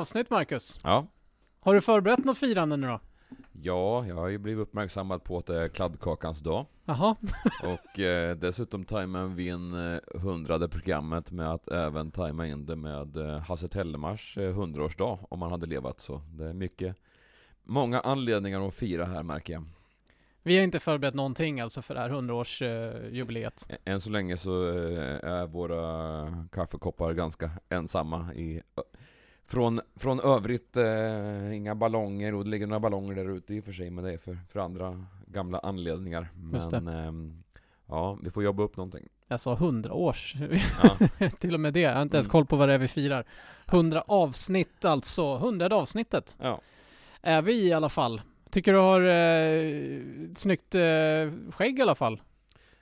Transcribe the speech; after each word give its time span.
Avsnitt 0.00 0.30
Marcus. 0.30 0.80
Ja. 0.82 1.06
Har 1.60 1.74
du 1.74 1.80
förberett 1.80 2.24
något 2.24 2.38
firande 2.38 2.76
nu 2.76 2.86
då? 2.86 3.00
Ja, 3.52 4.06
jag 4.06 4.14
har 4.14 4.28
ju 4.28 4.38
blivit 4.38 4.62
uppmärksammad 4.62 5.24
på 5.24 5.38
att 5.38 5.46
det 5.46 5.62
är 5.62 5.68
kladdkakans 5.68 6.40
dag. 6.40 6.66
Jaha. 6.84 7.16
Och 7.64 7.98
eh, 8.00 8.36
dessutom 8.36 8.84
tajmar 8.84 9.24
vi 9.24 9.48
in 9.48 9.74
eh, 9.74 10.20
hundrade 10.20 10.68
programmet 10.68 11.30
med 11.30 11.50
att 11.50 11.68
även 11.68 12.10
tajma 12.10 12.46
in 12.46 12.66
det 12.66 12.76
med 12.76 13.16
eh, 13.16 13.38
Hasse 13.38 13.68
Tellemars 13.68 14.38
eh, 14.38 14.52
hundraårsdag, 14.52 15.18
om 15.28 15.42
han 15.42 15.50
hade 15.50 15.66
levat 15.66 16.00
så. 16.00 16.22
Det 16.32 16.44
är 16.44 16.52
mycket, 16.52 16.96
många 17.62 18.00
anledningar 18.00 18.68
att 18.68 18.74
fira 18.74 19.04
här 19.04 19.22
märker 19.22 19.52
jag. 19.52 19.64
Vi 20.42 20.56
har 20.56 20.64
inte 20.64 20.80
förberett 20.80 21.14
någonting 21.14 21.60
alltså 21.60 21.82
för 21.82 21.94
det 21.94 22.00
här 22.00 22.10
hundraårsjubileet. 22.10 23.66
Än 23.84 24.00
så 24.00 24.10
länge 24.10 24.36
så 24.36 24.68
eh, 24.68 25.30
är 25.30 25.46
våra 25.46 26.48
kaffekoppar 26.52 27.12
ganska 27.12 27.50
ensamma 27.68 28.34
i 28.34 28.62
från, 29.50 29.80
från 29.96 30.20
övrigt, 30.20 30.76
eh, 30.76 31.56
inga 31.56 31.74
ballonger 31.74 32.34
och 32.34 32.44
det 32.44 32.50
ligger 32.50 32.66
några 32.66 32.80
ballonger 32.80 33.14
där 33.14 33.36
ute 33.36 33.54
i 33.54 33.60
och 33.60 33.64
för 33.64 33.72
sig 33.72 33.90
men 33.90 34.04
det 34.04 34.12
är 34.12 34.18
för, 34.18 34.38
för 34.52 34.60
andra 34.60 35.04
gamla 35.26 35.58
anledningar. 35.58 36.28
Men 36.34 36.88
ehm, 36.88 37.42
ja, 37.86 38.18
vi 38.22 38.30
får 38.30 38.44
jobba 38.44 38.62
upp 38.62 38.76
någonting. 38.76 39.08
Jag 39.28 39.40
sa 39.40 39.54
hundra 39.54 39.92
års. 39.92 40.34
Ja. 40.82 41.28
Till 41.38 41.54
och 41.54 41.60
med 41.60 41.72
det. 41.74 41.80
Jag 41.80 41.94
har 41.94 42.02
inte 42.02 42.16
ens 42.16 42.26
Mm. 42.26 42.32
koll 42.32 42.46
på 42.46 42.56
vad 42.56 42.68
det 42.68 42.74
är 42.74 42.78
vi 42.78 42.88
firar. 42.88 43.24
Hundra 43.66 44.00
avsnitt 44.06 44.84
alltså. 44.84 45.36
Hundrade 45.38 45.74
avsnittet 45.74 46.36
Ja. 46.40 46.60
är 47.22 47.42
vi 47.42 47.66
i 47.68 47.72
alla 47.72 47.88
fall. 47.88 48.20
Tycker 48.50 48.72
du 48.72 48.78
har 48.78 49.00
eh, 49.00 50.00
snyggt 50.34 50.74
eh, 50.74 51.52
skägg 51.52 51.78
i 51.78 51.82
alla 51.82 51.94
fall? 51.94 52.22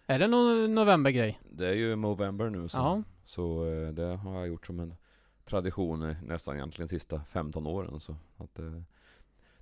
Är 0.07 0.19
det 0.19 0.27
någon 0.27 0.75
novembergrej? 0.75 1.41
Det 1.51 1.67
är 1.69 1.73
ju 1.75 1.97
Movember 1.97 2.51
nu 2.51 2.69
så, 2.69 2.79
Ja. 2.79 3.03
så 3.25 3.67
eh, 3.73 3.89
det 3.89 4.17
har 4.17 4.39
jag 4.39 4.49
gjort 4.49 4.67
som 4.67 4.81
en 4.81 4.95
tradition 5.49 6.17
nästan 6.25 6.57
egentligen 6.57 6.89
sista 6.89 7.21
15 7.29 7.67
åren. 7.67 8.01
Så 8.01 8.17
att, 8.37 8.59
eh, 8.59 8.65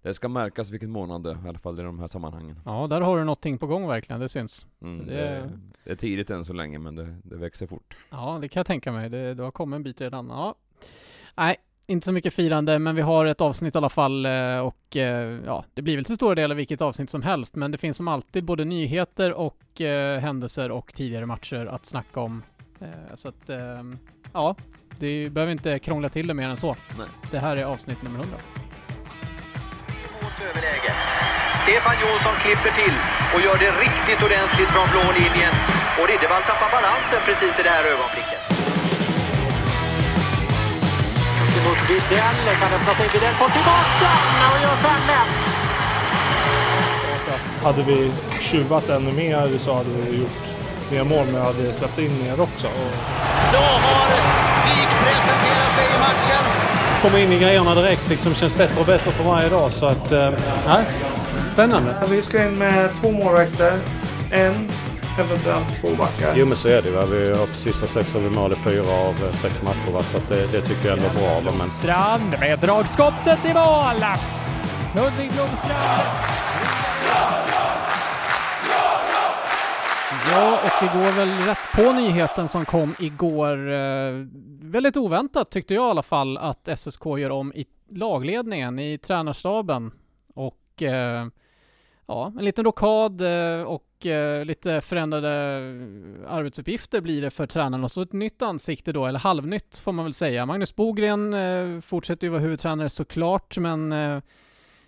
det 0.03 0.15
ska 0.15 0.28
märkas 0.28 0.70
vilken 0.70 0.91
månad 0.91 1.23
det 1.23 1.31
är, 1.31 1.47
i 1.47 1.48
alla 1.48 1.59
fall 1.59 1.81
i 1.81 1.83
de 1.83 1.98
här 1.98 2.06
sammanhangen. 2.06 2.61
Ja, 2.65 2.87
där 2.87 3.01
har 3.01 3.19
du 3.19 3.25
någonting 3.25 3.59
på 3.59 3.67
gång 3.67 3.89
verkligen. 3.89 4.20
Det 4.20 4.28
syns. 4.28 4.67
Mm, 4.83 5.06
Det- 5.06 5.12
det, 5.15 5.51
det 5.84 5.91
är 5.91 5.97
tidigt 5.97 6.31
än 6.31 6.45
så 6.45 6.53
länge 6.53 6.78
men 6.78 6.95
det, 6.97 7.17
det 7.25 7.37
växer 7.37 7.67
fort. 7.67 7.97
Ja, 8.11 8.39
det 8.41 8.48
kan 8.48 8.61
jag 8.61 8.67
tänka 8.67 8.93
mig. 8.93 9.09
Det, 9.11 9.34
du 9.34 9.43
har 9.43 9.51
kommit 9.51 9.77
en 9.77 9.83
bit 9.83 10.01
redan. 10.01 10.27
Ja. 10.28 10.55
Nej, 11.34 11.56
inte 11.87 12.05
så 12.05 12.12
mycket 12.12 12.34
firande, 12.34 12.78
men 12.78 12.95
vi 12.95 13.03
har 13.03 13.27
ett 13.27 13.41
avsnitt 13.41 13.75
i 13.75 13.78
alla 13.78 13.89
fall 13.89 14.27
eh, 14.27 14.59
och 14.59 14.97
eh, 14.97 15.41
ja, 15.47 15.65
det 15.75 15.83
blir 15.83 15.97
väl 15.97 16.05
till 16.05 16.15
stora 16.15 16.34
delar 16.34 16.55
vilket 16.55 16.83
avsnitt 16.83 17.11
som 17.11 17.23
helst, 17.23 17.56
men 17.56 17.71
det 17.71 17.78
finns 17.78 17.97
som 17.97 18.09
alltid 18.09 18.45
både 18.45 18.65
nyheter 18.65 19.33
och 19.33 19.81
eh, 19.81 20.21
händelser 20.21 20.71
och 20.71 20.95
tidigare 20.95 21.27
matcher 21.27 21.67
att 21.67 21.87
snacka 21.87 22.21
om. 22.21 22.43
Eh, 22.81 23.15
så 23.15 23.29
att, 23.29 23.49
eh, 23.49 23.83
ja, 24.33 24.56
det 24.99 25.31
behöver 25.31 25.53
inte 25.53 25.78
krångla 25.78 26.09
till 26.09 26.27
det 26.27 26.34
mer 26.34 26.49
än 26.49 26.56
så. 26.56 26.77
Nej. 26.99 27.06
Det 27.31 27.39
här 27.39 27.56
är 27.56 27.65
avsnitt 27.65 28.03
nummer 28.03 28.19
100. 28.19 28.37
Mot 30.23 30.37
överläge. 30.50 30.93
Stefan 31.62 31.97
Jonsson 32.03 32.34
klipper 32.45 32.71
till 32.83 32.97
och 33.34 33.41
gör 33.41 33.59
det 33.65 33.71
riktigt 33.87 34.21
ordentligt 34.27 34.69
från 34.69 34.87
blå 34.93 35.12
linjen. 35.12 35.55
Och 35.99 36.09
Riddervall 36.09 36.43
tappar 36.43 36.71
balansen 36.77 37.21
precis 37.27 37.59
i 37.61 37.62
det 37.62 37.71
här 37.71 37.84
ögonblicket. 37.84 38.56
mot 41.67 41.91
Widell. 41.91 42.39
Kan 42.61 42.73
öppna 42.77 42.95
sig. 42.95 43.09
Widell 43.12 43.34
får 43.34 43.49
tillbaka 43.49 44.11
den 44.41 44.50
och 44.53 44.61
gör 44.65 44.77
5-1. 44.77 45.67
Hade 47.62 47.83
vi 47.83 48.12
tjuvat 48.41 48.89
ännu 48.89 49.12
mer 49.12 49.59
så 49.59 49.75
hade 49.75 49.91
vi 49.91 50.19
gjort 50.19 50.66
mer 50.91 51.05
mål, 51.05 51.27
men 51.27 51.35
jag 51.35 51.45
hade 51.45 51.73
släppt 51.73 51.99
in 51.99 52.23
mer 52.25 52.41
också. 52.41 52.67
Och 52.67 52.93
Så 53.51 53.57
har 53.57 54.07
Dyk 54.67 54.89
presenterat 55.05 55.73
sig 55.75 55.85
i 55.85 55.99
matchen. 55.99 56.45
komma 57.03 57.19
in 57.19 57.33
i 57.33 57.39
grejerna 57.39 57.75
direkt 57.75 58.09
liksom 58.09 58.35
känns 58.35 58.55
bättre 58.55 58.81
och 58.81 58.87
bättre 58.87 59.11
för 59.11 59.25
varje 59.25 59.49
dag 59.49 59.73
så 59.73 59.87
att, 59.87 60.13
eh, 60.13 60.31
nej, 60.67 60.85
spännande. 61.53 61.95
vi 62.09 62.23
ska 62.23 62.45
in 62.45 62.59
med 62.59 62.91
två 63.03 63.11
målvakter, 63.11 63.73
en, 64.33 64.69
eventuellt 65.21 65.81
två 65.81 65.89
backar. 65.99 66.33
Jo 66.35 66.47
men 66.47 66.57
så 66.57 66.69
är 66.69 66.83
det 66.83 66.91
va. 66.91 67.05
Vi 67.11 67.29
har 67.31 67.47
på 67.47 67.55
sista 67.59 67.87
sex 67.87 68.13
har 68.13 68.21
vi 68.21 68.31
mål 68.31 68.53
i 68.53 68.57
fyra 68.57 68.93
av 68.93 69.15
eh, 69.31 69.37
sex 69.37 69.63
matcher 69.63 69.93
va? 69.93 70.03
så 70.03 70.17
att 70.17 70.29
det, 70.29 70.47
det 70.53 70.63
tycker 70.63 70.89
jag 70.89 70.99
ändå 70.99 71.09
är 71.11 71.21
bra. 71.21 71.41
Va? 71.51 71.57
Men 71.59 71.71
Strand 71.71 72.37
med 72.41 72.59
dragskottet 72.59 73.39
i 73.45 73.55
mål. 73.55 74.05
Ludvig 74.95 75.33
Blomstrand. 75.33 76.03
Ja, 80.11 80.61
och 80.65 80.83
vi 80.83 80.99
går 80.99 81.17
väl 81.17 81.28
rätt 81.28 81.59
på 81.75 81.93
nyheten 81.93 82.49
som 82.49 82.65
kom 82.65 82.94
igår. 82.99 83.72
Eh, 83.72 84.27
väldigt 84.61 84.97
oväntat 84.97 85.50
tyckte 85.50 85.75
jag 85.75 85.87
i 85.87 85.91
alla 85.91 86.03
fall 86.03 86.39
att 86.39 86.69
SSK 86.78 87.06
gör 87.06 87.31
om 87.31 87.53
i 87.53 87.67
lagledningen, 87.91 88.78
i 88.78 88.99
tränarstaben. 88.99 89.93
Och 90.34 90.83
eh, 90.83 91.27
ja, 92.06 92.33
en 92.39 92.44
liten 92.44 92.65
rockad 92.65 93.21
eh, 93.21 93.62
och 93.62 94.06
eh, 94.06 94.44
lite 94.44 94.81
förändrade 94.81 95.28
arbetsuppgifter 96.28 97.00
blir 97.00 97.23
det 97.23 97.31
för 97.31 97.47
tränaren 97.47 97.84
och 97.84 97.93
så 97.93 98.03
ett 98.03 98.12
nytt 98.12 98.43
ansikte 98.43 98.93
då, 98.93 99.06
eller 99.06 99.19
halvnytt 99.19 99.78
får 99.78 99.93
man 99.93 100.05
väl 100.05 100.15
säga. 100.15 100.47
Magnus 100.47 100.77
Bogren 100.77 101.34
eh, 101.34 101.81
fortsätter 101.81 102.27
ju 102.27 102.31
vara 102.31 102.41
huvudtränare 102.41 102.88
såklart, 102.88 103.59
men 103.59 103.93
eh, 103.93 104.21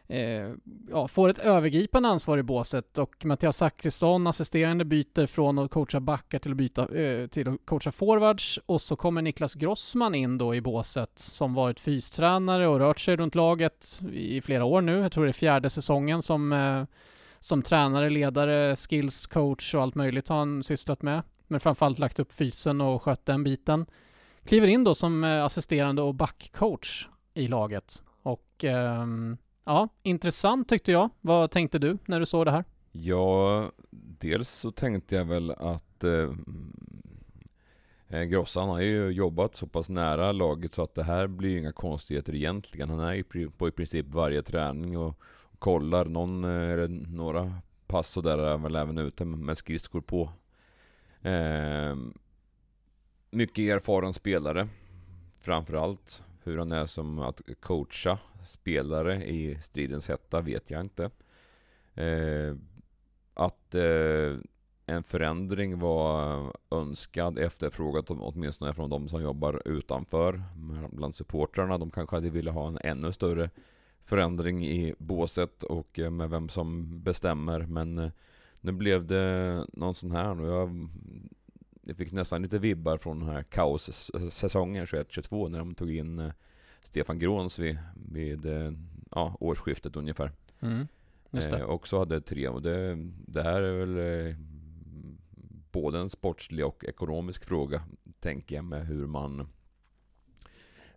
eh, 0.08 0.52
ja, 0.90 1.08
får 1.08 1.28
ett 1.28 1.38
övergripande 1.38 2.08
ansvar 2.08 2.38
i 2.38 2.42
båset 2.42 2.98
och 2.98 3.24
Mattias 3.24 3.56
Zachrisson, 3.56 4.26
assisterande, 4.26 4.84
byter 4.84 5.26
från 5.26 5.58
att 5.58 5.70
coacha 5.70 6.00
backar 6.00 6.38
till 6.38 6.50
att 6.50 6.56
byta 6.56 6.96
eh, 6.98 7.26
till 7.26 7.48
att 7.48 7.56
coacha 7.64 7.92
forwards 7.92 8.58
och 8.66 8.80
så 8.80 8.96
kommer 8.96 9.22
Niklas 9.22 9.54
Grossman 9.54 10.14
in 10.14 10.38
då 10.38 10.54
i 10.54 10.60
båset 10.60 11.18
som 11.18 11.54
varit 11.54 11.80
fystränare 11.80 12.68
och 12.68 12.78
rört 12.78 13.00
sig 13.00 13.16
runt 13.16 13.34
laget 13.34 14.00
i 14.12 14.40
flera 14.40 14.64
år 14.64 14.80
nu. 14.80 14.98
Jag 14.98 15.12
tror 15.12 15.24
det 15.24 15.30
är 15.30 15.32
fjärde 15.32 15.70
säsongen 15.70 16.22
som 16.22 16.52
eh, 16.52 16.84
som 17.40 17.62
tränare, 17.62 18.10
ledare, 18.10 18.76
skills 18.76 19.26
coach 19.26 19.74
och 19.74 19.82
allt 19.82 19.94
möjligt 19.94 20.28
har 20.28 20.36
han 20.36 20.64
sysslat 20.64 21.02
med. 21.02 21.22
Men 21.46 21.60
framförallt 21.60 21.98
lagt 21.98 22.18
upp 22.18 22.32
fysen 22.32 22.80
och 22.80 23.02
skött 23.02 23.26
den 23.26 23.44
biten. 23.44 23.86
Kliver 24.44 24.66
in 24.66 24.84
då 24.84 24.94
som 24.94 25.24
eh, 25.24 25.44
assisterande 25.44 26.02
och 26.02 26.14
backcoach 26.14 27.08
i 27.34 27.48
laget. 27.48 28.02
Och 28.22 28.64
ehm, 28.64 29.36
Ja, 29.68 29.88
intressant 30.02 30.68
tyckte 30.68 30.92
jag. 30.92 31.10
Vad 31.20 31.50
tänkte 31.50 31.78
du 31.78 31.98
när 32.06 32.20
du 32.20 32.26
såg 32.26 32.46
det 32.46 32.50
här? 32.50 32.64
Ja, 32.92 33.72
dels 33.90 34.50
så 34.50 34.70
tänkte 34.70 35.16
jag 35.16 35.24
väl 35.24 35.50
att 35.50 36.04
eh, 36.04 36.10
mm, 36.12 36.72
eh 38.08 38.22
Grossan 38.22 38.68
har 38.68 38.80
ju 38.80 39.08
jobbat 39.08 39.54
så 39.54 39.66
pass 39.66 39.88
nära 39.88 40.32
laget 40.32 40.74
så 40.74 40.82
att 40.82 40.94
det 40.94 41.02
här 41.02 41.26
blir 41.26 41.50
ju 41.50 41.58
inga 41.58 41.72
konstigheter 41.72 42.34
egentligen. 42.34 42.90
Han 42.90 43.00
är 43.00 43.12
ju 43.34 43.50
på 43.50 43.68
i 43.68 43.70
princip 43.70 44.06
varje 44.08 44.42
träning 44.42 44.98
och 44.98 45.20
kollar. 45.58 46.04
Någon, 46.04 46.44
eh, 46.44 46.70
eller 46.70 46.88
några 46.88 47.54
pass 47.86 48.16
och 48.16 48.22
där 48.22 48.38
är 48.38 48.58
väl 48.58 48.76
även 48.76 48.98
ute 48.98 49.24
med 49.24 49.58
skridskor 49.58 50.00
på. 50.00 50.30
Eh, 51.22 51.96
mycket 53.30 53.62
erfaren 53.62 54.14
spelare. 54.14 54.68
Framförallt 55.40 56.22
hur 56.44 56.58
han 56.58 56.72
är 56.72 56.86
som 56.86 57.18
att 57.18 57.40
coacha 57.60 58.18
spelare 58.44 59.24
i 59.24 59.58
stridens 59.62 60.08
hetta 60.08 60.40
vet 60.40 60.70
jag 60.70 60.80
inte. 60.80 61.10
Eh, 61.94 62.56
att 63.34 63.74
eh, 63.74 64.36
en 64.86 65.02
förändring 65.02 65.78
var 65.78 66.52
önskad, 66.70 67.38
efterfrågad 67.38 68.04
åtminstone 68.08 68.74
från 68.74 68.90
de 68.90 69.08
som 69.08 69.22
jobbar 69.22 69.62
utanför. 69.64 70.42
Bland 70.92 71.14
supportrarna, 71.14 71.78
de 71.78 71.90
kanske 71.90 72.16
hade 72.16 72.30
velat 72.30 72.54
ha 72.54 72.68
en 72.68 72.78
ännu 72.84 73.12
större 73.12 73.50
förändring 74.04 74.66
i 74.66 74.94
båset 74.98 75.62
och 75.62 75.98
eh, 75.98 76.10
med 76.10 76.30
vem 76.30 76.48
som 76.48 77.00
bestämmer. 77.02 77.60
Men 77.60 77.98
eh, 77.98 78.10
nu 78.60 78.72
blev 78.72 79.06
det 79.06 79.66
någon 79.72 79.94
sån 79.94 80.10
här 80.10 80.40
och 80.40 80.48
jag, 80.48 80.88
jag 81.88 81.96
fick 81.96 82.12
nästan 82.12 82.42
lite 82.42 82.58
vibbar 82.58 82.98
från 82.98 83.20
den 83.20 83.28
här 83.28 83.42
kaossäsongen 83.42 84.84
21-22 84.84 85.48
när 85.48 85.58
de 85.58 85.74
tog 85.74 85.90
in 85.90 86.18
eh, 86.18 86.32
Stefan 86.82 87.18
Gråns 87.18 87.58
vid, 87.58 87.78
vid 88.10 88.46
eh, 88.46 88.72
ja, 89.10 89.36
årsskiftet 89.40 89.96
ungefär. 89.96 90.32
Mm. 90.60 90.88
Det. 91.30 91.52
eh, 91.52 91.64
också 91.64 91.98
hade 91.98 92.20
tre. 92.20 92.48
Och 92.48 92.62
det, 92.62 92.96
det 93.26 93.42
här 93.42 93.62
är 93.62 93.86
väl 93.86 94.26
eh, 94.28 94.36
både 95.72 95.98
en 95.98 96.10
sportslig 96.10 96.66
och 96.66 96.84
ekonomisk 96.84 97.44
fråga, 97.44 97.82
tänker 98.20 98.56
jag, 98.56 98.64
med 98.64 98.86
hur 98.86 99.06
man 99.06 99.48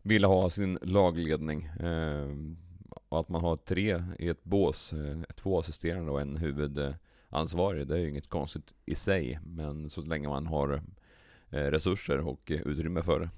vill 0.02 0.24
ha 0.24 0.50
sin 0.50 0.80
lagledning. 0.82 1.66
Eh, 1.66 2.36
och 3.10 3.20
att 3.20 3.30
man 3.30 3.42
har 3.42 3.56
tre 3.56 4.04
i 4.20 4.28
ett 4.28 4.44
bås, 4.44 4.94
eh, 4.94 5.22
två 5.36 5.60
assisterande 5.60 6.12
och 6.12 6.22
en 6.22 6.38
ansvarig. 7.32 7.88
det 7.88 7.94
är 7.94 8.00
ju 8.00 8.10
inget 8.10 8.30
konstigt 8.30 8.74
i 8.86 8.96
sig. 8.96 9.40
Men 9.44 9.90
så 9.90 10.02
länge 10.02 10.28
man 10.28 10.48
har 10.48 10.82
eh, 11.50 11.58
resurser 11.58 12.20
och 12.20 12.52
utrymme 12.52 13.02
för 13.04 13.20
det. 13.20 13.30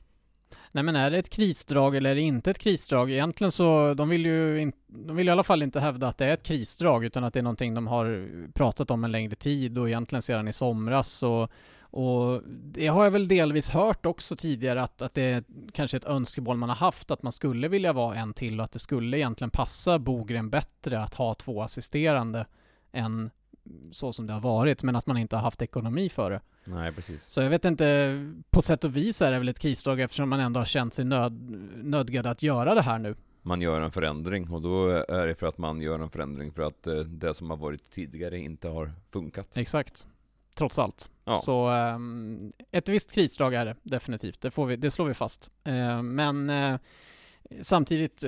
Nej 0.71 0.83
men 0.83 0.95
är 0.95 1.11
det 1.11 1.17
ett 1.17 1.29
krisdrag 1.29 1.95
eller 1.95 2.09
är 2.09 2.15
det 2.15 2.21
inte 2.21 2.51
ett 2.51 2.57
krisdrag? 2.57 3.11
Egentligen 3.11 3.51
så, 3.51 3.93
de 3.93 4.09
vill 4.09 4.25
ju 4.25 4.61
in, 4.61 4.73
de 4.87 5.15
vill 5.15 5.27
i 5.27 5.31
alla 5.31 5.43
fall 5.43 5.63
inte 5.63 5.79
hävda 5.79 6.07
att 6.07 6.17
det 6.17 6.25
är 6.25 6.33
ett 6.33 6.43
krisdrag 6.43 7.05
utan 7.05 7.23
att 7.23 7.33
det 7.33 7.39
är 7.39 7.43
någonting 7.43 7.73
de 7.73 7.87
har 7.87 8.27
pratat 8.53 8.91
om 8.91 9.03
en 9.03 9.11
längre 9.11 9.35
tid 9.35 9.77
och 9.77 9.87
egentligen 9.87 10.21
sedan 10.21 10.47
i 10.47 10.53
somras 10.53 11.23
och, 11.23 11.51
och 11.79 12.41
det 12.47 12.87
har 12.87 13.03
jag 13.03 13.11
väl 13.11 13.27
delvis 13.27 13.69
hört 13.69 14.05
också 14.05 14.35
tidigare 14.35 14.83
att, 14.83 15.01
att 15.01 15.13
det 15.13 15.23
är 15.23 15.43
kanske 15.71 15.97
ett 15.97 16.05
önskemål 16.05 16.57
man 16.57 16.69
har 16.69 16.75
haft 16.75 17.11
att 17.11 17.23
man 17.23 17.31
skulle 17.31 17.67
vilja 17.67 17.93
vara 17.93 18.15
en 18.15 18.33
till 18.33 18.59
och 18.59 18.63
att 18.63 18.71
det 18.71 18.79
skulle 18.79 19.17
egentligen 19.17 19.51
passa 19.51 19.99
Bogren 19.99 20.49
bättre 20.49 21.03
att 21.03 21.13
ha 21.13 21.33
två 21.33 21.61
assisterande 21.61 22.45
än 22.91 23.29
så 23.91 24.13
som 24.13 24.27
det 24.27 24.33
har 24.33 24.41
varit 24.41 24.83
men 24.83 24.95
att 24.95 25.07
man 25.07 25.17
inte 25.17 25.35
har 25.35 25.43
haft 25.43 25.61
ekonomi 25.61 26.09
för 26.09 26.31
det. 26.31 26.41
Nej, 26.63 26.91
precis. 26.91 27.25
Så 27.25 27.41
jag 27.41 27.49
vet 27.49 27.65
inte, 27.65 28.17
på 28.49 28.61
sätt 28.61 28.83
och 28.83 28.95
vis 28.95 29.21
är 29.21 29.31
det 29.31 29.39
väl 29.39 29.49
ett 29.49 29.59
krisdrag 29.59 29.99
eftersom 29.99 30.29
man 30.29 30.39
ändå 30.39 30.59
har 30.59 30.65
känt 30.65 30.93
sig 30.93 31.05
nöd, 31.05 31.33
nödgad 31.83 32.27
att 32.27 32.43
göra 32.43 32.75
det 32.75 32.81
här 32.81 32.99
nu. 32.99 33.15
Man 33.41 33.61
gör 33.61 33.81
en 33.81 33.91
förändring 33.91 34.49
och 34.49 34.61
då 34.61 34.87
är 34.89 35.27
det 35.27 35.35
för 35.35 35.47
att 35.47 35.57
man 35.57 35.81
gör 35.81 35.99
en 35.99 36.09
förändring 36.09 36.51
för 36.51 36.63
att 36.63 36.87
eh, 36.87 36.95
det 36.95 37.33
som 37.33 37.49
har 37.49 37.57
varit 37.57 37.89
tidigare 37.89 38.39
inte 38.39 38.67
har 38.67 38.91
funkat. 39.11 39.57
Exakt. 39.57 40.05
Trots 40.53 40.79
allt. 40.79 41.09
Ja. 41.25 41.37
Så 41.37 41.67
ehm, 41.67 42.53
ett 42.71 42.89
visst 42.89 43.11
krisdrag 43.11 43.53
är 43.53 43.65
det 43.65 43.75
definitivt. 43.83 44.41
Det, 44.41 44.51
får 44.51 44.65
vi, 44.65 44.75
det 44.75 44.91
slår 44.91 45.05
vi 45.05 45.13
fast. 45.13 45.51
Eh, 45.63 46.01
men 46.01 46.49
eh, 46.49 46.79
samtidigt, 47.61 48.23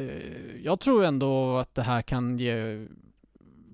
jag 0.63 0.79
tror 0.79 1.03
ändå 1.03 1.57
att 1.57 1.75
det 1.75 1.83
här 1.83 2.01
kan 2.01 2.37
ge 2.37 2.87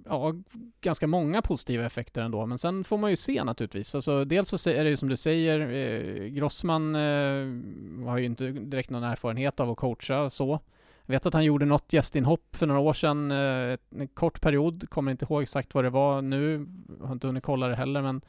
ja, 0.06 0.34
ganska 0.82 1.08
många 1.08 1.42
positiva 1.42 1.86
effekter 1.86 2.22
ändå. 2.22 2.46
Men 2.46 2.58
sen 2.58 2.84
får 2.84 2.98
man 2.98 3.10
ju 3.10 3.16
se 3.16 3.44
naturligtvis. 3.44 3.96
Alltså, 3.96 4.26
dels 4.26 4.62
så 4.62 4.70
är 4.70 4.84
det 4.84 4.90
ju 4.90 4.98
som 4.98 5.10
du 5.10 5.18
säger, 5.18 5.60
eh, 5.60 6.26
Grossman 6.28 6.96
eh, 6.96 8.10
har 8.10 8.18
ju 8.18 8.26
inte 8.26 8.52
direkt 8.52 8.90
någon 8.90 9.04
erfarenhet 9.04 9.60
av 9.60 9.70
att 9.70 9.78
coacha 9.78 10.30
så. 10.30 10.60
Jag 11.06 11.14
vet 11.14 11.26
att 11.26 11.34
han 11.34 11.44
gjorde 11.44 11.66
något 11.66 11.94
gästinhopp 11.94 12.56
för 12.56 12.68
några 12.68 12.82
år 12.82 12.94
sedan, 12.94 13.32
eh, 13.32 13.78
en 14.02 14.08
kort 14.14 14.42
period, 14.42 14.90
kommer 14.90 15.12
inte 15.12 15.26
ihåg 15.26 15.42
exakt 15.42 15.74
vad 15.74 15.84
det 15.84 15.90
var 15.90 16.22
nu, 16.22 16.68
har 17.02 17.12
inte 17.12 17.28
hunnit 17.28 17.44
kolla 17.44 17.68
det 17.68 17.76
heller, 17.76 18.02
men 18.02 18.22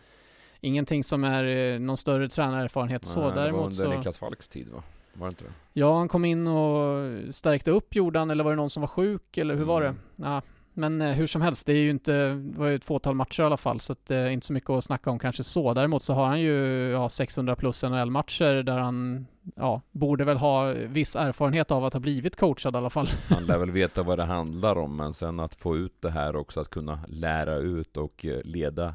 ingenting 0.60 1.04
som 1.04 1.24
är 1.24 1.44
eh, 1.44 1.78
någon 1.78 1.96
större 1.96 2.28
tränarerfarenhet 2.28 3.04
så. 3.04 3.20
Nej, 3.20 3.28
det 3.28 3.34
var 3.34 3.42
Däremot 3.42 3.62
under 3.62 3.76
så... 3.76 3.90
Niklas 3.90 4.18
Falks 4.18 4.48
tid 4.48 4.68
va? 4.68 4.82
Var 5.14 5.26
det 5.26 5.30
inte 5.30 5.44
det? 5.44 5.50
Ja, 5.72 5.98
han 5.98 6.08
kom 6.08 6.24
in 6.24 6.46
och 6.46 7.34
stärkte 7.34 7.70
upp 7.70 7.94
Jordan, 7.94 8.30
eller 8.30 8.44
var 8.44 8.50
det 8.50 8.56
någon 8.56 8.70
som 8.70 8.80
var 8.80 8.88
sjuk, 8.88 9.38
eller 9.38 9.54
hur 9.54 9.64
var 9.64 9.80
det? 9.80 9.88
Mm. 9.88 10.00
Ja, 10.16 10.42
men 10.74 11.00
eh, 11.00 11.08
hur 11.08 11.26
som 11.26 11.42
helst, 11.42 11.66
det 11.66 11.72
är 11.72 11.82
ju 11.82 11.90
inte, 11.90 12.12
det 12.28 12.58
var 12.58 12.66
ju 12.66 12.74
ett 12.74 12.84
fåtal 12.84 13.14
matcher 13.14 13.42
i 13.42 13.46
alla 13.46 13.56
fall, 13.56 13.80
så 13.80 13.92
att 13.92 14.06
det 14.06 14.16
är 14.16 14.30
inte 14.30 14.46
så 14.46 14.52
mycket 14.52 14.70
att 14.70 14.84
snacka 14.84 15.10
om 15.10 15.18
kanske 15.18 15.44
så. 15.44 15.74
Däremot 15.74 16.02
så 16.02 16.14
har 16.14 16.26
han 16.26 16.40
ju 16.40 16.88
ja, 16.90 17.08
600 17.08 17.56
plus 17.56 17.82
NHL-matcher 17.82 18.62
där 18.62 18.78
han, 18.78 19.26
ja, 19.56 19.80
borde 19.90 20.24
väl 20.24 20.36
ha 20.36 20.72
viss 20.72 21.16
erfarenhet 21.16 21.70
av 21.70 21.84
att 21.84 21.92
ha 21.92 22.00
blivit 22.00 22.36
coachad 22.36 22.74
i 22.74 22.78
alla 22.78 22.90
fall. 22.90 23.08
Han 23.28 23.46
lär 23.46 23.58
väl 23.58 23.70
veta 23.70 24.02
vad 24.02 24.18
det 24.18 24.24
handlar 24.24 24.78
om, 24.78 24.96
men 24.96 25.12
sen 25.12 25.40
att 25.40 25.54
få 25.54 25.76
ut 25.76 26.02
det 26.02 26.10
här 26.10 26.36
också, 26.36 26.60
att 26.60 26.70
kunna 26.70 26.98
lära 27.08 27.56
ut 27.56 27.96
och 27.96 28.26
eh, 28.26 28.40
leda 28.44 28.94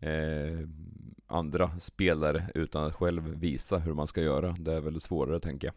eh, 0.00 0.68
andra 1.26 1.70
spelare 1.80 2.50
utan 2.54 2.84
att 2.84 2.94
själv 2.94 3.22
visa 3.22 3.78
hur 3.78 3.94
man 3.94 4.06
ska 4.06 4.20
göra. 4.20 4.56
Det 4.58 4.72
är 4.72 4.80
väl 4.80 5.00
svårare 5.00 5.40
tänker 5.40 5.68
jag. 5.68 5.74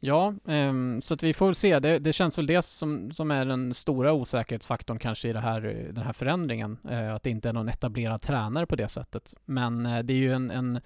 Ja, 0.00 0.34
ehm, 0.46 1.02
så 1.02 1.14
att 1.14 1.22
vi 1.22 1.34
får 1.34 1.52
se. 1.52 1.78
Det, 1.78 1.98
det 1.98 2.12
känns 2.12 2.38
väl 2.38 2.46
det 2.46 2.62
som, 2.62 3.12
som 3.12 3.30
är 3.30 3.44
den 3.44 3.74
stora 3.74 4.12
osäkerhetsfaktorn 4.12 4.98
kanske 4.98 5.28
i 5.28 5.32
det 5.32 5.40
här, 5.40 5.60
den 5.92 6.04
här 6.04 6.12
förändringen. 6.12 6.78
Eh, 6.90 7.14
att 7.14 7.22
det 7.22 7.30
inte 7.30 7.48
är 7.48 7.52
någon 7.52 7.68
etablerad 7.68 8.20
tränare 8.22 8.66
på 8.66 8.76
det 8.76 8.88
sättet. 8.88 9.34
Men 9.44 9.86
eh, 9.86 9.98
det 9.98 10.12
är 10.12 10.16
ju 10.18 10.32
en, 10.32 10.50
en, 10.50 10.80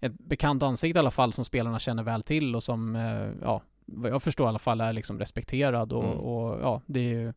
ett 0.00 0.12
bekant 0.18 0.62
ansikte 0.62 0.98
i 0.98 1.00
alla 1.00 1.10
fall 1.10 1.32
som 1.32 1.44
spelarna 1.44 1.78
känner 1.78 2.02
väl 2.02 2.22
till 2.22 2.56
och 2.56 2.62
som, 2.62 2.96
eh, 2.96 3.28
ja, 3.42 3.62
vad 3.84 4.10
jag 4.10 4.22
förstår 4.22 4.46
i 4.46 4.48
alla 4.48 4.58
fall 4.58 4.80
är 4.80 4.92
liksom 4.92 5.18
respekterad 5.18 5.92
och, 5.92 6.04
Mm. 6.04 6.18
och 6.18 6.60
ja, 6.62 6.82
det 6.86 7.00
är 7.00 7.14
ju 7.14 7.32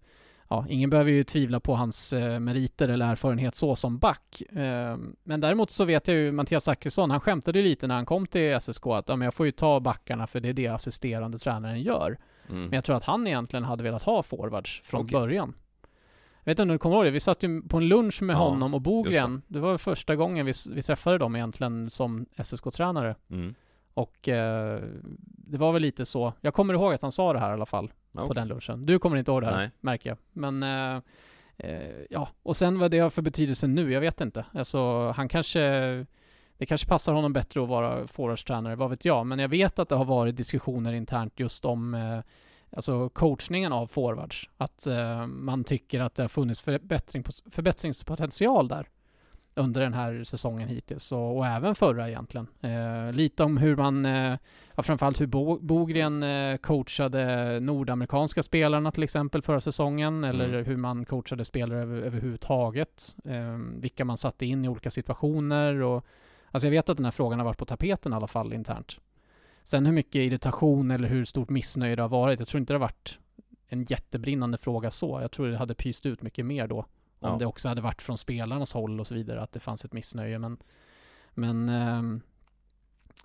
Ja, 0.52 0.66
ingen 0.70 0.90
behöver 0.90 1.12
ju 1.12 1.24
tvivla 1.24 1.60
på 1.60 1.76
hans 1.76 2.14
eh, 2.14 2.40
meriter 2.40 2.90
eller 2.90 3.12
erfarenhet 3.12 3.56
så 3.56 3.76
som 3.76 3.98
back. 4.00 4.42
Eh, 4.52 4.98
men 5.24 5.42
däremot 5.42 5.70
så 5.72 5.86
vet 5.86 6.08
jag 6.08 6.18
ju 6.18 6.32
Mattias 6.32 6.64
Zachrisson, 6.64 7.12
han 7.12 7.20
skämtade 7.20 7.60
ju 7.60 7.66
lite 7.66 7.88
när 7.88 7.96
han 7.96 8.06
kom 8.06 8.28
till 8.28 8.60
SSK 8.60 8.86
att 8.88 9.10
ja, 9.10 9.16
men 9.16 9.26
jag 9.26 9.34
får 9.34 9.46
ju 9.46 9.52
ta 9.52 9.80
backarna 9.80 10.28
för 10.28 10.40
det 10.40 10.50
är 10.50 10.54
det 10.54 10.68
assisterande 10.68 11.38
tränaren 11.38 11.82
gör. 11.82 12.18
Mm. 12.50 12.62
Men 12.62 12.74
jag 12.74 12.84
tror 12.84 12.96
att 12.96 13.04
han 13.04 13.28
egentligen 13.28 13.64
hade 13.64 13.84
velat 13.84 14.04
ha 14.04 14.24
forwards 14.24 14.82
från 14.86 15.02
Okej. 15.02 15.20
början. 15.20 15.54
Jag 16.44 16.52
vet 16.52 16.60
inte 16.60 16.62
om 16.62 16.68
du 16.68 16.78
kommer 16.78 16.96
ihåg 16.96 17.06
det? 17.06 17.12
Vi 17.12 17.20
satt 17.20 17.44
ju 17.44 17.62
på 17.62 17.78
en 17.78 17.88
lunch 17.88 18.22
med 18.22 18.34
Ja, 18.34 18.38
honom 18.40 18.74
och 18.74 18.82
Bogren. 18.82 19.42
Det. 19.48 19.60
var 19.60 19.78
första 19.78 20.16
gången 20.16 20.46
vi, 20.46 20.54
vi 20.72 20.82
träffade 20.82 21.18
dem 21.18 21.36
egentligen 21.36 21.90
som 21.90 22.26
SSK-tränare. 22.44 23.16
Mm. 23.32 23.56
Och 24.00 24.28
eh, 24.28 24.82
det 25.26 25.58
var 25.58 25.72
väl 25.72 25.82
lite 25.82 26.06
så. 26.06 26.34
Jag 26.42 26.54
kommer 26.54 26.74
ihåg 26.74 26.94
att 26.94 27.02
han 27.02 27.12
sa 27.12 27.34
det 27.34 27.40
här 27.40 27.50
i 27.50 27.54
alla 27.54 27.66
fall 27.66 27.92
Ja, 28.12 28.28
på 28.28 28.34
den 28.34 28.48
lunchen. 28.48 28.86
Du 28.86 29.00
kommer 29.00 29.18
inte 29.18 29.32
ihåg 29.32 29.42
det 29.42 29.48
här, 29.48 29.58
Nej. 29.58 29.72
märker 29.80 30.10
jag. 30.10 30.18
Men 30.34 30.64
eh, 30.64 31.02
eh, 31.58 31.96
ja, 32.10 32.30
och 32.44 32.58
sen 32.58 32.80
vad 32.80 32.92
det 32.92 33.00
har 33.00 33.10
för 33.10 33.22
betydelse 33.22 33.68
nu, 33.68 33.92
jag 33.92 34.02
vet 34.02 34.22
inte. 34.22 34.46
Alltså 34.54 35.12
han 35.12 35.30
kanske 35.30 35.60
det 36.58 36.66
kanske 36.66 36.88
passar 36.88 37.14
honom 37.14 37.34
bättre 37.34 37.64
att 37.64 37.70
vara 37.70 38.08
forwardstränare, 38.08 38.76
vad 38.76 38.90
vet 38.90 39.06
jag. 39.06 39.26
Men 39.26 39.40
jag 39.40 39.50
vet 39.50 39.80
att 39.80 39.90
det 39.90 39.96
har 39.96 40.06
varit 40.06 40.38
diskussioner 40.38 40.94
internt 40.94 41.40
just 41.40 41.66
om 41.66 41.94
eh, 41.94 42.20
alltså 42.72 43.10
coachningen 43.10 43.74
av 43.74 43.88
forwards. 43.88 44.50
Att 44.58 44.88
eh, 44.88 45.28
man 45.28 45.64
tycker 45.64 46.00
att 46.00 46.16
det 46.16 46.24
har 46.24 46.28
funnits 46.28 46.62
förbättring, 46.62 47.24
förbättringspotential 47.52 48.68
där 48.68 48.88
under 49.60 49.82
den 49.82 49.94
här 49.94 50.24
säsongen 50.24 50.70
hittills 50.70 51.12
och, 51.12 51.38
och 51.38 51.48
även 51.48 51.76
förra 51.76 52.10
egentligen. 52.10 52.48
Eh, 52.62 53.14
lite 53.14 53.44
om 53.44 53.58
hur 53.58 53.76
man, 53.76 54.06
eh, 54.06 54.38
ja, 54.76 54.84
framförallt 54.84 55.22
hur 55.22 55.28
Bo, 55.28 55.60
Bogren 55.60 56.24
eh, 56.24 56.58
coachade 56.58 57.60
nordamerikanska 57.60 58.44
spelarna 58.44 58.92
till 58.92 59.04
exempel 59.04 59.42
förra 59.42 59.62
säsongen 59.62 60.24
eller 60.24 60.50
Mm. 60.50 60.66
hur 60.66 60.78
man 60.78 61.06
coachade 61.06 61.46
spelare 61.46 61.82
över, 61.82 62.02
överhuvudtaget. 62.02 63.16
Eh, 63.26 63.58
vilka 63.76 64.06
man 64.06 64.18
satte 64.18 64.46
in 64.46 64.66
i 64.66 64.70
olika 64.70 64.90
situationer 64.92 65.82
och 65.82 66.06
alltså 66.52 66.68
jag 66.68 66.72
vet 66.72 66.90
att 66.90 66.98
den 66.98 67.06
här 67.06 67.12
frågan 67.12 67.40
har 67.40 67.46
varit 67.46 67.58
på 67.58 67.66
tapeten 67.66 68.14
i 68.14 68.16
alla 68.16 68.28
fall 68.28 68.54
internt. 68.54 69.00
Sen 69.64 69.86
hur 69.86 69.94
mycket 69.94 70.16
irritation 70.16 70.92
eller 70.92 71.08
hur 71.08 71.26
stort 71.26 71.50
missnöje 71.50 71.96
det 71.96 72.02
har 72.02 72.10
varit, 72.10 72.40
jag 72.40 72.48
tror 72.48 72.60
inte 72.60 72.74
det 72.74 72.76
har 72.76 72.88
varit 72.88 73.20
en 73.68 73.84
jättebrinnande 73.84 74.58
fråga 74.58 74.92
så. 74.92 75.22
Jag 75.22 75.32
tror 75.32 75.48
det 75.48 75.58
hade 75.58 75.74
pyst 75.74 76.06
ut 76.06 76.22
mycket 76.22 76.46
mer 76.46 76.68
då. 76.68 76.86
Om 77.20 77.32
Ja. 77.32 77.38
det 77.38 77.46
också 77.46 77.68
hade 77.68 77.82
varit 77.82 78.02
från 78.02 78.18
spelarnas 78.18 78.74
håll 78.74 79.00
och 79.00 79.08
så 79.08 79.16
vidare, 79.16 79.42
att 79.42 79.52
det 79.52 79.60
fanns 79.60 79.86
ett 79.86 79.94
missnöje. 79.94 80.40
Men, 80.40 80.58
men 81.32 81.70
ehm, 81.70 82.22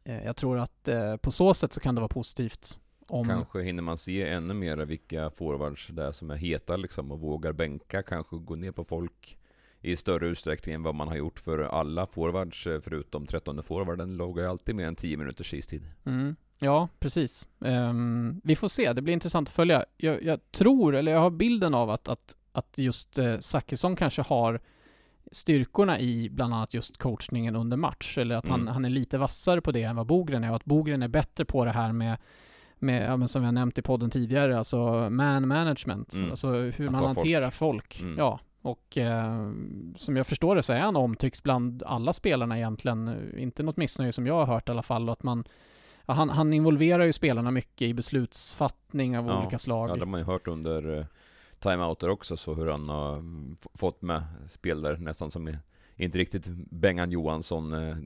eh, 0.05 0.25
jag 0.25 0.37
tror 0.37 0.59
att 0.59 0.89
eh, 0.89 1.17
på 1.17 1.31
så 1.33 1.55
sätt 1.55 1.73
så 1.73 1.81
kan 1.81 1.95
det 1.95 2.01
vara 2.01 2.09
positivt. 2.09 2.79
Om, 3.07 3.25
Kanske 3.25 3.63
hinner 3.63 3.83
man 3.83 3.99
se 3.99 4.29
ännu 4.29 4.55
mer 4.55 4.77
vilka 4.77 5.31
forwards 5.31 5.87
det 5.89 6.05
är 6.05 6.13
som 6.13 6.31
är 6.31 6.37
heta 6.37 6.77
liksom 6.77 7.13
och 7.13 7.21
vågar 7.21 7.53
bänka, 7.53 8.03
kanske 8.03 8.37
gå 8.37 8.55
ner 8.55 8.73
på 8.73 8.85
folk 8.85 9.39
i 9.81 9.97
större 9.97 10.27
utsträckning 10.27 10.75
än 10.75 10.83
vad 10.83 10.95
man 10.95 11.09
har 11.09 11.17
gjort 11.17 11.39
för 11.39 11.59
alla 11.59 12.07
forwards 12.07 12.67
eh, 12.67 12.81
förutom 12.81 13.27
13 13.27 13.63
forwarden 13.63 14.17
ju 14.37 14.47
alltid 14.47 14.75
mer 14.75 14.87
än 14.87 14.97
10 14.97 15.17
minuters 15.17 15.55
istid. 15.55 15.91
Mm. 16.05 16.37
Ja, 16.59 16.89
precis. 16.99 17.47
Ehm, 17.65 18.41
vi 18.45 18.57
får 18.57 18.69
se, 18.69 18.93
det 18.93 19.03
blir 19.03 19.15
intressant 19.15 19.49
att 19.49 19.55
följa. 19.55 19.85
Jag, 19.97 20.23
jag 20.23 20.51
tror, 20.51 20.95
eller 20.95 21.13
jag 21.13 21.21
har 21.21 21.31
bilden 21.31 21.75
av 21.75 21.91
att, 21.91 22.09
att, 22.09 22.37
att 22.54 22.78
just 22.78 23.18
eh, 23.18 23.38
Zachrisson 23.38 23.96
kanske 23.96 24.23
har 24.23 24.61
styrkorna 25.32 26.00
i 26.00 26.30
bland 26.30 26.54
annat 26.54 26.75
just 26.75 26.99
coachningen 26.99 27.56
under 27.56 27.76
match, 27.76 28.18
eller 28.18 28.34
att 28.37 28.49
han, 28.49 28.61
Mm. 28.61 28.73
han 28.75 28.84
är 28.84 28.90
lite 28.90 29.18
vassare 29.18 29.61
på 29.61 29.73
det 29.73 29.82
än 29.82 29.96
vad 29.96 30.06
Bogren 30.06 30.44
är, 30.44 30.50
och 30.50 30.56
att 30.56 30.64
Bogren 30.64 31.02
är 31.02 31.08
bättre 31.08 31.44
på 31.44 31.64
det 31.64 31.70
här 31.73 31.92
med 31.92 32.16
med, 32.78 33.11
ja, 33.11 33.16
men 33.16 33.28
som 33.28 33.44
jag 33.44 33.54
nämnt 33.54 33.78
i 33.78 33.82
podden 33.82 34.11
tidigare, 34.11 34.58
alltså 34.58 35.08
man 35.11 35.49
management, 35.49 36.14
Mm. 36.14 36.30
alltså 36.30 36.49
hur 36.52 36.87
Att 36.87 36.92
man 36.92 37.04
hanterar 37.04 37.50
folk. 37.50 38.00
Mm. 38.00 38.18
Ja, 38.18 38.40
och 38.62 38.99
eh, 38.99 39.50
som 39.96 40.16
jag 40.16 40.26
förstår 40.26 40.56
det 40.56 40.62
så 40.62 40.73
är 40.73 40.80
han 40.80 40.96
omtyckt 40.96 41.42
bland 41.42 41.82
alla 41.87 42.12
spelarna 42.12 42.56
egentligen. 42.58 43.30
Inte 43.38 43.62
något 43.62 43.76
missnöje 43.76 44.12
som 44.12 44.26
jag 44.26 44.34
har 44.34 44.46
hört 44.46 44.68
i 44.68 44.73
alla 44.73 44.82
fall. 44.82 45.08
Att 45.08 45.23
man, 45.23 45.44
ja, 46.06 46.14
han, 46.14 46.30
han 46.30 46.52
involverar 46.52 47.04
ju 47.04 47.12
spelarna 47.12 47.50
mycket 47.50 47.82
i 47.88 47.94
beslutsfattning 47.94 49.18
av 49.18 49.26
Ja, 49.26 49.40
olika 49.42 49.58
slag. 49.58 49.90
Ja, 49.90 49.94
det 49.94 50.00
har 50.00 50.06
man 50.06 50.20
ju 50.20 50.26
hört 50.26 50.49
under 50.49 50.99
eh, 50.99 51.04
timeouter 51.71 52.09
också, 52.09 52.37
så 52.37 52.54
hur 52.54 52.66
han 52.66 52.88
har 52.88 53.12
mm, 53.12 53.56
fått 53.75 54.02
med 54.02 54.23
spelare 54.49 54.99
nästan 54.99 55.30
som 55.30 55.56
inte 55.97 56.18
riktigt 56.18 56.49
Bengan 56.71 57.11
Johansson 57.11 57.73
eh, 57.73 57.97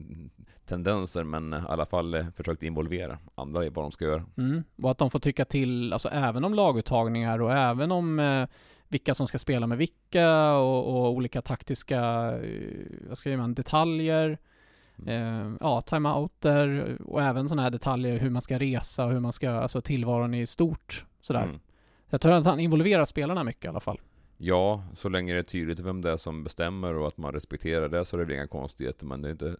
tendenser, 0.65 1.23
men 1.23 1.53
i 1.53 1.57
alla 1.67 1.85
fall 1.85 2.13
eh, 2.13 2.29
försökt 2.35 2.63
involvera 2.63 3.17
andra 3.35 3.65
i 3.65 3.69
vad 3.69 3.85
de 3.85 3.91
ska 3.91 4.05
göra. 4.05 4.25
Mm. 4.37 4.63
Och 4.81 4.91
att 4.91 4.97
de 4.97 5.11
får 5.11 5.19
tycka 5.19 5.45
till, 5.45 5.93
alltså 5.93 6.09
även 6.09 6.43
om 6.43 6.53
laguttagningar 6.53 7.41
och 7.41 7.53
även 7.53 7.91
om 7.91 8.19
eh, 8.19 8.47
vilka 8.87 9.13
som 9.13 9.27
ska 9.27 9.39
spela 9.39 9.67
med 9.67 9.77
vilka 9.77 10.53
och, 10.53 10.87
och 10.87 11.11
olika 11.11 11.41
taktiska, 11.41 12.01
eh, 12.41 12.85
vad 13.07 13.17
ska 13.17 13.37
man, 13.37 13.53
detaljer. 13.53 14.37
Eh, 15.05 15.51
ja, 15.59 15.81
timeouter 15.81 16.97
och 17.05 17.21
även 17.21 17.49
sådana 17.49 17.61
här 17.61 17.69
detaljer 17.69 18.19
hur 18.19 18.29
man 18.29 18.41
ska 18.41 18.59
resa 18.59 19.05
och 19.05 19.11
hur 19.11 19.19
man 19.19 19.33
ska, 19.33 19.49
alltså 19.49 19.81
tillvaron 19.81 20.33
i 20.33 20.47
stort 20.47 21.05
sådär. 21.21 21.43
Mm. 21.43 21.59
Jag 22.09 22.21
tror 22.21 22.33
att 22.33 22.45
han 22.45 22.59
involverar 22.59 23.05
spelarna 23.05 23.43
mycket 23.43 23.65
i 23.65 23.67
alla 23.67 23.79
fall. 23.79 24.01
Ja, 24.37 24.83
så 24.93 25.09
länge 25.09 25.33
det 25.33 25.39
är 25.39 25.43
tydligt 25.43 25.79
vem 25.79 26.01
det 26.01 26.11
är 26.11 26.17
som 26.17 26.43
bestämmer 26.43 26.93
och 26.93 27.07
att 27.07 27.17
man 27.17 27.33
respekterar 27.33 27.89
det 27.89 28.05
så 28.05 28.17
är 28.19 28.25
det 28.25 28.33
inga 28.33 28.47
konstigheter. 28.47 29.05
Men 29.05 29.21
det 29.21 29.27
är 29.29 29.31
inte, 29.31 29.55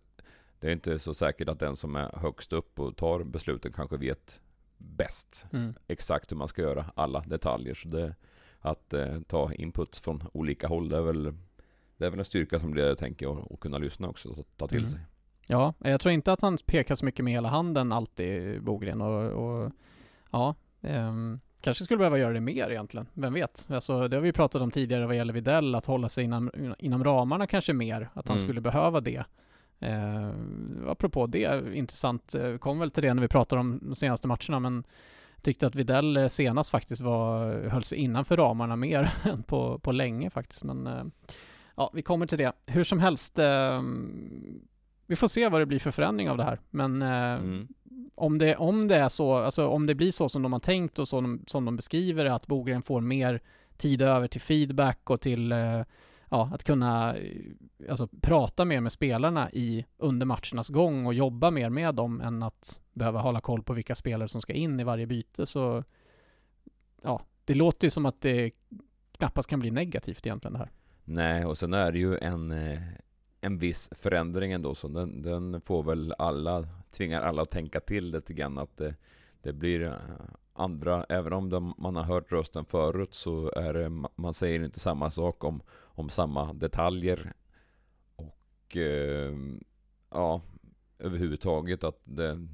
det 0.60 0.68
är 0.68 0.72
inte 0.72 1.00
så 1.00 1.14
säkert 1.14 1.50
att 1.50 1.60
den 1.60 1.76
som 1.76 1.96
är 1.96 2.12
högst 2.20 2.54
upp 2.54 2.80
och 2.80 2.96
tar 2.96 3.24
besluten 3.24 3.72
kanske 3.74 3.98
vet 3.98 4.42
bäst 4.78 5.46
Mm. 5.54 5.74
exakt 5.88 6.32
hur 6.32 6.38
man 6.38 6.48
ska 6.48 6.62
göra 6.62 6.86
alla 6.96 7.20
detaljer. 7.22 7.74
Så 7.74 7.88
det, 7.88 8.16
att 8.60 8.94
eh, 8.94 9.20
ta 9.28 9.54
input 9.54 9.96
från 9.98 10.24
olika 10.34 10.68
håll, 10.68 10.90
det 10.90 10.98
är 10.98 11.02
väl, 11.02 11.34
det 11.98 12.06
är 12.06 12.10
väl 12.10 12.20
en 12.20 12.26
styrka 12.26 12.60
som 12.60 12.74
ledare 12.74 12.96
tänker 12.96 13.26
jag, 13.26 13.52
och 13.52 13.60
kunna 13.60 13.78
lyssna 13.78 14.08
också 14.08 14.30
och 14.30 14.48
ta 14.58 14.68
till 14.68 14.78
Mm. 14.78 14.90
sig. 14.90 15.00
Ja, 15.48 15.74
jag 15.80 16.02
tror 16.02 16.12
inte 16.14 16.34
att 16.34 16.42
han 16.42 16.58
pekar 16.66 16.96
så 16.96 17.06
mycket 17.06 17.26
med 17.26 17.34
hela 17.34 17.50
handen 17.50 17.92
alltid, 17.92 18.64
Bogren. 18.64 19.02
Och, 19.02 19.24
och 19.32 19.72
ja, 20.32 20.56
ehm, 20.82 21.40
kanske 21.62 21.84
skulle 21.84 21.98
behöva 21.98 22.18
göra 22.18 22.34
det 22.34 22.40
mer 22.42 22.70
egentligen. 22.70 23.08
Vem 23.14 23.34
vet? 23.34 23.68
Alltså, 23.70 24.08
det 24.08 24.18
har 24.18 24.22
vi 24.22 24.32
pratat 24.34 24.62
om 24.62 24.72
tidigare 24.72 25.06
vad 25.06 25.16
gäller 25.16 25.34
Videll, 25.34 25.76
att 25.76 25.86
hålla 25.86 26.10
sig 26.10 26.24
inom, 26.24 26.52
inom 26.80 27.04
ramarna 27.04 27.48
kanske 27.48 27.74
mer. 27.74 28.10
Att 28.14 28.28
han 28.28 28.38
Mm. 28.38 28.48
skulle 28.48 28.62
behöva 28.62 29.02
det. 29.02 29.24
Eh, 29.80 30.30
apropå 30.88 31.28
det, 31.28 31.64
intressant, 31.74 32.36
eh, 32.36 32.58
kom 32.58 32.80
väl 32.80 32.92
till 32.92 33.04
det 33.04 33.14
när 33.14 33.22
vi 33.22 33.28
pratade 33.28 33.60
om 33.60 33.80
de 33.82 33.96
senaste 33.96 34.28
matcherna, 34.28 34.60
men 34.60 34.84
tyckte 35.42 35.68
att 35.68 35.76
Videll 35.76 36.18
eh, 36.18 36.28
senast 36.28 36.70
faktiskt 36.70 37.02
var, 37.02 37.54
höll 37.70 37.84
sig 37.84 37.98
innanför 37.98 38.38
ramarna 38.38 38.76
mer 38.76 39.12
än 39.24 39.44
på, 39.44 39.80
på 39.80 39.92
länge 39.92 40.30
faktiskt. 40.30 40.64
Men 40.64 40.88
eh, 40.88 41.04
ja, 41.76 41.92
vi 41.94 42.02
kommer 42.02 42.26
till 42.26 42.38
det. 42.38 42.52
Hur 42.66 42.84
som 42.84 43.00
helst, 43.00 43.40
eh, 43.40 43.82
vi 45.10 45.16
får 45.16 45.28
se 45.28 45.50
vad 45.50 45.62
det 45.62 45.66
blir 45.66 45.80
för 45.80 45.92
förändring 45.92 46.30
av 46.30 46.38
det 46.38 46.44
här. 46.44 46.60
Men 46.70 47.02
eh, 47.02 47.34
Mm. 47.34 47.68
om, 48.16 48.38
det, 48.38 48.56
om 48.56 48.88
det 48.88 48.96
är 48.96 49.10
så, 49.10 49.34
alltså 49.34 49.68
om 49.68 49.86
det 49.86 49.96
blir 49.96 50.12
så 50.12 50.30
som 50.30 50.42
de 50.42 50.54
har 50.54 50.60
tänkt 50.60 51.00
och 51.00 51.08
så 51.08 51.22
de, 51.22 51.44
som 51.48 51.66
de 51.66 51.76
beskriver 51.76 52.26
att 52.26 52.48
Bogren 52.48 52.82
får 52.82 53.02
mer 53.02 53.42
tid 53.78 54.02
över 54.02 54.28
till 54.28 54.42
feedback 54.42 55.10
och 55.10 55.22
till 55.22 55.52
eh, 55.52 55.82
ja, 56.30 56.50
att 56.54 56.64
kunna 56.64 57.18
eh, 57.18 57.42
alltså, 57.90 58.08
prata 58.22 58.66
mer 58.66 58.82
med 58.82 58.92
spelarna 58.92 59.52
i, 59.52 59.86
under 59.98 60.26
matchernas 60.26 60.70
gång 60.70 61.06
och 61.06 61.14
jobba 61.14 61.52
mer 61.52 61.70
med 61.70 61.96
dem 61.96 62.22
än 62.22 62.44
att 62.44 62.80
behöva 62.94 63.20
hålla 63.20 63.42
koll 63.42 63.64
på 63.64 63.74
vilka 63.74 63.96
spelare 63.96 64.28
som 64.28 64.42
ska 64.42 64.54
in 64.54 64.80
i 64.80 64.84
varje 64.84 65.06
byte 65.08 65.46
så 65.46 65.84
ja, 67.04 67.22
det 67.46 67.54
låter 67.54 67.88
ju 67.88 67.92
som 67.92 68.06
att 68.06 68.22
det 68.22 68.52
knappast 69.18 69.50
kan 69.50 69.60
bli 69.60 69.72
negativt 69.72 70.26
egentligen 70.26 70.54
det 70.54 70.60
här. 70.60 70.70
Nej, 71.04 71.46
och 71.46 71.58
sen 71.58 71.74
är 71.74 71.92
det 71.92 72.00
ju 72.00 72.18
en, 72.18 72.52
eh, 72.52 72.80
en 73.42 73.58
viss 73.58 73.90
förändring 73.92 74.52
ändå, 74.52 74.76
så 74.76 74.88
den, 74.88 75.22
den 75.22 75.62
får 75.62 75.84
väl 75.84 76.14
alla, 76.18 76.68
tvingar 76.92 77.22
alla 77.22 77.42
att 77.42 77.52
tänka 77.52 77.80
till 77.80 78.12
lite 78.12 78.34
grann 78.34 78.58
att 78.58 78.78
det, 78.78 78.96
det 79.42 79.54
blir 79.54 79.84
eh, 79.84 79.94
andra, 80.54 81.04
även 81.04 81.34
om 81.34 81.50
de, 81.50 81.74
man 81.78 81.96
har 81.96 82.04
hört 82.04 82.32
rösten 82.32 82.66
förut 82.66 83.14
så 83.14 83.52
är 83.52 83.74
det, 83.74 83.90
man 84.16 84.34
säger 84.34 84.64
inte 84.64 84.80
samma 84.80 85.10
sak 85.10 85.44
om, 85.44 85.62
om 85.72 86.10
samma 86.10 86.54
detaljer. 86.54 87.34
Och 88.16 88.78
eh, 88.78 89.36
ja, 90.10 90.42
överhuvudtaget 91.00 91.84
att 91.84 92.02
det, 92.04 92.48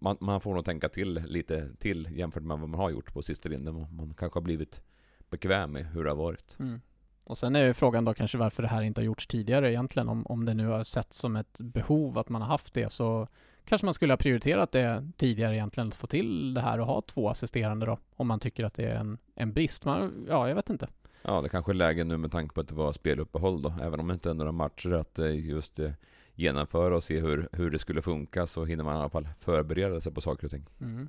man, 0.00 0.16
man 0.20 0.40
får 0.40 0.54
nog 0.54 0.64
tänka 0.64 0.88
till 0.88 1.14
lite 1.14 1.76
till 1.78 2.08
jämfört 2.12 2.42
med 2.42 2.58
vad 2.58 2.68
man 2.68 2.80
har 2.80 2.90
gjort 2.90 3.14
på 3.14 3.22
sista 3.22 3.48
linjen. 3.48 3.86
Man 3.90 4.14
kanske 4.14 4.36
har 4.36 4.44
blivit 4.44 4.82
bekväm 5.30 5.72
med 5.72 5.86
hur 5.86 6.04
det 6.04 6.10
har 6.10 6.16
varit. 6.16 6.56
Mm. 6.58 6.80
Och 7.24 7.38
sen 7.38 7.56
är 7.56 7.66
ju 7.66 7.74
frågan 7.74 8.04
då 8.04 8.14
kanske 8.14 8.38
varför 8.38 8.62
det 8.62 8.68
här 8.68 8.82
inte 8.82 9.00
har 9.00 9.04
gjorts 9.04 9.26
tidigare 9.26 9.70
egentligen. 9.70 10.08
Om, 10.08 10.26
om 10.26 10.44
det 10.44 10.54
nu 10.54 10.66
har 10.66 10.84
sett 10.84 11.12
som 11.12 11.36
ett 11.36 11.60
behov 11.60 12.18
att 12.18 12.28
man 12.28 12.42
har 12.42 12.48
haft 12.48 12.74
det 12.74 12.92
så 12.92 13.28
kanske 13.64 13.84
man 13.84 13.94
skulle 13.94 14.12
ha 14.12 14.18
prioriterat 14.18 14.72
det 14.72 15.10
tidigare 15.16 15.54
egentligen 15.54 15.88
att 15.88 15.94
få 15.94 16.06
till 16.06 16.54
det 16.54 16.60
här 16.60 16.80
och 16.80 16.86
ha 16.86 17.02
två 17.02 17.28
assisterande 17.28 17.86
då. 17.86 17.98
Om 18.16 18.26
man 18.26 18.40
tycker 18.40 18.64
att 18.64 18.74
det 18.74 18.84
är 18.84 18.94
en, 18.94 19.18
en 19.34 19.52
brist. 19.52 19.84
Man, 19.84 20.26
ja, 20.28 20.48
jag 20.48 20.54
vet 20.54 20.70
inte. 20.70 20.88
Ja, 21.22 21.40
det 21.40 21.48
kanske 21.48 21.72
är 21.72 21.74
läge 21.74 22.04
nu 22.04 22.16
med 22.16 22.32
tanke 22.32 22.54
på 22.54 22.60
att 22.60 22.68
det 22.68 22.74
var 22.74 22.92
speluppehåll 22.92 23.62
då. 23.62 23.74
Även 23.82 24.00
om 24.00 24.08
det 24.08 24.14
inte 24.14 24.30
är 24.30 24.34
några 24.34 24.52
matcher 24.52 24.92
att 24.92 25.18
eh, 25.18 25.46
just 25.46 25.78
eh, 25.78 25.90
genomföra 26.34 26.96
och 26.96 27.04
se 27.04 27.20
hur, 27.20 27.48
hur 27.52 27.70
det 27.70 27.78
skulle 27.78 28.02
funka 28.02 28.46
så 28.46 28.64
hinner 28.64 28.84
man 28.84 28.96
i 28.96 28.98
alla 28.98 29.08
fall 29.08 29.28
förbereda 29.38 30.00
sig 30.00 30.12
på 30.12 30.20
saker 30.20 30.44
och 30.44 30.50
ting. 30.50 30.66
Mm. 30.80 31.08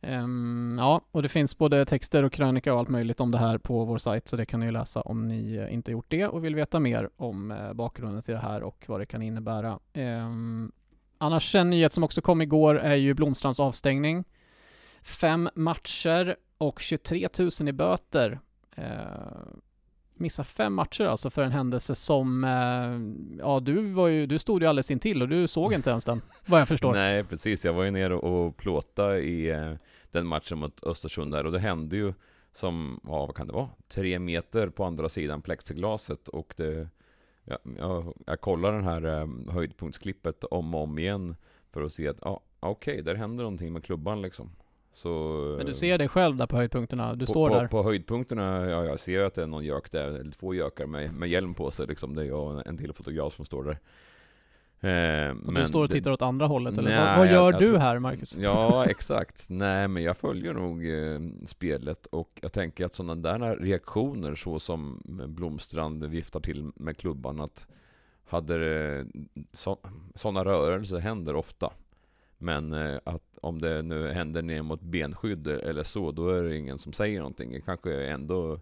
Um, 0.00 0.76
ja, 0.78 1.00
och 1.10 1.22
det 1.22 1.28
finns 1.28 1.58
både 1.58 1.84
texter 1.84 2.22
och 2.22 2.32
krönika 2.32 2.72
och 2.72 2.78
allt 2.78 2.88
möjligt 2.88 3.20
om 3.20 3.30
det 3.30 3.38
här 3.38 3.58
på 3.58 3.84
vår 3.84 3.98
sajt, 3.98 4.28
så 4.28 4.36
det 4.36 4.46
kan 4.46 4.60
ni 4.60 4.70
läsa 4.70 5.00
om 5.00 5.28
ni 5.28 5.54
eh, 5.54 5.74
inte 5.74 5.92
gjort 5.92 6.06
det 6.08 6.26
och 6.26 6.44
vill 6.44 6.54
veta 6.54 6.80
mer 6.80 7.10
om 7.16 7.50
uh, 7.50 7.72
bakgrunden 7.72 8.22
till 8.22 8.34
det 8.34 8.40
här 8.40 8.62
och 8.62 8.84
vad 8.88 9.00
det 9.00 9.06
kan 9.06 9.22
innebära. 9.22 9.78
Um, 9.94 10.72
annars 11.18 11.54
en 11.54 11.70
nyhet 11.70 11.92
som 11.92 12.04
också 12.04 12.20
kom 12.20 12.42
igår 12.42 12.78
är 12.78 12.94
ju 12.94 13.14
Blomstrands 13.14 13.60
avstängning. 13.60 14.24
Fem 15.02 15.48
matcher 15.54 16.36
och 16.58 16.80
23 16.80 17.28
000 17.38 17.68
i 17.68 17.72
böter. 17.72 18.40
Uh, 18.78 18.84
missa 20.18 20.44
fem 20.44 20.74
matcher 20.74 21.04
alltså 21.04 21.30
för 21.30 21.42
en 21.42 21.52
händelse 21.52 21.94
som, 21.94 22.44
eh, 22.44 23.38
ja 23.38 23.60
du 23.60 23.92
var 23.92 24.08
ju, 24.08 24.26
du 24.26 24.38
stod 24.38 24.62
ju 24.62 24.68
alldeles 24.68 24.90
intill 24.90 25.22
och 25.22 25.28
du 25.28 25.48
såg 25.48 25.72
inte 25.72 25.90
ens 25.90 26.04
den, 26.04 26.22
vad 26.46 26.60
jag 26.60 26.68
förstår. 26.68 26.92
Nej, 26.92 27.24
precis. 27.24 27.64
Jag 27.64 27.72
var 27.72 27.84
ju 27.84 27.90
nere 27.90 28.14
och 28.14 28.56
plåta 28.56 29.18
i 29.18 29.50
eh, 29.50 29.72
den 30.10 30.26
matchen 30.26 30.58
mot 30.58 30.84
Östersund 30.84 31.32
där 31.32 31.46
och 31.46 31.52
det 31.52 31.58
hände 31.58 31.96
ju 31.96 32.14
som, 32.54 33.00
ja 33.04 33.26
vad 33.26 33.36
kan 33.36 33.46
det 33.46 33.52
vara? 33.52 33.68
Tre 33.88 34.18
meter 34.18 34.68
på 34.68 34.84
andra 34.84 35.08
sidan 35.08 35.42
plexiglaset 35.42 36.28
och 36.28 36.54
det 36.56 36.88
Ja, 37.48 37.58
jag, 37.78 38.14
jag 38.26 38.40
kollar 38.40 38.72
den 38.72 38.84
här 38.84 39.20
eh, 39.20 39.52
höjdpunktsklippet 39.52 40.44
om 40.44 40.74
och 40.74 40.82
om 40.82 40.98
igen 40.98 41.36
för 41.70 41.82
att 41.82 41.92
se 41.92 42.08
att, 42.08 42.18
ja, 42.22 42.40
okej, 42.60 43.02
där 43.02 43.14
händer 43.14 43.44
någonting 43.44 43.72
med 43.72 43.84
klubban 43.84 44.22
liksom. 44.22 44.50
Så, 44.96 45.54
Men 45.56 45.66
du 45.66 45.74
ser 45.74 45.98
dig 45.98 46.08
själv 46.08 46.36
där 46.36 46.46
på 46.46 46.56
höjdpunkterna, 46.56 47.14
du 47.14 47.26
på, 47.26 47.32
står 47.32 47.48
på, 47.48 47.54
där. 47.54 47.66
På 47.66 47.82
höjdpunkterna, 47.82 48.70
ja 48.70 48.84
jag 48.84 49.00
ser 49.00 49.24
att 49.24 49.34
det 49.34 49.42
är 49.42 49.46
någon 49.46 49.64
gök 49.64 49.90
där, 49.92 50.08
eller 50.08 50.30
två 50.30 50.54
gökar 50.54 50.86
med, 50.86 51.14
med 51.14 51.28
hjälm 51.28 51.54
på 51.54 51.70
sig 51.70 51.86
liksom. 51.86 52.14
Det 52.14 52.22
är 52.22 52.26
jag 52.26 52.44
och 52.54 52.66
en 52.66 52.78
till 52.78 52.92
fotograf 52.92 53.34
som 53.34 53.44
står 53.44 53.64
där. 53.64 53.78
Eh, 54.80 55.36
och 55.46 55.54
du 55.54 55.66
står 55.66 55.84
och 55.84 55.90
tittar 55.90 56.10
åt 56.10 56.22
andra 56.22 56.46
hållet, 56.46 56.78
eller 56.78 56.90
Nej, 56.90 57.06
vad, 57.08 57.18
vad 57.18 57.26
gör 57.26 57.34
jag- 57.34 57.52
jag 57.54 57.60
du 57.60 57.66
tror- 57.66 57.78
här 57.78 57.98
Marcus? 57.98 58.36
Ja, 58.36 58.84
exakt. 58.88 59.46
Nej, 59.50 59.88
men 59.88 60.02
jag 60.02 60.16
följer 60.16 60.54
nog 60.54 60.86
eh, 60.90 61.20
spelet 61.44 62.06
och 62.06 62.38
jag 62.42 62.52
tänker 62.52 62.84
att 62.84 62.94
sådana 62.94 63.14
där 63.14 63.56
reaktioner 63.56 64.34
så 64.34 64.58
som 64.58 65.02
Blomstrand 65.28 66.04
viftar 66.04 66.40
till 66.40 66.70
med 66.76 66.96
klubban 66.96 67.40
att 67.40 67.66
hade 68.28 68.58
det, 68.58 69.06
så, 69.52 69.78
sådana 70.14 70.44
rörelser 70.44 70.98
händer 70.98 71.36
ofta. 71.36 71.72
Men 72.38 72.72
eh, 72.72 72.98
att 73.04 73.38
om 73.40 73.60
det 73.60 73.82
nu 73.82 74.08
händer 74.08 74.42
ner 74.42 74.62
mot 74.62 74.80
benskydd 74.80 75.46
eller 75.46 75.82
så, 75.82 76.12
då 76.12 76.28
är 76.28 76.42
det 76.42 76.56
ingen 76.56 76.78
som 76.78 76.92
säger 76.92 77.18
någonting. 77.18 77.52
Det 77.52 77.60
kanske 77.60 78.06
ändå, 78.06 78.60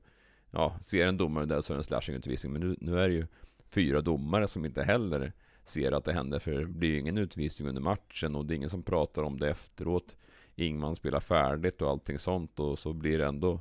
ja, 0.51 0.77
ser 0.81 1.07
en 1.07 1.17
domare 1.17 1.47
där 1.47 1.61
så 1.61 1.73
är 1.73 1.77
det 1.77 1.81
en 1.81 1.85
slashing-utvisning. 1.85 2.53
Men 2.53 2.61
nu, 2.61 2.77
nu 2.81 3.01
är 3.01 3.09
det 3.09 3.15
ju 3.15 3.27
fyra 3.69 4.01
domare 4.01 4.49
som 4.49 4.65
inte 4.65 4.83
heller 4.83 5.33
ser 5.65 5.93
att 5.93 6.05
det 6.05 6.13
händer, 6.13 6.39
för 6.39 6.51
det 6.51 6.67
blir 6.67 6.89
ju 6.89 6.99
ingen 6.99 7.19
utvisning 7.19 7.69
under 7.69 7.83
matchen 7.83 8.35
och 8.35 8.47
det 8.47 8.55
är 8.55 8.57
ingen 8.57 8.71
som 8.71 8.83
pratar 8.83 9.23
om 9.23 9.41
det 9.41 9.51
efteråt. 9.51 10.17
Ingman 10.55 10.97
spelar 10.97 11.21
färdigt 11.21 11.83
och 11.83 11.91
allting 11.91 12.19
sånt 12.19 12.61
och 12.61 12.79
så 12.79 12.93
blir 12.93 13.19
det 13.19 13.27
ändå 13.27 13.61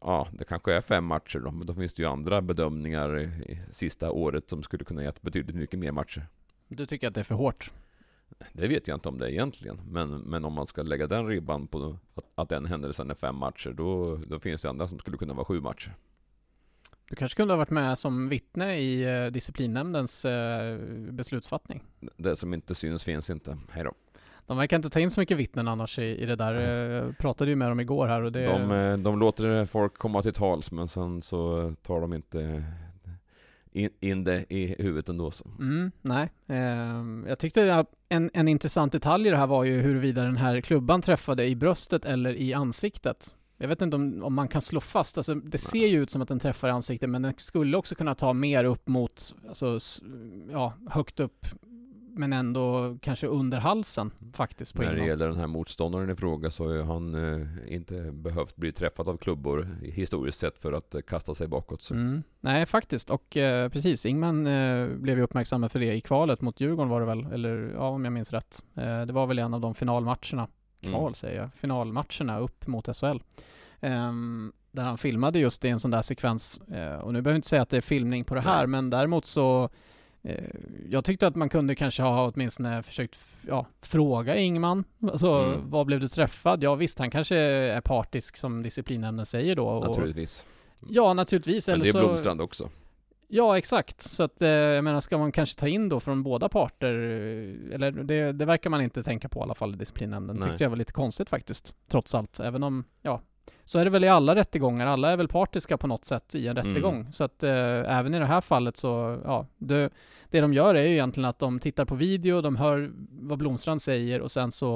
Ja, 0.00 0.28
det 0.32 0.44
kanske 0.44 0.74
är 0.74 0.80
fem 0.80 1.04
matcher 1.04 1.38
då, 1.38 1.50
men 1.50 1.66
då 1.66 1.74
finns 1.74 1.94
det 1.94 2.02
ju 2.02 2.08
andra 2.08 2.42
bedömningar 2.42 3.18
i 3.20 3.60
sista 3.70 4.10
året 4.10 4.50
som 4.50 4.62
skulle 4.62 4.84
kunna 4.84 5.02
gett 5.02 5.22
betydligt 5.22 5.56
mycket 5.56 5.78
mer 5.78 5.92
matcher. 5.92 6.26
Du 6.68 6.86
tycker 6.86 7.08
att 7.08 7.14
det 7.14 7.20
är 7.20 7.24
för 7.24 7.34
hårt? 7.34 7.72
Det 8.52 8.68
vet 8.68 8.88
jag 8.88 8.96
inte 8.96 9.08
om 9.08 9.18
det 9.18 9.26
är 9.26 9.30
egentligen, 9.30 9.80
men, 9.88 10.10
men 10.10 10.44
om 10.44 10.52
man 10.52 10.66
ska 10.66 10.82
lägga 10.82 11.06
den 11.06 11.26
ribban 11.26 11.66
på 11.66 11.96
att, 12.14 12.24
att 12.34 12.48
den 12.48 12.66
händelsen 12.66 13.10
är 13.10 13.14
fem 13.14 13.36
matcher, 13.36 13.70
då, 13.76 14.16
då 14.16 14.38
finns 14.40 14.62
det 14.62 14.68
andra 14.68 14.88
som 14.88 14.98
skulle 14.98 15.16
kunna 15.16 15.34
vara 15.34 15.44
sju 15.44 15.60
matcher. 15.60 15.94
Du 17.08 17.16
kanske 17.16 17.36
kunde 17.36 17.54
ha 17.54 17.58
varit 17.58 17.70
med 17.70 17.98
som 17.98 18.28
vittne 18.28 18.76
i 18.76 19.02
eh, 19.02 19.26
disciplinnämndens 19.26 20.24
eh, 20.24 20.78
beslutsfattning? 21.10 21.82
Det 22.16 22.36
som 22.36 22.54
inte 22.54 22.74
syns 22.74 23.04
finns 23.04 23.30
inte. 23.30 23.58
Hej 23.70 23.84
då. 23.84 23.92
De 24.46 24.56
verkar 24.56 24.76
inte 24.76 24.90
ta 24.90 25.00
in 25.00 25.10
så 25.10 25.20
mycket 25.20 25.36
vittnen 25.36 25.68
annars 25.68 25.98
i, 25.98 26.02
i 26.02 26.26
det 26.26 26.36
där. 26.36 26.54
Eh, 26.54 26.62
Jag 27.06 27.18
pratade 27.18 27.50
ju 27.50 27.56
med 27.56 27.70
dem 27.70 27.80
igår 27.80 28.06
här 28.06 28.22
och 28.22 28.32
det... 28.32 28.46
De, 28.46 28.70
eh, 28.70 28.96
de 28.96 29.18
låter 29.18 29.64
folk 29.64 29.98
komma 29.98 30.22
till 30.22 30.32
tals, 30.32 30.72
men 30.72 30.88
sen 30.88 31.22
så 31.22 31.72
tar 31.82 32.00
de 32.00 32.12
inte 32.12 32.64
in, 33.74 33.90
in 34.00 34.24
det 34.24 34.44
i 34.48 34.82
huvudet 34.82 35.08
ändå. 35.08 35.30
Så. 35.30 35.50
Mm, 35.58 35.92
nej. 36.02 36.30
Eh, 36.46 37.28
jag 37.28 37.38
tyckte 37.38 37.84
en, 38.08 38.30
en 38.34 38.48
intressant 38.48 38.92
detalj 38.92 39.28
i 39.28 39.30
det 39.30 39.36
här 39.36 39.46
var 39.46 39.64
ju 39.64 39.80
huruvida 39.80 40.22
den 40.22 40.36
här 40.36 40.60
klubban 40.60 41.02
träffade 41.02 41.46
i 41.46 41.56
bröstet 41.56 42.04
eller 42.04 42.34
i 42.34 42.54
ansiktet. 42.54 43.34
Jag 43.56 43.68
vet 43.68 43.82
inte 43.82 43.96
om, 43.96 44.22
om 44.22 44.34
man 44.34 44.48
kan 44.48 44.60
slå 44.60 44.80
fast, 44.80 45.18
alltså 45.18 45.34
det 45.34 45.58
ser 45.58 45.86
ju 45.86 46.02
ut 46.02 46.10
som 46.10 46.22
att 46.22 46.28
den 46.28 46.38
träffar 46.38 46.68
i 46.68 46.70
ansiktet 46.70 47.10
men 47.10 47.22
den 47.22 47.34
skulle 47.36 47.76
också 47.76 47.94
kunna 47.94 48.14
ta 48.14 48.32
mer 48.32 48.64
upp 48.64 48.88
mot, 48.88 49.34
alltså 49.48 49.78
ja, 50.50 50.72
högt 50.90 51.20
upp 51.20 51.46
men 52.16 52.32
ändå 52.32 52.96
kanske 53.02 53.26
under 53.26 53.58
halsen 53.58 54.10
faktiskt 54.32 54.74
När 54.74 54.84
det 54.84 54.92
Ingman. 54.92 55.06
gäller 55.06 55.28
den 55.28 55.36
här 55.38 55.46
motståndaren 55.46 56.10
i 56.10 56.16
fråga 56.16 56.50
så 56.50 56.68
har 56.76 56.82
han 56.82 57.14
eh, 57.14 57.46
inte 57.74 57.94
behövt 58.12 58.56
bli 58.56 58.72
träffad 58.72 59.08
av 59.08 59.16
klubbor 59.16 59.68
historiskt 59.82 60.38
sett 60.38 60.58
för 60.58 60.72
att 60.72 60.94
eh, 60.94 61.00
kasta 61.00 61.34
sig 61.34 61.48
bakåt. 61.48 61.90
Mm. 61.90 62.22
Nej, 62.40 62.66
faktiskt. 62.66 63.10
Och 63.10 63.36
eh, 63.36 63.68
precis, 63.68 64.06
Ingman 64.06 64.46
eh, 64.46 64.88
blev 64.88 65.16
ju 65.18 65.22
uppmärksammad 65.24 65.72
för 65.72 65.78
det 65.80 65.94
i 65.94 66.00
kvalet 66.00 66.40
mot 66.40 66.60
Djurgården 66.60 66.88
var 66.90 67.00
det 67.00 67.06
väl, 67.06 67.26
eller 67.32 67.72
ja, 67.74 67.88
om 67.88 68.04
jag 68.04 68.12
minns 68.12 68.32
rätt. 68.32 68.62
Eh, 68.74 69.02
det 69.02 69.12
var 69.12 69.26
väl 69.26 69.38
en 69.38 69.54
av 69.54 69.60
de 69.60 69.74
finalmatcherna, 69.74 70.48
kval 70.80 71.02
Mm. 71.02 71.14
säger 71.14 71.40
jag, 71.40 71.50
finalmatcherna 71.54 72.38
upp 72.38 72.66
mot 72.66 72.96
SHL. 72.96 73.18
Ehm, 73.80 74.52
där 74.72 74.82
han 74.82 74.98
filmade 74.98 75.38
just 75.38 75.64
i 75.64 75.68
en 75.68 75.80
sån 75.80 75.90
där 75.90 76.02
sekvens. 76.02 76.58
Eh, 76.58 76.94
och 76.98 77.12
nu 77.12 77.22
behöver 77.22 77.30
jag 77.30 77.38
inte 77.38 77.48
säga 77.48 77.62
att 77.62 77.70
det 77.70 77.76
är 77.76 77.80
filmning 77.80 78.24
på 78.24 78.34
det 78.34 78.40
här, 78.40 78.58
Nej. 78.58 78.66
men 78.66 78.90
däremot 78.90 79.24
så 79.24 79.68
jag 80.88 81.04
tyckte 81.04 81.26
att 81.26 81.34
man 81.36 81.48
kunde 81.48 81.74
kanske 81.74 82.02
ha 82.02 82.30
åtminstone 82.34 82.82
försökt 82.82 83.18
ja, 83.48 83.66
fråga 83.82 84.36
Ingman. 84.36 84.84
Alltså, 85.02 85.28
Mm. 85.30 85.70
vad 85.70 85.86
blev 85.86 86.00
du 86.00 86.08
träffad? 86.08 86.62
Ja 86.62 86.74
visst, 86.74 86.98
han 86.98 87.10
kanske 87.10 87.36
är 87.36 87.80
partisk 87.80 88.36
som 88.36 88.62
disciplinnämnden 88.62 89.26
säger 89.26 89.56
då. 89.56 89.68
Och, 89.68 89.86
Naturligtvis. 89.86 90.46
Ja, 90.88 91.14
naturligtvis. 91.14 91.68
Men 91.68 91.80
det 91.80 91.88
är 91.88 91.92
så, 91.92 91.98
Blomstrand 91.98 92.40
också. 92.40 92.68
Ja, 93.28 93.58
exakt. 93.58 94.00
Så 94.00 94.22
att, 94.22 94.42
eh, 94.42 94.48
jag 94.48 94.84
menar, 94.84 95.00
ska 95.00 95.18
man 95.18 95.32
kanske 95.32 95.60
ta 95.60 95.68
in 95.68 95.88
då 95.88 96.00
från 96.00 96.22
båda 96.22 96.48
parter, 96.48 96.94
eh, 96.94 97.74
eller 97.74 97.90
det, 97.90 98.32
det 98.32 98.44
verkar 98.44 98.70
man 98.70 98.82
inte 98.82 99.02
tänka 99.02 99.28
på 99.28 99.40
i 99.40 99.42
alla 99.42 99.54
fall 99.54 99.74
i 99.74 99.76
disciplinnämnden. 99.76 100.36
Nej. 100.40 100.48
Tyckte 100.48 100.64
jag 100.64 100.70
var 100.70 100.76
lite 100.76 100.92
konstigt 100.92 101.28
faktiskt, 101.28 101.76
trots 101.88 102.14
allt. 102.14 102.40
Även 102.40 102.62
om, 102.62 102.84
ja, 103.02 103.20
så 103.64 103.78
är 103.78 103.84
det 103.84 103.90
väl 103.90 104.04
i 104.04 104.08
alla 104.08 104.34
rättegångar. 104.34 104.86
Alla 104.86 105.10
är 105.12 105.16
väl 105.16 105.28
partiska 105.28 105.76
på 105.78 105.86
något 105.86 106.04
sätt 106.04 106.34
i 106.34 106.46
en 106.48 106.56
Mm. 106.58 106.68
rättegång. 106.68 107.12
Så 107.12 107.24
att 107.24 107.42
eh, 107.42 107.98
även 107.98 108.14
i 108.14 108.18
det 108.18 108.26
här 108.26 108.40
fallet 108.40 108.76
så, 108.76 109.20
ja, 109.24 109.46
det, 109.58 109.90
det 110.30 110.40
de 110.40 110.54
gör 110.54 110.74
är 110.74 110.82
ju 110.86 110.92
egentligen 110.92 111.28
att 111.28 111.38
de 111.38 111.58
tittar 111.58 111.84
på 111.84 111.94
video, 111.94 112.40
de 112.40 112.56
hör 112.56 112.90
vad 113.10 113.38
Blomstrand 113.38 113.82
säger 113.82 114.20
och 114.20 114.30
sen 114.30 114.52
så 114.52 114.70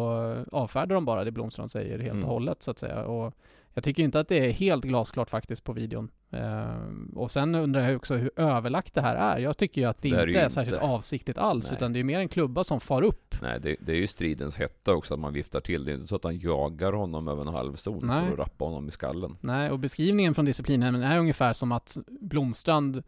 avfärdar 0.53 0.95
de 0.95 1.05
bara 1.05 1.25
det 1.25 1.31
Blomstrand 1.31 1.71
säger 1.71 1.99
helt 1.99 2.13
Mm. 2.13 2.25
och 2.25 2.31
hållet 2.31 2.63
så 2.63 2.71
att 2.71 2.79
säga. 2.79 3.05
Och 3.05 3.35
jag 3.75 3.85
tycker 3.85 4.03
inte 4.03 4.21
att 4.21 4.29
det 4.29 4.47
är 4.47 4.51
helt 4.53 4.85
glasklart 4.85 5.31
faktiskt 5.31 5.65
på 5.65 5.73
videon. 5.73 6.09
Eh, 6.31 6.77
och 7.15 7.31
sen 7.31 7.55
undrar 7.55 7.81
jag 7.89 7.97
också 7.97 8.15
hur 8.15 8.31
överlagt 8.37 8.95
det 8.95 9.01
här 9.01 9.17
är. 9.17 9.39
Jag 9.39 9.57
tycker 9.57 9.81
ju 9.81 9.87
att 9.87 10.03
det, 10.03 10.09
Det 10.11 10.17
är 10.17 10.27
inte 10.27 10.41
är, 10.41 10.45
ju 10.45 10.51
särskilt 10.51 10.75
inte. 10.75 10.87
avsiktligt 10.87 11.39
alls, 11.39 11.67
Nej. 11.71 11.77
utan 11.77 11.93
det 11.93 11.99
är 11.99 12.05
mer 12.05 12.21
en 12.21 12.29
klubba 12.29 12.65
som 12.65 12.81
far 12.81 13.03
upp. 13.03 13.35
Nej, 13.43 13.61
det, 13.61 13.77
det 13.81 13.93
är 13.93 13.97
ju 13.97 14.07
stridens 14.07 14.57
hetta 14.57 14.93
också 14.93 15.15
att 15.15 15.21
man 15.21 15.33
viftar 15.33 15.61
till. 15.61 15.85
Det 15.85 15.93
är 15.93 15.95
inte 15.95 16.07
så 16.07 16.17
att 16.17 16.25
han 16.25 16.39
jagar 16.39 16.93
honom 16.93 17.29
över 17.29 17.43
en 17.43 17.49
halvzon 17.55 18.01
Nej. 18.07 18.25
för 18.27 18.33
att 18.33 18.39
rappa 18.39 18.65
honom 18.65 18.89
i 18.89 18.91
skallen. 18.91 19.37
Nej, 19.41 19.71
och 19.71 19.79
beskrivningen 19.79 20.35
från 20.35 20.45
disciplinnämnden 20.45 21.03
är 21.03 21.19
ungefär 21.19 21.53
som 21.53 21.73
att 21.73 21.97
Blomstrand 22.21 23.03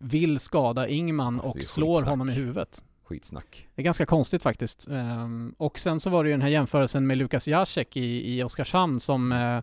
vill 0.00 0.38
skada 0.38 0.88
Ingman 0.88 1.40
är 1.40 1.44
och 1.46 1.64
slår 1.64 1.94
skitsnack. 1.94 2.10
honom 2.10 2.28
i 2.28 2.32
huvudet. 2.32 2.82
Skitsnack. 3.04 3.68
Det 3.74 3.82
är 3.82 3.84
ganska 3.84 4.06
konstigt 4.06 4.42
faktiskt. 4.42 4.88
Ehm, 4.88 5.54
och 5.58 5.78
sen 5.78 6.00
så 6.00 6.10
var 6.10 6.24
det 6.24 6.28
ju 6.30 6.34
den 6.34 6.42
här 6.42 6.48
jämförelsen 6.48 7.06
med 7.06 7.18
Lukas 7.18 7.48
Jacek 7.48 7.96
i, 7.96 8.36
i 8.38 8.42
Oskarshamn 8.42 9.00
som 9.00 9.32
eh, 9.32 9.60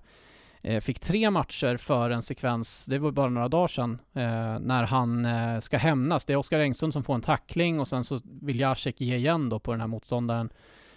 fick 0.82 1.00
tre 1.00 1.32
matcher 1.32 1.78
för 1.78 2.10
en 2.10 2.22
sekvens, 2.22 2.86
det 2.86 3.00
var 3.00 3.12
bara 3.12 3.30
några 3.30 3.48
dagar 3.48 3.68
sedan, 3.68 4.00
eh, 4.14 4.60
när 4.60 4.84
han 4.84 5.26
eh, 5.26 5.60
ska 5.60 5.78
hämnas. 5.78 6.26
Det 6.26 6.34
är 6.34 6.38
Oskar 6.38 6.60
Engström 6.60 6.92
som 6.92 7.04
får 7.04 7.16
en 7.16 7.22
tackling 7.22 7.80
och 7.80 7.88
sen 7.88 8.04
så 8.04 8.20
vill 8.42 8.60
Jacek 8.60 9.02
ge 9.02 9.16
igen 9.16 9.50
då 9.50 9.60
på 9.60 9.72
den 9.72 9.80
här 9.82 9.88
motståndaren. 9.88 10.50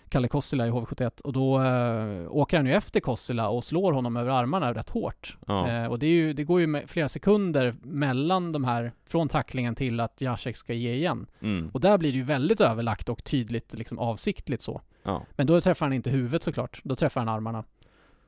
Kalle 0.08 0.28
Kossila 0.28 0.66
i 0.66 0.70
HV71 0.70 1.20
och 1.20 1.32
då 1.32 1.62
eh, 1.62 2.36
åker 2.36 2.56
han 2.56 2.66
ju 2.66 2.72
efter 2.72 3.00
Kossila 3.00 3.48
och 3.48 3.64
slår 3.64 3.92
honom 3.92 4.16
över 4.16 4.30
armarna 4.30 4.74
rätt 4.74 4.90
hårt. 4.90 5.36
Ja. 5.46 5.70
Eh, 5.70 5.86
och 5.86 5.98
det, 5.98 6.06
ju, 6.06 6.32
det 6.32 6.44
går 6.44 6.60
ju 6.60 6.86
flera 6.86 7.08
sekunder 7.08 7.74
mellan 7.82 8.52
de 8.52 8.64
här, 8.64 8.92
från 9.06 9.28
tacklingen 9.28 9.74
till 9.74 10.00
att 10.00 10.20
Jacek 10.20 10.56
ska 10.56 10.72
ge 10.72 10.94
igen. 10.94 11.26
Mm. 11.40 11.70
Och 11.72 11.80
där 11.80 11.98
blir 11.98 12.12
det 12.12 12.18
ju 12.18 12.24
väldigt 12.24 12.60
överlagt 12.60 13.08
och 13.08 13.24
tydligt, 13.24 13.74
liksom 13.74 13.98
avsiktligt 13.98 14.62
så. 14.62 14.80
Ja. 15.02 15.22
Men 15.30 15.46
då 15.46 15.60
träffar 15.60 15.86
han 15.86 15.92
inte 15.92 16.10
huvudet 16.10 16.42
såklart, 16.42 16.80
då 16.84 16.96
träffar 16.96 17.20
han 17.20 17.28
armarna. 17.28 17.64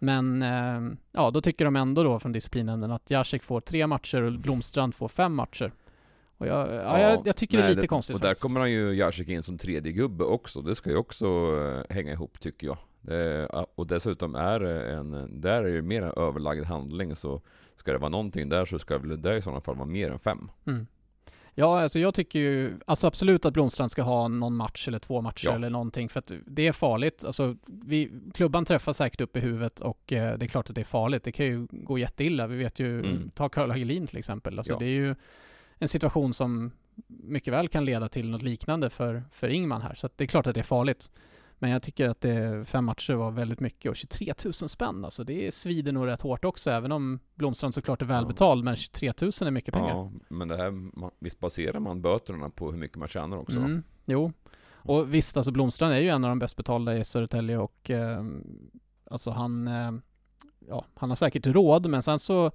Men 0.06 0.42
eh, 0.42 0.96
ja, 1.12 1.30
då 1.30 1.40
tycker 1.40 1.64
de 1.64 1.76
ändå 1.76 2.02
då 2.02 2.20
från 2.20 2.32
disciplinnämnden 2.32 2.92
att 2.92 3.10
Jacek 3.10 3.42
får 3.42 3.60
tre 3.60 3.86
matcher 3.86 4.22
och 4.22 4.32
Blomstrand 4.32 4.94
får 4.94 5.08
fem 5.08 5.34
matcher. 5.34 5.72
Och 6.38 6.46
jag, 6.46 6.74
ja, 6.74 7.00
jag, 7.00 7.26
jag 7.26 7.36
tycker 7.36 7.58
det 7.58 7.62
är 7.62 7.66
nej, 7.66 7.74
lite 7.74 7.86
konstigt 7.86 8.14
Och 8.14 8.20
där 8.20 8.28
faktiskt. 8.28 8.42
kommer 8.42 8.60
han 8.60 8.70
ju 8.70 8.94
Jacek 8.94 9.28
in 9.28 9.42
som 9.42 9.58
tredje 9.58 9.92
gubbe 9.92 10.24
också. 10.24 10.62
Det 10.62 10.74
ska 10.74 10.90
ju 10.90 10.96
också 10.96 11.26
eh, 11.26 11.94
hänga 11.94 12.12
ihop 12.12 12.40
tycker 12.40 12.66
jag. 12.66 12.78
Det, 13.00 13.46
och 13.74 13.86
dessutom 13.86 14.34
är 14.34 14.60
det 14.60 14.92
en, 14.92 15.40
där 15.40 15.52
är 15.52 15.64
det 15.64 15.70
ju 15.70 15.82
mer 15.82 16.02
en 16.02 16.12
överlagd 16.16 16.64
handling 16.64 17.16
så 17.16 17.40
ska 17.76 17.92
det 17.92 17.98
vara 17.98 18.08
någonting 18.08 18.48
där 18.48 18.64
så 18.64 18.78
ska 18.78 18.98
väl 18.98 19.22
det 19.22 19.36
i 19.36 19.42
sådana 19.42 19.60
fall 19.60 19.76
vara 19.76 19.88
mer 19.88 20.10
än 20.10 20.18
fem. 20.18 20.50
Mm. 20.66 20.86
Ja, 21.58 21.80
alltså 21.80 21.98
jag 21.98 22.14
tycker 22.14 22.38
ju 22.38 22.78
alltså 22.86 23.06
absolut 23.06 23.44
att 23.44 23.52
Blomstrand 23.52 23.90
ska 23.90 24.02
ha 24.02 24.28
någon 24.28 24.56
match 24.56 24.88
eller 24.88 24.98
två 24.98 25.20
matcher 25.20 25.46
Ja. 25.46 25.54
eller 25.54 25.70
någonting 25.70 26.08
för 26.08 26.18
att 26.18 26.32
det 26.46 26.66
är 26.66 26.72
farligt. 26.72 27.24
Alltså, 27.24 27.56
vi, 27.66 28.10
klubban 28.34 28.64
träffar 28.64 28.92
säkert 28.92 29.20
upp 29.20 29.36
i 29.36 29.40
huvudet 29.40 29.80
och 29.80 30.12
eh, 30.12 30.38
det 30.38 30.46
är 30.46 30.48
klart 30.48 30.68
att 30.68 30.74
det 30.74 30.80
är 30.82 30.84
farligt. 30.84 31.22
Det 31.24 31.32
kan 31.32 31.46
ju 31.46 31.66
gå 31.70 31.98
jätteilla. 31.98 32.46
Vi 32.46 32.56
vet 32.56 32.78
ju, 32.78 32.98
Mm. 33.00 33.30
ta 33.34 33.48
Karl 33.48 33.70
Hagelin 33.70 34.06
till 34.06 34.18
exempel. 34.18 34.58
Alltså 34.58 34.72
Ja. 34.72 34.78
det 34.78 34.84
är 34.86 34.90
ju 34.90 35.14
en 35.78 35.88
situation 35.88 36.34
som 36.34 36.70
mycket 37.06 37.52
väl 37.54 37.68
kan 37.68 37.84
leda 37.84 38.08
till 38.08 38.30
något 38.30 38.42
liknande 38.42 38.90
för, 38.90 39.22
för 39.32 39.48
Ingman 39.48 39.82
här. 39.82 39.94
Så 39.94 40.08
det 40.16 40.24
är 40.24 40.28
klart 40.28 40.46
att 40.46 40.54
det 40.54 40.60
är 40.60 40.64
farligt. 40.64 41.10
Men 41.58 41.70
jag 41.70 41.82
tycker 41.82 42.08
att 42.08 42.20
det, 42.20 42.64
fem 42.68 42.84
matcher 42.84 43.14
var 43.14 43.30
väldigt 43.30 43.60
mycket 43.60 43.90
och 43.90 43.96
23 43.96 44.34
000 44.44 44.52
spänn 44.52 45.04
alltså. 45.04 45.24
Det 45.24 45.54
svider 45.54 45.92
nog 45.92 46.06
rätt 46.06 46.22
hårt 46.22 46.44
också 46.44 46.70
även 46.70 46.92
om 46.92 47.20
Blomstrand 47.34 47.74
såklart 47.74 48.02
är 48.02 48.06
välbetald 48.06 48.64
men 48.64 48.76
23 48.76 49.12
000 49.20 49.30
är 49.40 49.50
mycket 49.50 49.74
pengar. 49.74 49.88
Ja, 49.88 50.12
men 50.28 50.48
det 50.48 50.56
här, 50.56 50.90
visst 51.18 51.40
baserar 51.40 51.80
man 51.80 52.02
böterna 52.02 52.50
på 52.50 52.70
hur 52.70 52.78
mycket 52.78 52.96
man 52.96 53.08
tjänar 53.08 53.36
också? 53.36 53.58
Mm, 53.58 53.82
jo. 54.04 54.32
Och 54.74 55.14
visst, 55.14 55.36
alltså 55.36 55.52
Blomstrand 55.52 55.94
är 55.94 55.98
ju 55.98 56.08
en 56.08 56.24
av 56.24 56.28
de 56.28 56.38
bäst 56.38 56.56
betalda 56.56 56.96
i 56.96 57.04
Södertälje 57.04 57.58
och 57.58 57.90
eh, 57.90 58.24
alltså 59.10 59.30
han, 59.30 59.68
eh, 59.68 59.92
ja, 60.68 60.84
han 60.94 61.08
har 61.08 61.16
säkert 61.16 61.46
råd, 61.46 61.86
men 61.86 62.02
sen 62.02 62.18
så 62.18 62.52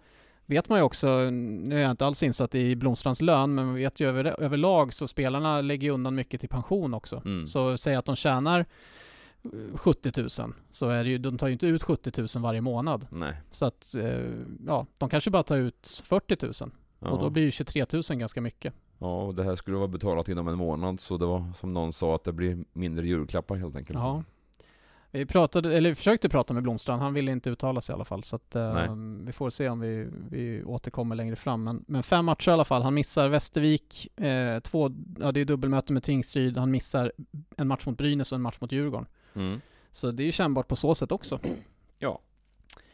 vet 0.51 0.69
man 0.69 0.79
ju 0.79 0.83
också, 0.83 1.07
nu 1.29 1.77
är 1.77 1.81
jag 1.81 1.91
inte 1.91 2.05
alls 2.05 2.23
insatt 2.23 2.55
i 2.55 2.75
Blomstrands 2.75 3.21
lön, 3.21 3.55
men 3.55 3.65
man 3.65 3.75
vet 3.75 3.99
ju 3.99 4.09
över, 4.09 4.41
överlag 4.41 4.93
så 4.93 5.07
spelarna 5.07 5.61
lägger 5.61 5.87
ju 5.87 5.93
undan 5.93 6.15
mycket 6.15 6.39
till 6.39 6.49
pension 6.49 6.93
också. 6.93 7.21
Mm. 7.25 7.47
Så 7.47 7.77
säg 7.77 7.95
att 7.95 8.05
de 8.05 8.15
tjänar 8.15 8.65
eh, 9.43 9.77
70 9.77 10.21
000, 10.41 10.53
så 10.71 10.89
är 10.89 11.03
det 11.03 11.09
ju, 11.09 11.17
de 11.17 11.37
tar 11.37 11.47
ju 11.47 11.53
inte 11.53 11.67
ut 11.67 11.83
70 11.83 12.21
000 12.35 12.43
varje 12.43 12.61
månad. 12.61 13.07
Nej. 13.11 13.33
Så 13.51 13.65
att, 13.65 13.95
eh, 13.95 14.29
ja, 14.67 14.85
de 14.97 15.09
kanske 15.09 15.29
bara 15.29 15.43
tar 15.43 15.57
ut 15.57 16.01
40 16.05 16.45
000. 16.45 16.71
Ja. 16.99 17.09
Och 17.09 17.19
då 17.19 17.29
blir 17.29 17.43
ju 17.43 17.51
23 17.51 17.85
000 17.93 18.01
ganska 18.09 18.41
mycket. 18.41 18.73
ja, 18.99 19.23
och 19.23 19.35
det 19.35 19.43
här 19.43 19.55
skulle 19.55 19.77
vara 19.77 19.87
betalat 19.87 20.29
inom 20.29 20.47
en 20.47 20.57
månad 20.57 20.99
så 20.99 21.17
det 21.17 21.25
var 21.25 21.53
som 21.53 21.73
någon 21.73 21.93
sa 21.93 22.15
att 22.15 22.23
det 22.23 22.33
blir 22.33 22.65
mindre 22.73 23.07
julklappar 23.07 23.55
helt 23.55 23.75
enkelt. 23.75 23.99
Ja. 23.99 24.23
Vi 25.13 25.25
pratade, 25.25 25.77
eller 25.77 25.93
försökte 25.93 26.29
prata 26.29 26.53
med 26.53 26.63
Blomstrand, 26.63 27.01
han 27.01 27.13
ville 27.13 27.31
inte 27.31 27.49
uttala 27.49 27.81
sig 27.81 27.93
i 27.93 27.95
alla 27.95 28.05
fall. 28.05 28.23
Så 28.23 28.35
att, 28.35 28.55
eh, 28.55 28.95
vi 29.25 29.31
får 29.31 29.49
se 29.49 29.69
om 29.69 29.79
vi, 29.79 30.07
vi 30.29 30.63
återkommer 30.63 31.15
längre 31.15 31.35
fram. 31.35 31.63
Men, 31.63 31.83
men 31.87 32.03
fem 32.03 32.25
matcher 32.25 32.49
i 32.49 32.53
alla 32.53 32.65
fall. 32.65 32.81
Han 32.81 32.93
missar 32.93 33.29
Västervik, 33.29 34.19
eh, 34.19 34.59
två, 34.59 34.91
ja 35.19 35.31
det 35.31 35.41
är 35.41 35.45
dubbelmöte 35.45 35.93
med 35.93 36.03
Tingsryd. 36.03 36.57
Han 36.57 36.71
missar 36.71 37.11
en 37.57 37.67
match 37.67 37.85
mot 37.85 37.97
Brynäs 37.97 38.31
och 38.31 38.35
en 38.35 38.41
match 38.41 38.57
mot 38.59 38.71
Djurgården. 38.71 39.07
Mm. 39.33 39.61
Så 39.91 40.11
det 40.11 40.23
är 40.23 40.25
ju 40.25 40.31
kännbart 40.31 40.67
på 40.67 40.75
så 40.75 40.95
sätt 40.95 41.11
också. 41.11 41.39
Ja. 41.99 42.19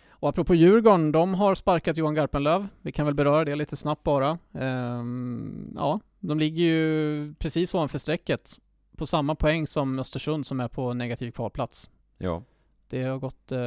Och 0.10 0.30
apropå 0.30 0.56
Djurgården, 0.56 1.12
de 1.12 1.34
har 1.34 1.56
sparkat 1.56 1.97
Johan 1.97 2.13
Garpenlöv. 2.13 2.67
Vi 2.82 2.91
kan 2.91 3.06
väl 3.06 3.15
beröra 3.15 3.45
det 3.45 3.56
lite 3.56 3.75
snabbt 3.75 4.03
bara. 4.03 4.38
Ehm, 4.53 5.73
ja, 5.75 5.99
de 6.19 6.39
ligger 6.39 6.63
ju 6.63 7.34
precis 7.34 7.73
ovanför 7.73 7.99
strecket. 7.99 8.51
På 8.95 9.06
samma 9.06 9.36
poäng 9.36 9.67
som 9.67 9.99
Östersund 9.99 10.47
som 10.47 10.60
är 10.60 10.67
på 10.67 10.93
negativ 10.93 11.32
kvalplats. 11.32 11.89
Ja. 12.17 12.43
Det 12.89 13.03
har 13.03 13.19
gått, 13.19 13.51
eh, 13.51 13.60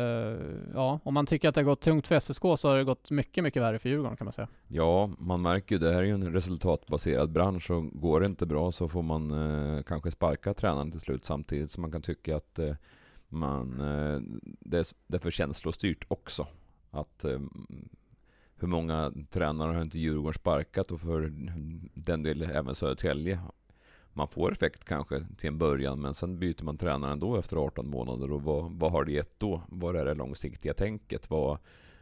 ja, 0.75 1.01
om 1.05 1.15
man 1.15 1.27
tycker 1.27 1.49
att 1.49 1.55
det 1.55 1.61
har 1.61 1.67
gått 1.67 1.81
tungt 1.81 2.07
för 2.07 2.15
SSK 2.15 2.43
så 2.59 2.69
har 2.69 2.77
det 2.77 2.85
gått 2.85 3.11
mycket, 3.11 3.45
mycket 3.45 3.63
värre 3.63 3.79
för 3.79 3.89
Djurgården 3.89 4.17
kan 4.17 4.25
man 4.25 4.33
säga. 4.33 4.49
Ja, 4.69 5.11
man 5.19 5.43
märker 5.43 5.75
ju, 5.75 5.79
det 5.79 5.93
här 5.93 6.01
är 6.01 6.07
ju 6.07 6.15
en 6.15 6.33
resultatbaserad 6.33 7.31
bransch 7.31 7.71
och 7.71 8.01
går 8.01 8.21
det 8.21 8.27
inte 8.27 8.47
bra 8.47 8.73
så 8.73 8.89
får 8.89 9.03
man 9.03 9.31
eh, 9.31 9.83
kanske 9.83 10.11
sparka 10.11 10.55
tränaren 10.55 10.91
till 10.91 11.01
slut 11.01 11.25
samtidigt 11.25 11.71
som 11.71 11.81
man 11.81 11.93
kan 11.93 12.03
tycka 12.03 12.37
att 12.37 12.59
eh, 12.59 12.75
man, 13.29 13.81
eh, 13.81 14.21
det, 14.61 14.79
är, 14.79 14.87
det 15.07 15.17
är 15.17 15.21
för 15.21 15.31
känslostyrt 15.31 16.05
också. 16.09 16.47
Att 16.91 17.25
eh, 17.25 17.41
hur 18.57 18.69
många 18.69 19.13
tränare 19.31 19.73
har 19.73 19.83
inte 19.83 19.99
Djurgården 19.99 20.35
sparkat 20.35 20.93
och 20.93 21.01
för 21.01 21.33
den 21.95 22.23
delen 22.23 22.51
även 22.51 22.75
Södertälje. 22.75 23.41
Man 24.13 24.29
får 24.29 24.53
effekt 24.53 24.85
kanske 24.85 25.27
till 25.37 25.49
en 25.49 25.59
början 25.59 26.01
men 26.01 26.15
sen 26.15 26.39
byter 26.39 26.65
man 26.65 26.77
tränare 26.77 27.13
ändå 27.13 27.37
efter 27.37 27.57
18 27.57 27.91
månader 27.91 28.33
och 28.33 28.43
vad, 28.43 28.73
vad 28.73 28.93
har 28.93 29.05
det 29.05 29.13
gett 29.13 29.41
då? 29.41 29.63
Vad 29.69 29.97
är 29.97 30.05
det 30.05 30.15
långsiktiga 30.15 30.75
tänket? 30.75 31.31
Vad, 31.31 31.59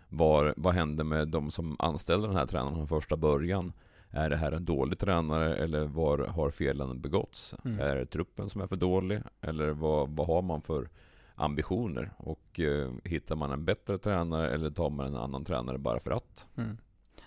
var, 0.08 0.54
vad 0.56 0.74
hände 0.74 1.04
med 1.04 1.28
de 1.28 1.50
som 1.50 1.76
anställde 1.78 2.26
den 2.26 2.36
här 2.36 2.46
tränaren 2.46 2.74
från 2.76 2.88
första 2.88 3.16
början? 3.16 3.72
Är 4.10 4.30
det 4.30 4.36
här 4.36 4.52
en 4.52 4.64
dålig 4.64 4.98
tränare 4.98 5.56
eller 5.56 5.84
var 5.84 6.18
har 6.18 6.50
felen 6.50 7.00
begåtts? 7.00 7.54
Mm. 7.64 7.80
Är 7.80 7.96
det 7.96 8.06
truppen 8.06 8.50
som 8.50 8.60
är 8.60 8.66
för 8.66 8.76
dålig? 8.76 9.20
Eller 9.40 9.70
vad, 9.70 10.08
vad 10.08 10.26
har 10.26 10.42
man 10.42 10.62
för 10.62 10.88
ambitioner? 11.34 12.12
Och 12.16 12.60
eh, 12.60 12.92
hittar 13.04 13.36
man 13.36 13.52
en 13.52 13.64
bättre 13.64 13.98
tränare 13.98 14.50
eller 14.50 14.70
tar 14.70 14.90
man 14.90 15.06
en 15.06 15.16
annan 15.16 15.44
tränare 15.44 15.78
bara 15.78 16.00
för 16.00 16.10
att? 16.10 16.46
Mm. 16.56 16.78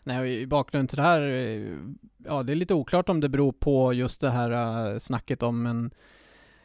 Nej, 0.03 0.41
i 0.41 0.47
bakgrund 0.47 0.89
till 0.89 0.97
det 0.97 1.03
här, 1.03 1.21
eh, 1.21 1.77
ja 2.25 2.43
det 2.43 2.53
är 2.53 2.55
lite 2.55 2.73
oklart 2.73 3.09
om 3.09 3.19
det 3.19 3.29
beror 3.29 3.51
på 3.51 3.93
just 3.93 4.21
det 4.21 4.29
här 4.29 4.51
eh, 4.91 4.97
snacket 4.97 5.43
om 5.43 5.65
en 5.65 5.91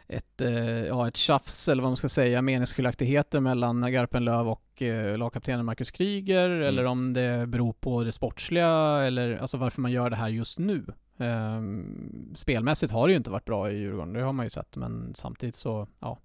ett, 0.08 0.40
eh, 0.40 0.84
ja, 0.86 1.08
ett 1.08 1.16
tjafs 1.16 1.68
eller 1.68 1.82
vad 1.82 1.90
man 1.90 1.96
ska 1.96 2.08
säga, 2.08 2.42
meningsskiljaktigheter 2.42 3.40
mellan 3.40 3.92
Garpenlöv 3.92 4.48
och 4.48 4.82
eh, 4.82 5.18
lagkaptenen 5.18 5.64
Marcus 5.64 5.90
Kryger 5.90 6.50
Mm. 6.50 6.68
eller 6.68 6.84
om 6.84 7.12
det 7.12 7.46
beror 7.48 7.72
på 7.72 8.04
det 8.04 8.12
sportsliga 8.12 8.68
eller 9.02 9.36
alltså 9.36 9.56
varför 9.56 9.80
man 9.80 9.92
gör 9.92 10.10
det 10.10 10.16
här 10.16 10.28
just 10.28 10.58
nu. 10.58 10.84
Ehm, 11.18 12.32
spelmässigt 12.34 12.92
har 12.92 13.06
det 13.06 13.12
ju 13.12 13.16
inte 13.16 13.30
varit 13.30 13.44
bra 13.44 13.70
i 13.70 13.78
Djurgården, 13.78 14.12
det 14.12 14.22
har 14.22 14.32
man 14.32 14.46
ju 14.46 14.50
sett, 14.50 14.76
men 14.76 15.12
samtidigt 15.14 15.54
så, 15.54 15.88
ja. 16.00 16.18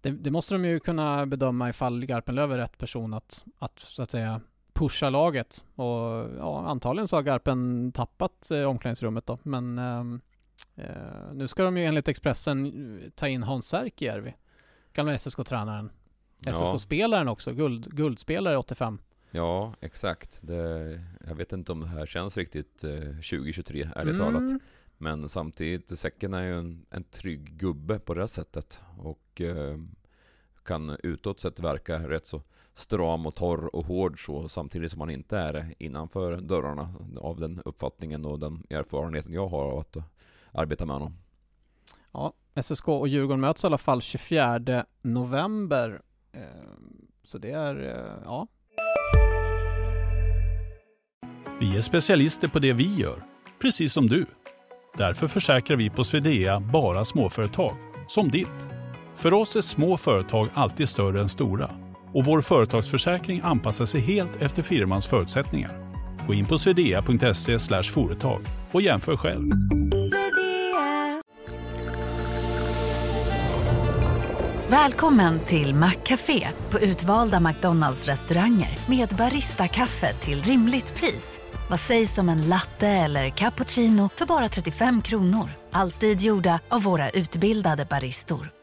Det, 0.00 0.10
det 0.10 0.30
måste 0.30 0.54
de 0.54 0.64
ju 0.64 0.80
kunna 0.80 1.26
bedöma 1.26 1.68
ifall 1.68 2.04
Garpenlöv 2.06 2.52
är 2.52 2.56
rätt 2.56 2.78
person 2.78 3.14
att, 3.14 3.44
att 3.58 3.78
så 3.78 4.02
att 4.02 4.10
säga 4.10 4.40
pusha 4.72 5.10
laget. 5.10 5.64
Och 5.74 6.28
ja, 6.38 6.64
antagligen 6.66 7.08
så 7.08 7.16
har 7.16 7.22
Garpen 7.22 7.92
tappat 7.92 8.50
eh, 8.50 8.62
omklädningsrummet 8.62 9.26
då, 9.26 9.38
men 9.42 9.78
ehm, 9.78 10.20
eh, 10.76 11.32
nu 11.32 11.48
ska 11.48 11.62
de 11.64 11.76
ju 11.76 11.84
enligt 11.84 12.08
Expressen 12.08 12.66
eh, 13.02 13.10
ta 13.10 13.28
in 13.28 13.42
Hans 13.42 13.68
Särkijärvi, 13.68 14.34
gamla 14.92 15.18
SSK-tränaren. 15.18 15.90
Ja. 16.44 16.52
SSK-spelaren 16.52 17.28
också, 17.28 17.52
guld, 17.52 17.94
guldspelare 17.96 18.56
85. 18.56 18.98
Ja, 19.30 19.74
exakt. 19.80 20.38
Det, 20.42 21.00
jag 21.28 21.34
vet 21.34 21.52
inte 21.52 21.72
om 21.72 21.80
det 21.80 21.86
här 21.86 22.06
känns 22.06 22.36
riktigt 22.36 22.84
eh, 22.84 22.90
2023, 23.00 23.88
ärligt 23.96 24.14
Mm. 24.20 24.34
talat. 24.34 24.60
Men 24.98 25.28
samtidigt, 25.28 25.98
Säcken 25.98 26.34
är 26.34 26.42
ju 26.42 26.58
en, 26.58 26.86
en 26.90 27.04
trygg 27.04 27.56
gubbe 27.56 27.98
på 27.98 28.14
det 28.14 28.28
sättet. 28.28 28.80
Och 28.98 29.40
eh, 29.40 29.78
kan 30.64 30.96
utåt 31.02 31.40
sett 31.40 31.60
verka 31.60 32.08
rätt 32.08 32.26
så 32.26 32.42
stram 32.74 33.26
och 33.26 33.34
torr 33.34 33.76
och 33.76 33.86
hård 33.86 34.24
så 34.26 34.48
samtidigt 34.48 34.92
som 34.92 35.00
han 35.00 35.10
inte 35.10 35.38
är 35.38 35.74
innanför 35.78 36.36
dörrarna 36.36 36.94
av 37.20 37.40
den 37.40 37.62
uppfattningen 37.64 38.24
och 38.24 38.38
den 38.38 38.66
erfarenheten 38.70 39.32
jag 39.32 39.48
har 39.48 39.64
av 39.64 39.78
att 39.78 39.96
arbeta 40.52 40.86
med 40.86 40.94
honom. 40.94 41.16
Ja, 42.12 42.32
SSK 42.62 42.88
och 42.88 43.08
Djurgården 43.08 43.40
möts 43.40 43.64
i 43.64 43.66
alla 43.66 43.78
fall 43.78 44.02
24 44.02 44.84
november. 45.02 46.02
Eh, 46.32 46.40
så 47.22 47.38
det 47.38 47.50
är, 47.50 47.74
eh, 47.82 48.22
ja, 48.24 48.46
Vi 51.60 51.76
är 51.76 51.80
specialister 51.80 52.48
på 52.48 52.58
det 52.58 52.72
vi 52.72 52.94
gör, 52.94 53.22
precis 53.60 53.92
som 53.92 54.06
du. 54.06 54.26
Därför 54.98 55.28
försäkrar 55.28 55.76
vi 55.76 55.90
på 55.90 56.04
Swedea 56.04 56.60
bara 56.60 57.04
småföretag, 57.04 57.76
som 58.08 58.30
ditt. 58.30 58.68
För 59.16 59.32
oss 59.32 59.56
är 59.56 59.60
små 59.60 59.96
företag 59.96 60.48
alltid 60.54 60.88
större 60.88 61.20
än 61.20 61.28
stora 61.28 61.89
och 62.14 62.24
vår 62.24 62.40
företagsförsäkring 62.40 63.40
anpassar 63.44 63.86
sig 63.86 64.00
helt 64.00 64.42
efter 64.42 64.62
firmans 64.62 65.06
förutsättningar. 65.06 65.70
Gå 66.26 66.34
in 66.34 66.46
på 66.46 66.58
swedea.se 66.58 67.82
företag 67.82 68.40
och 68.72 68.82
jämför 68.82 69.16
själv. 69.16 69.50
Välkommen 74.70 75.40
till 75.40 75.74
Maccafé 75.74 76.48
på 76.70 76.80
utvalda 76.80 77.40
McDonalds 77.40 78.06
restauranger 78.06 78.78
med 78.88 79.08
Baristakaffe 79.08 80.12
till 80.12 80.42
rimligt 80.42 80.94
pris. 80.94 81.40
Vad 81.70 81.80
sägs 81.80 82.18
om 82.18 82.28
en 82.28 82.48
latte 82.48 82.88
eller 82.88 83.30
cappuccino 83.30 84.08
för 84.08 84.26
bara 84.26 84.48
35 84.48 85.02
kronor? 85.02 85.50
Alltid 85.72 86.20
gjorda 86.20 86.60
av 86.68 86.82
våra 86.82 87.10
utbildade 87.10 87.84
baristor. 87.84 88.59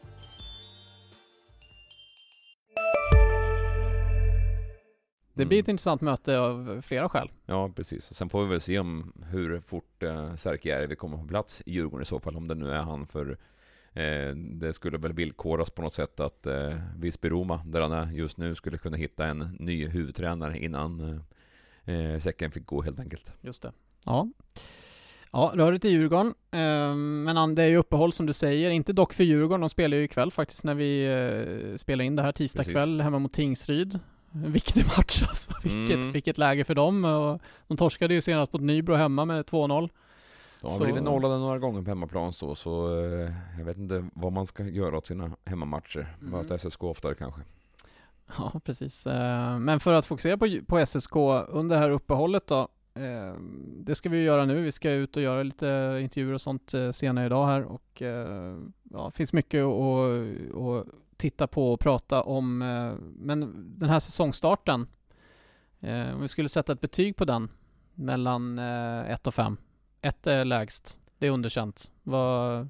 Det 5.38 5.42
Mm. 5.42 5.48
blir 5.48 5.58
ett 5.58 5.68
intressant 5.68 6.00
möte 6.00 6.38
av 6.38 6.80
flera 6.82 7.08
skäl. 7.08 7.30
Ja, 7.46 7.70
precis. 7.76 8.14
Sen 8.14 8.28
får 8.28 8.42
vi 8.44 8.48
väl 8.50 8.60
se 8.60 8.78
om 8.78 9.12
hur 9.30 9.60
fort 9.60 10.02
eh, 10.02 10.34
Särkijärvi 10.34 10.96
kommer 10.96 11.16
på 11.18 11.26
plats 11.26 11.62
i 11.66 11.72
Djurgården 11.72 12.02
i 12.02 12.06
så 12.06 12.20
fall, 12.20 12.36
om 12.36 12.48
det 12.48 12.54
nu 12.54 12.70
är 12.70 12.78
han. 12.82 13.06
För 13.06 13.38
eh, 13.92 14.34
det 14.36 14.72
skulle 14.72 14.98
väl 14.98 15.12
villkoras 15.12 15.70
på 15.70 15.82
något 15.82 15.92
sätt 15.92 16.20
att 16.20 16.46
eh, 16.46 16.74
Visby-Roma, 16.96 17.60
där 17.64 17.80
han 17.80 17.92
är 17.92 18.06
just 18.12 18.36
nu, 18.36 18.54
skulle 18.54 18.78
kunna 18.78 18.96
hitta 18.96 19.26
en 19.26 19.56
ny 19.60 19.86
huvudtränare 19.86 20.58
innan 20.58 21.20
eh, 21.84 21.94
eh, 21.94 22.18
Säcken 22.18 22.50
fick 22.50 22.66
gå 22.66 22.82
helt 22.82 23.00
enkelt. 23.00 23.34
Just 23.40 23.62
det. 23.62 23.72
Ja. 24.04 24.28
Ja, 25.32 25.52
röret 25.54 25.84
i 25.84 25.88
Djurgården. 25.88 26.34
Ehm, 26.50 27.22
men 27.24 27.54
det 27.54 27.62
är 27.62 27.66
ju 27.68 27.76
uppehåll 27.76 28.12
som 28.12 28.26
du 28.26 28.32
säger. 28.32 28.70
Inte 28.70 28.92
dock 28.92 29.12
för 29.12 29.24
Djurgården. 29.24 29.60
De 29.60 29.68
spelar 29.70 29.96
ju 29.96 30.02
ikväll 30.04 30.30
faktiskt 30.30 30.64
när 30.64 30.74
vi 30.74 31.04
eh, 31.70 31.76
spelar 31.76 32.04
in 32.04 32.16
det 32.16 32.22
här 32.22 32.32
tisdag 32.32 32.64
kväll 32.64 33.00
hemma 33.00 33.18
mot 33.18 33.32
Tingsryd. 33.32 33.98
En 34.44 34.52
viktig 34.52 34.84
match 34.96 35.22
alltså. 35.28 35.52
Vilket, 35.62 35.96
Mm. 35.96 36.12
vilket 36.12 36.38
läge 36.38 36.64
för 36.64 36.74
dem. 36.74 37.04
Och 37.04 37.40
de 37.68 37.76
torskade 37.76 38.14
ju 38.14 38.20
senast 38.20 38.52
mot 38.52 38.62
Nybro 38.62 38.94
hemma 38.94 39.24
med 39.24 39.44
2-0. 39.46 39.88
De 40.60 40.66
har 40.70 40.78
Så- 40.78 40.84
blivit 40.84 41.02
nollade 41.02 41.38
några 41.38 41.58
gånger 41.58 41.82
på 41.82 41.88
hemmaplan 41.90 42.32
så, 42.32 42.54
så 42.54 43.00
eh, 43.04 43.30
jag 43.58 43.64
vet 43.64 43.76
inte 43.76 44.08
vad 44.14 44.32
man 44.32 44.46
ska 44.46 44.64
göra 44.64 44.96
åt 44.98 45.06
sina 45.06 45.30
hemmamatcher. 45.44 46.16
Mm. 46.20 46.30
Möta 46.32 46.58
SSK 46.58 46.82
oftare 46.84 47.14
kanske. 47.14 47.40
Ja, 48.38 48.60
precis. 48.64 49.06
Eh, 49.06 49.58
Men 49.58 49.80
för 49.80 49.92
att 49.92 50.06
fokusera 50.06 50.38
på, 50.38 50.58
på 50.66 50.86
SSK 50.86 51.16
under 51.48 51.76
det 51.76 51.80
här 51.82 51.90
uppehållet 51.90 52.46
då. 52.46 52.68
eh, 52.94 53.34
Det 53.80 53.94
ska 53.94 54.08
vi 54.08 54.22
göra 54.22 54.44
nu. 54.44 54.62
Vi 54.62 54.72
ska 54.72 54.90
ut 54.90 55.16
och 55.16 55.22
göra 55.22 55.42
lite 55.42 55.98
intervjuer 56.02 56.32
och 56.34 56.40
sånt 56.40 56.72
senare 56.92 57.26
idag 57.26 57.46
här 57.46 57.62
och 57.64 58.02
ja, 58.90 59.04
det 59.06 59.16
finns 59.16 59.32
mycket 59.32 59.64
att 59.64 60.86
titta 61.18 61.46
på 61.46 61.72
och 61.72 61.80
prata 61.80 62.22
om. 62.22 62.62
eh, 62.62 62.92
Men 63.18 63.64
den 63.78 63.88
här 63.88 64.00
säsongstarten, 64.00 64.86
eh, 65.80 66.14
om 66.14 66.20
vi 66.20 66.28
skulle 66.28 66.48
sätta 66.48 66.72
ett 66.72 66.80
betyg 66.80 67.16
på 67.16 67.24
den 67.24 67.50
mellan 67.94 68.58
1 68.58 69.26
och 69.26 69.34
5. 69.34 69.56
1 70.00 70.26
är 70.26 70.44
lägst, 70.44 70.98
det 71.18 71.26
är 71.26 71.30
underkänt. 71.30 71.90
Vad, 72.02 72.68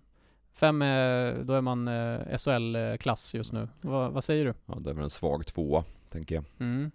fem 0.53 0.83
är, 0.83 1.43
då 1.45 1.53
är 1.55 1.61
man 1.61 1.89
eh, 1.89 2.37
SHL-klass 2.39 3.35
just 3.35 3.53
nu. 3.53 3.69
Vad, 3.81 4.13
vad 4.13 4.25
säger 4.25 4.45
du? 4.45 4.55
Ja, 4.67 4.75
det 4.81 4.91
är 4.91 4.95
väl 4.95 5.05
en 5.05 5.11
svag 5.11 5.47
tvåa, 5.47 5.85
tänker 6.11 6.35
jag. 6.35 6.45
Mm. 6.59 6.91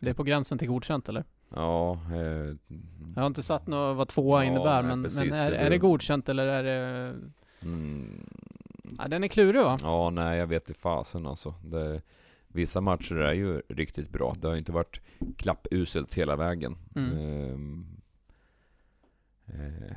Det 0.00 0.10
är 0.10 0.14
på 0.14 0.22
gränsen 0.22 0.58
till 0.58 0.68
godkänt 0.68 1.08
eller? 1.08 1.24
Ja, 1.56 1.92
eh, 2.12 2.56
Jag 3.14 3.22
har 3.22 3.26
inte 3.26 3.42
satt 3.42 3.66
något 3.66 3.96
vad 3.96 4.08
tvåa 4.08 4.44
Ja, 4.44 4.50
innebär 4.50 4.82
nej, 4.82 4.88
men, 4.90 5.02
precis, 5.04 5.20
men 5.20 5.32
är, 5.32 5.50
det 5.50 5.56
är 5.56 5.70
det 5.70 5.78
godkänt 5.78 6.28
eller 6.28 6.46
är 6.46 6.62
det... 6.62 7.14
mm, 7.62 8.26
Ja, 8.98 9.08
den 9.08 9.24
är 9.24 9.28
klurig 9.28 9.62
va? 9.62 9.78
Ja, 9.82 10.10
nej 10.10 10.38
jag 10.38 10.46
vet 10.46 10.70
i 10.70 10.74
fasen 10.74 11.26
alltså. 11.26 11.54
Det, 11.64 12.02
vissa 12.48 12.80
matcher 12.80 13.16
är 13.16 13.32
ju 13.32 13.62
riktigt 13.68 14.10
bra. 14.10 14.36
Det 14.38 14.48
har 14.48 14.54
ju 14.54 14.58
inte 14.58 14.72
varit 14.72 15.00
klappuselt 15.36 16.14
hela 16.14 16.36
vägen. 16.36 16.76
Mm. 16.94 17.18
Ehm, 17.18 17.86
eh, 19.46 19.96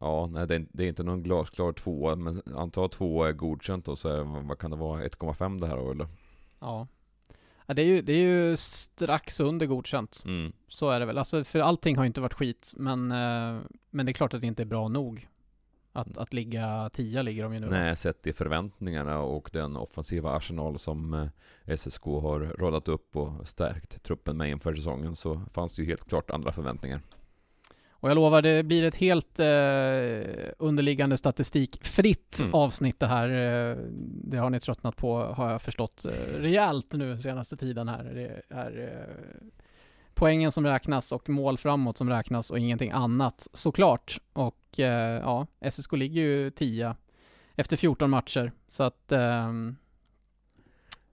ja, 0.00 0.26
nej 0.26 0.46
det 0.46 0.54
är, 0.54 0.66
det 0.72 0.84
är 0.84 0.88
inte 0.88 1.02
någon 1.02 1.22
glasklar 1.22 1.72
tvåa, 1.72 2.16
men 2.16 2.42
anta 2.56 2.88
tvåa 2.88 3.28
är 3.28 3.32
godkänt 3.32 3.88
och 3.88 3.98
så 3.98 4.08
är, 4.08 4.46
vad 4.46 4.58
kan 4.58 4.70
det 4.70 4.76
vara, 4.76 5.02
1,5 5.02 5.60
det 5.60 5.66
här 5.66 5.76
då 5.76 5.90
eller? 5.90 6.06
Ja. 6.60 6.86
ja 7.66 7.74
det, 7.74 7.82
är 7.82 7.86
ju, 7.86 8.02
det 8.02 8.12
är 8.12 8.22
ju 8.26 8.56
strax 8.56 9.40
under 9.40 9.66
godkänt. 9.66 10.22
Mm. 10.26 10.52
Så 10.68 10.90
är 10.90 11.00
det 11.00 11.06
väl. 11.06 11.18
Alltså, 11.18 11.44
för 11.44 11.58
allting 11.60 11.96
har 11.96 12.04
ju 12.04 12.06
inte 12.06 12.20
varit 12.20 12.34
skit 12.34 12.72
men, 12.76 13.10
eh, 13.10 13.60
men 13.90 14.06
det 14.06 14.12
är 14.12 14.14
klart 14.14 14.34
att 14.34 14.40
det 14.40 14.46
inte 14.46 14.62
är 14.62 14.66
bra 14.66 14.88
nog. 14.88 15.28
Att, 15.92 16.18
att 16.18 16.32
ligga 16.32 16.90
tia 16.92 17.22
ligger 17.22 17.42
de 17.42 17.54
ju 17.54 17.60
nu. 17.60 17.66
Nej, 17.70 17.96
sett 17.96 18.26
i 18.26 18.32
förväntningarna 18.32 19.18
och 19.18 19.50
den 19.52 19.76
offensiva 19.76 20.30
arsenal 20.30 20.78
som 20.78 21.14
eh, 21.66 21.76
SSK 21.76 22.04
har 22.04 22.40
radat 22.58 22.88
upp 22.88 23.16
och 23.16 23.48
stärkt 23.48 24.02
truppen 24.02 24.36
med 24.36 24.50
inför 24.50 24.74
säsongen 24.74 25.16
så 25.16 25.40
fanns 25.52 25.74
det 25.74 25.82
ju 25.82 25.88
helt 25.88 26.08
klart 26.08 26.30
andra 26.30 26.52
förväntningar. 26.52 27.00
Och 27.90 28.10
jag 28.10 28.14
lovar, 28.14 28.42
det 28.42 28.62
blir 28.62 28.84
ett 28.84 28.94
helt 28.96 29.40
eh, 29.40 30.50
underliggande 30.58 31.16
statistikfritt 31.16 32.38
Mm. 32.40 32.54
avsnitt 32.54 33.00
det 33.00 33.06
här. 33.06 33.28
Eh, 33.28 33.76
det 34.24 34.36
har 34.36 34.50
ni 34.50 34.60
tröttnat 34.60 34.96
på, 34.96 35.18
har 35.24 35.50
jag 35.50 35.62
förstått, 35.62 36.04
eh, 36.04 36.40
rejält 36.40 36.92
nu 36.92 37.18
senaste 37.18 37.56
tiden 37.56 37.88
här. 37.88 38.04
Det 38.04 38.42
är 38.54 38.78
eh, 38.78 39.48
poängen 40.14 40.52
som 40.52 40.66
räknas 40.66 41.12
och 41.12 41.28
mål 41.28 41.58
framåt 41.58 41.98
som 41.98 42.10
räknas 42.10 42.50
och 42.50 42.58
ingenting 42.58 42.90
annat 42.90 43.48
såklart. 43.52 44.20
Och 44.32 44.80
eh, 44.80 45.20
ja, 45.20 45.46
SSK 45.70 45.92
ligger 45.92 46.22
ju 46.22 46.50
10 46.50 46.96
efter 47.56 47.76
14 47.76 48.10
matcher. 48.10 48.52
Så 48.68 48.82
att 48.82 49.12
ehm, 49.12 49.76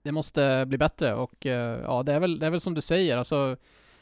det 0.02 0.12
måste 0.12 0.66
bli 0.66 0.78
bättre 0.78 1.14
och 1.14 1.46
eh, 1.46 1.80
ja, 1.80 2.02
det 2.02 2.12
är, 2.12 2.20
väl, 2.20 2.38
det 2.38 2.46
är 2.46 2.50
väl 2.50 2.60
som 2.60 2.74
du 2.74 2.80
säger, 2.80 3.16
alltså 3.16 3.56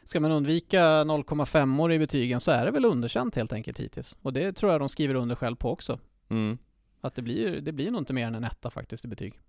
Ska 0.09 0.21
man 0.21 0.33
undvika 0.33 0.81
0,5 0.81 1.83
år 1.83 1.93
i 1.93 1.99
betygen 1.99 2.41
så 2.41 2.51
är 2.51 2.65
det 2.65 2.71
väl 2.71 2.85
underkänt 2.85 3.37
helt 3.37 3.53
enkelt 3.53 3.81
hittills. 3.81 4.17
Och 4.23 4.33
det 4.33 4.53
tror 4.53 4.73
jag 4.73 4.81
de 4.81 4.89
skriver 4.89 5.15
under 5.15 5.35
själv 5.35 5.57
på 5.57 5.71
också. 5.71 5.99
Mm. 6.29 6.59
Att 7.01 7.15
det 7.15 7.23
blir, 7.23 7.61
det 7.61 7.73
blir 7.73 7.91
nog 7.91 8.01
inte 8.01 8.13
mer 8.13 8.27
än 8.27 8.35
en 8.35 8.45
etta 8.45 8.71
faktiskt 8.71 9.05
i 9.05 9.09
betyg. 9.09 9.41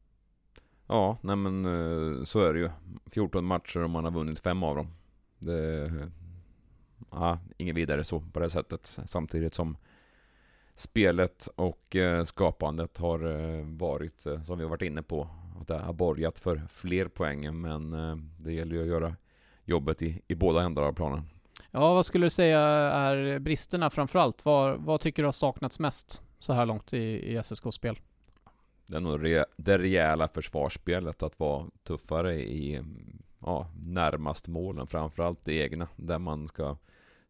Ja, 0.87 1.17
nej 1.21 1.35
men 1.35 1.65
eh, 1.65 2.23
så 2.23 2.39
är 2.39 2.53
det 2.53 2.59
ju. 2.59 2.69
14 3.11 3.45
matcher 3.45 3.79
och 3.79 3.89
man 3.89 4.03
har 4.03 4.11
vunnit 4.11 4.39
fem 4.39 4.63
av 4.63 4.75
dem. 4.75 4.87
Det 5.39 5.91
ja, 7.11 7.39
inget 7.57 7.75
vidare 7.75 8.03
så 8.03 8.19
på 8.19 8.39
det 8.39 8.49
sättet. 8.49 8.99
Samtidigt 9.05 9.53
som 9.53 9.77
spelet 10.75 11.49
och 11.55 11.95
eh, 11.95 12.23
skapandet 12.23 12.97
har 12.97 13.25
eh, 13.25 13.65
varit, 13.65 14.25
eh, 14.25 14.41
som 14.41 14.57
vi 14.57 14.63
har 14.63 14.69
varit 14.69 14.81
inne 14.81 15.03
på, 15.03 15.27
att 15.61 15.67
det 15.67 15.77
har 15.77 15.93
borgat 15.93 16.39
för 16.39 16.61
fler 16.69 17.07
poäng. 17.07 17.61
Men 17.61 17.91
det 18.39 18.53
gäller 18.53 18.75
ju 18.75 18.81
att 18.81 18.87
göra 18.87 19.15
jobbet 19.65 20.01
i, 20.01 20.21
i 20.27 20.35
båda 20.35 20.61
ändar 20.61 20.83
av 20.83 20.93
planen. 20.93 21.21
Ja, 21.71 21.93
vad 21.93 22.05
skulle 22.05 22.25
du 22.25 22.29
säga 22.29 22.59
är 22.59 23.39
bristerna 23.39 23.89
framförallt? 23.89 24.45
Vad, 24.45 24.79
vad 24.79 25.01
tycker 25.01 25.23
du 25.23 25.27
har 25.27 25.31
saknats 25.31 25.79
mest 25.79 26.21
så 26.39 26.53
här 26.53 26.65
långt 26.65 26.93
i, 26.93 27.33
i 27.33 27.43
SSK-spel? 27.43 27.99
Det 28.87 28.95
är 28.95 29.01
nog 29.01 29.25
re, 29.25 29.45
det 29.57 29.77
rejäla 29.77 30.27
försvarsspelet 30.27 31.23
att 31.23 31.39
vara 31.39 31.65
tuffare 31.83 32.41
i 32.41 32.81
ja, 33.39 33.67
närmast 33.85 34.47
målen, 34.47 34.87
framförallt 34.87 35.45
det 35.45 35.53
egna, 35.53 35.87
där 35.95 36.19
man 36.19 36.47
ska 36.47 36.77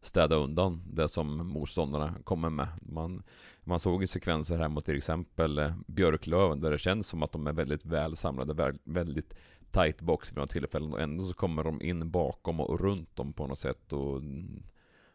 städa 0.00 0.36
undan 0.36 0.82
det 0.92 1.08
som 1.08 1.48
motståndarna 1.48 2.14
kommer 2.24 2.50
med. 2.50 2.68
Man, 2.82 3.22
man 3.64 3.80
såg 3.80 4.02
ju 4.02 4.06
sekvenser 4.06 4.58
här 4.58 4.68
mot 4.68 4.84
till 4.84 4.96
exempel 4.96 5.58
eh, 5.58 5.74
Björklöven 5.86 6.60
där 6.60 6.70
det 6.70 6.78
känns 6.78 7.06
som 7.06 7.22
att 7.22 7.32
de 7.32 7.46
är 7.46 7.52
väldigt 7.52 7.86
väl 7.86 8.16
samlade, 8.16 8.78
väldigt 8.84 9.34
tight 9.70 10.00
box 10.00 10.30
vid 10.30 10.36
några 10.36 10.46
tillfällen 10.46 10.92
och 10.92 11.00
ändå 11.00 11.26
så 11.26 11.34
kommer 11.34 11.64
de 11.64 11.82
in 11.82 12.10
bakom 12.10 12.60
och 12.60 12.80
runt 12.80 13.16
dem 13.16 13.32
på 13.32 13.46
något 13.46 13.58
sätt 13.58 13.92
och 13.92 14.22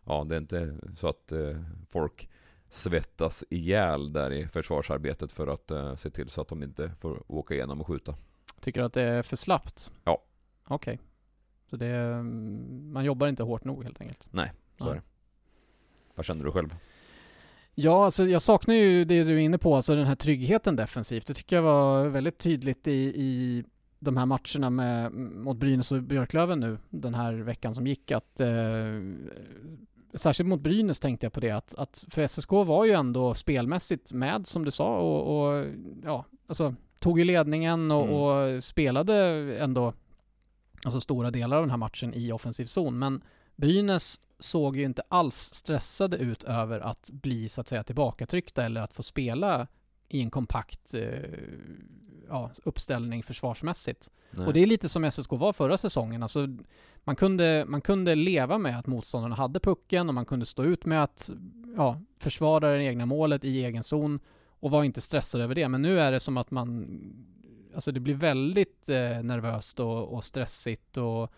ja, 0.06 0.24
det 0.24 0.36
är 0.36 0.40
inte 0.40 0.78
så 0.96 1.08
att 1.08 1.32
eh, 1.32 1.62
folk 1.90 2.30
svettas 2.70 3.44
ihjäl 3.50 4.14
där 4.14 4.32
i 4.32 4.48
försvarsarbetet 4.48 5.32
för 5.32 5.48
att 5.48 5.72
eh, 5.72 5.96
se 5.96 6.10
till 6.10 6.30
så 6.30 6.42
att 6.42 6.48
de 6.48 6.64
inte 6.64 6.92
får 7.00 7.32
åka 7.32 7.54
igenom 7.54 7.82
och 7.82 7.88
skjuta. 7.88 8.16
Tycker 8.60 8.82
du 8.82 8.86
att 8.86 8.94
det 8.94 9.02
är 9.02 9.24
för 9.24 9.36
slappt? 9.36 9.92
Ja. 10.04 10.24
Okej. 10.68 10.94
Okay. 10.94 11.06
Så 11.70 11.76
det, 11.76 12.24
man 12.94 13.06
jobbar 13.06 13.28
inte 13.28 13.44
hårt 13.44 13.64
nog 13.64 13.84
helt 13.84 14.02
enkelt? 14.02 14.28
Nej, 14.32 14.52
så 14.78 14.86
ja. 14.86 14.92
är 14.92 14.96
det. 14.96 15.02
Vad 16.16 16.26
känner 16.26 16.46
du 16.46 16.52
själv? 16.52 16.76
Ja, 17.76 18.06
alltså 18.06 18.28
jag 18.28 18.42
saknar 18.42 18.76
ju 18.76 19.06
det 19.06 19.24
du 19.24 19.34
är 19.34 19.38
inne 19.38 19.58
på, 19.58 19.76
alltså 19.76 19.96
den 19.96 20.06
här 20.06 20.16
tryggheten 20.16 20.76
defensivt. 20.76 21.28
Det 21.28 21.34
tycker 21.34 21.56
jag 21.56 21.64
var 21.64 22.08
väldigt 22.08 22.38
tydligt 22.38 22.88
i, 22.88 22.92
i 23.16 23.64
de 24.00 24.18
här 24.18 24.26
matcherna 24.26 24.70
med, 24.70 25.12
mot 25.14 25.58
Brynäs 25.58 25.92
och 25.92 26.04
Björklöven 26.04 26.60
nu 26.60 26.78
den 26.90 27.14
här 27.14 27.34
veckan 27.34 27.76
som 27.76 27.88
gick 27.88 28.12
att 28.12 28.40
eh, 28.40 28.48
särskilt 30.14 30.50
mot 30.50 30.62
Brynäs 30.62 31.00
tänkte 31.00 31.26
jag 31.26 31.34
på 31.34 31.40
det 31.40 31.52
att, 31.52 31.76
att 31.76 32.06
för 32.10 32.28
SSK 32.28 32.52
var 32.52 32.86
ju 32.86 32.92
ändå 32.92 33.34
spelmässigt 33.34 34.12
med 34.12 34.48
som 34.48 34.66
du 34.66 34.72
sa 34.72 35.00
och, 35.00 35.48
och 35.48 35.66
ja, 36.04 36.26
alltså 36.48 36.76
tog 37.00 37.20
ju 37.20 37.26
ledningen 37.26 37.92
och, 37.92 38.04
mm. 38.04 38.16
och, 38.16 38.64
spelade 38.64 39.16
ändå 39.58 39.94
alltså 40.86 41.02
stora 41.02 41.32
delar 41.32 41.58
av 41.58 41.64
den 41.64 41.70
här 41.70 41.78
matchen 41.78 42.14
i 42.14 42.32
offensiv 42.32 42.66
zon. 42.66 43.00
Men 43.00 43.24
Brynäs 43.56 44.22
såg 44.40 44.78
ju 44.78 44.84
inte 44.84 45.04
alls 45.08 45.54
stressade 45.54 46.18
ut 46.18 46.44
över 46.44 46.80
att 46.80 47.10
bli 47.12 47.50
så 47.50 47.62
att 47.62 47.68
säga 47.68 47.84
tillbakatryckta 47.84 48.64
eller 48.66 48.82
att 48.82 48.94
få 48.94 49.04
spela 49.04 49.68
i 50.08 50.22
en 50.22 50.32
kompakt 50.32 50.94
eh, 50.94 51.20
ja, 52.30 52.52
uppställning 52.64 53.24
försvarsmässigt. 53.24 54.12
Nej. 54.32 54.48
Och 54.48 54.54
det 54.54 54.60
är 54.60 54.66
lite 54.66 54.90
som 54.90 55.12
SSK 55.12 55.32
var 55.32 55.54
förra 55.54 55.78
säsongen. 55.78 56.24
Alltså, 56.24 56.48
man, 57.04 57.16
kunde, 57.16 57.66
man 57.68 57.82
kunde 57.82 58.16
leva 58.16 58.58
med 58.58 58.80
att 58.80 58.88
motståndarna 58.88 59.36
hade 59.36 59.60
pucken 59.60 60.10
och 60.10 60.16
man 60.16 60.26
kunde 60.26 60.46
stå 60.46 60.64
ut 60.64 60.86
med 60.86 61.04
att 61.04 61.30
ja, 61.78 62.02
försvara 62.20 62.78
det 62.78 62.84
egna 62.84 63.06
målet 63.06 63.46
i 63.46 63.66
egen 63.66 63.84
zon 63.84 64.20
och 64.60 64.72
var 64.72 64.84
inte 64.84 65.02
stressad 65.02 65.42
över 65.42 65.56
det. 65.56 65.68
Men 65.68 65.82
nu 65.82 66.00
är 66.00 66.12
det 66.12 66.20
som 66.20 66.38
att 66.38 66.52
man, 66.52 66.88
alltså 67.76 67.92
det 67.92 68.00
blir 68.00 68.16
väldigt 68.16 68.90
eh, 68.90 69.24
nervöst 69.24 69.80
och, 69.80 70.14
och 70.14 70.24
stressigt 70.24 70.98
och 70.98 71.32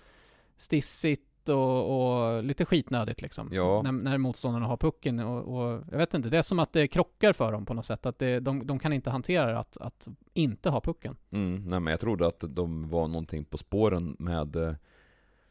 stissigt 0.57 1.21
och, 1.49 2.35
och, 2.35 2.43
lite 2.43 2.65
skitnödigt 2.65 3.21
liksom. 3.21 3.49
Ja. 3.51 3.81
När, 3.81 3.91
när 3.91 4.17
motståndarna 4.17 4.65
har 4.65 4.77
pucken 4.77 5.19
och, 5.19 5.57
och, 5.57 5.83
jag 5.91 5.97
vet 5.97 6.13
inte, 6.13 6.29
det 6.29 6.37
är 6.37 6.41
som 6.41 6.59
att 6.59 6.73
det 6.73 6.87
krockar 6.87 7.33
för 7.33 7.51
dem 7.51 7.65
på 7.65 7.73
något 7.73 7.85
sätt. 7.85 8.05
Att 8.05 8.19
det, 8.19 8.39
de, 8.39 8.67
de 8.67 8.79
kan 8.79 8.93
inte 8.93 9.09
hantera 9.09 9.59
att, 9.59 9.77
att 9.77 10.07
inte 10.33 10.69
ha 10.69 10.81
pucken. 10.81 11.15
Mm, 11.31 11.69
nej 11.69 11.79
men 11.79 11.91
jag 11.91 11.99
trodde 11.99 12.27
att 12.27 12.43
de 12.47 12.89
var 12.89 13.07
någonting 13.07 13.45
på 13.45 13.57
spåren 13.57 14.15
med 14.19 14.55
eh, 14.55 14.73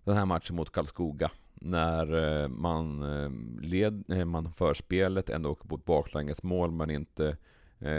den 0.04 0.16
här 0.16 0.26
matchen 0.26 0.56
mot 0.56 0.70
Karlskoga. 0.70 1.30
När 1.54 2.42
eh, 2.42 2.48
man 2.48 3.02
eh, 3.02 3.30
led, 3.60 4.26
man 4.26 4.52
för 4.52 4.74
spelet, 4.74 5.30
ändå 5.30 5.50
åker 5.50 5.68
på 5.68 5.74
ett 5.74 5.84
baklängesmål 5.84 6.70
men 6.70 6.90
inte 6.90 7.36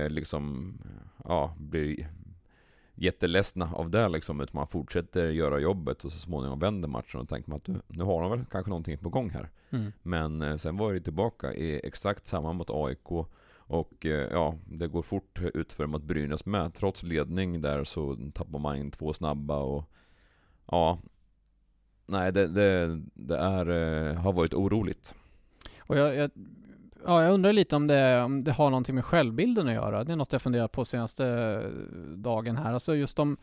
liksom, 0.09 0.73
ja, 1.25 1.55
blir 1.57 2.07
jätteledsna 2.97 3.69
av 3.73 3.89
det 3.89 4.09
liksom, 4.09 4.41
utan 4.41 4.55
man 4.55 4.67
fortsätter 4.67 5.29
göra 5.29 5.59
jobbet 5.59 6.03
och 6.03 6.11
så 6.11 6.19
småningom 6.19 6.59
vänder 6.59 6.87
matchen 6.87 7.19
och 7.21 7.29
tänker 7.29 7.49
man 7.49 7.57
att 7.57 7.67
nu, 7.67 7.81
nu 7.87 8.03
har 8.03 8.21
de 8.21 8.31
väl 8.31 8.45
kanske 8.51 8.69
någonting 8.69 8.97
på 8.97 9.09
gång 9.09 9.29
här. 9.29 9.49
Mm. 9.69 9.91
Men 10.01 10.41
eh, 10.41 10.55
sen 10.55 10.77
var 10.77 10.93
det 10.93 10.99
tillbaka 10.99 11.53
i 11.53 11.81
exakt 11.83 12.27
samma 12.27 12.53
mot 12.53 12.69
AIK 12.69 13.11
och 13.55 14.05
eh, 14.05 14.27
ja, 14.31 14.55
det 14.65 14.87
går 14.87 15.01
fort 15.01 15.39
utför 15.53 15.87
mot 15.87 16.03
Brynäs 16.03 16.45
med. 16.45 16.73
Trots 16.73 17.03
ledning 17.03 17.61
där 17.61 17.83
så 17.83 18.17
tappar 18.33 18.59
man 18.59 18.77
in 18.77 18.91
två 18.91 19.13
snabba 19.13 19.57
och 19.57 19.83
ja, 20.65 20.99
nej 22.05 22.31
det, 22.31 22.47
det, 22.47 23.01
det 23.13 23.37
är, 23.37 23.69
eh, 23.69 24.15
har 24.15 24.33
varit 24.33 24.53
oroligt. 24.53 25.15
Och 25.79 25.97
jag, 25.97 26.15
jag 26.15 26.31
Ja, 27.07 27.23
jag 27.23 27.33
undrar 27.33 27.53
lite 27.53 27.75
om 27.75 27.87
det, 27.87 28.21
om 28.23 28.43
det 28.43 28.51
har 28.51 28.69
någonting 28.69 28.95
med 28.95 29.05
självbilden 29.05 29.67
att 29.67 29.73
göra. 29.73 30.03
Det 30.03 30.11
är 30.11 30.15
något 30.15 30.33
jag 30.33 30.41
funderat 30.41 30.71
på 30.71 30.85
senaste 30.85 31.61
dagen 32.15 32.57
här. 32.57 32.73
Alltså 32.73 32.95
just 32.95 33.19
om 33.19 33.37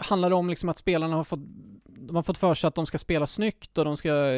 Handlar 0.00 0.30
det 0.30 0.36
om 0.36 0.50
liksom 0.50 0.68
att 0.68 0.78
spelarna 0.78 1.16
har 1.16 1.24
fått 1.24 1.40
de 1.84 2.16
har 2.16 2.22
fått 2.22 2.38
för 2.38 2.54
sig 2.54 2.68
att 2.68 2.74
de 2.74 2.86
ska 2.86 2.98
spela 2.98 3.26
snyggt 3.26 3.78
och 3.78 3.84
de 3.84 3.96
ska, 3.96 4.32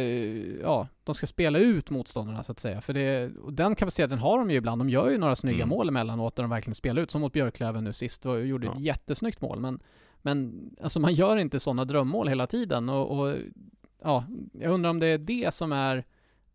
ja, 0.63 0.89
de 1.05 1.15
ska 1.15 1.27
spela 1.27 1.59
ut 1.59 1.91
motståndarna 1.91 2.43
så 2.43 2.53
att 2.53 2.59
säga. 2.59 2.81
För 2.81 2.93
det, 2.93 3.31
och 3.37 3.53
den 3.53 3.75
kapaciteten 3.75 4.19
har 4.19 4.39
de 4.39 4.51
ju 4.51 4.57
ibland. 4.57 4.81
De 4.81 4.91
gör 4.91 5.11
ju 5.11 5.19
några 5.19 5.37
snygga 5.37 5.65
mm. 5.65 5.69
mål 5.69 5.89
emellanåt 5.89 6.37
där 6.37 6.43
de 6.43 6.51
verkligen 6.51 6.75
spelar 6.75 7.03
ut. 7.03 7.11
Som 7.11 7.21
mot 7.21 7.33
Björklöven 7.33 7.85
nu 7.85 7.93
sist 7.93 8.27
och 8.27 8.47
gjorde 8.47 8.67
ja. 8.67 8.73
ett 8.73 8.81
jättesnyggt 8.81 9.41
mål. 9.41 9.61
Men, 9.61 9.81
men 10.23 10.71
alltså 10.83 11.01
man 11.01 11.15
gör 11.15 11.37
inte 11.37 11.61
sådana 11.61 11.85
drömmål 11.85 12.29
hela 12.29 12.47
tiden 12.47 12.89
och, 12.89 13.19
och 13.19 13.37
ja, 14.03 14.25
jag 14.53 14.73
undrar 14.73 14.91
om 14.91 14.99
det 14.99 15.07
är 15.07 15.19
det 15.19 15.55
som 15.55 15.73
är 15.73 16.05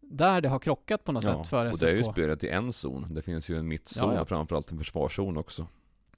där 0.10 0.42
det 0.42 0.50
har 0.50 0.60
krockat 0.60 1.04
på 1.04 1.12
något 1.12 1.24
ja, 1.24 1.44
sätt 1.44 1.50
för 1.50 1.72
SSK. 1.72 1.82
och 1.82 1.88
det 1.88 1.94
är 1.94 1.98
ju 1.98 2.04
spelet 2.04 2.44
i 2.44 2.50
en 2.50 2.74
zon. 2.74 3.14
Det 3.14 3.22
finns 3.22 3.50
ju 3.50 3.58
en 3.58 3.68
mittzon 3.68 4.10
ja, 4.10 4.16
ja. 4.16 4.26
framförallt 4.26 4.72
en 4.72 4.78
försvarszon 4.78 5.38
också. 5.38 5.68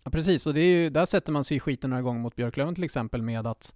Ja, 0.03 0.11
precis, 0.11 0.47
och 0.47 0.53
det 0.53 0.61
är 0.61 0.69
ju, 0.69 0.89
där 0.89 1.05
sätter 1.05 1.31
man 1.31 1.43
sig 1.43 1.57
i 1.57 1.59
skiten 1.59 1.89
några 1.89 2.01
gånger 2.01 2.19
mot 2.19 2.35
Björklöven 2.35 2.75
till 2.75 2.83
exempel 2.83 3.21
med 3.21 3.47
att 3.47 3.75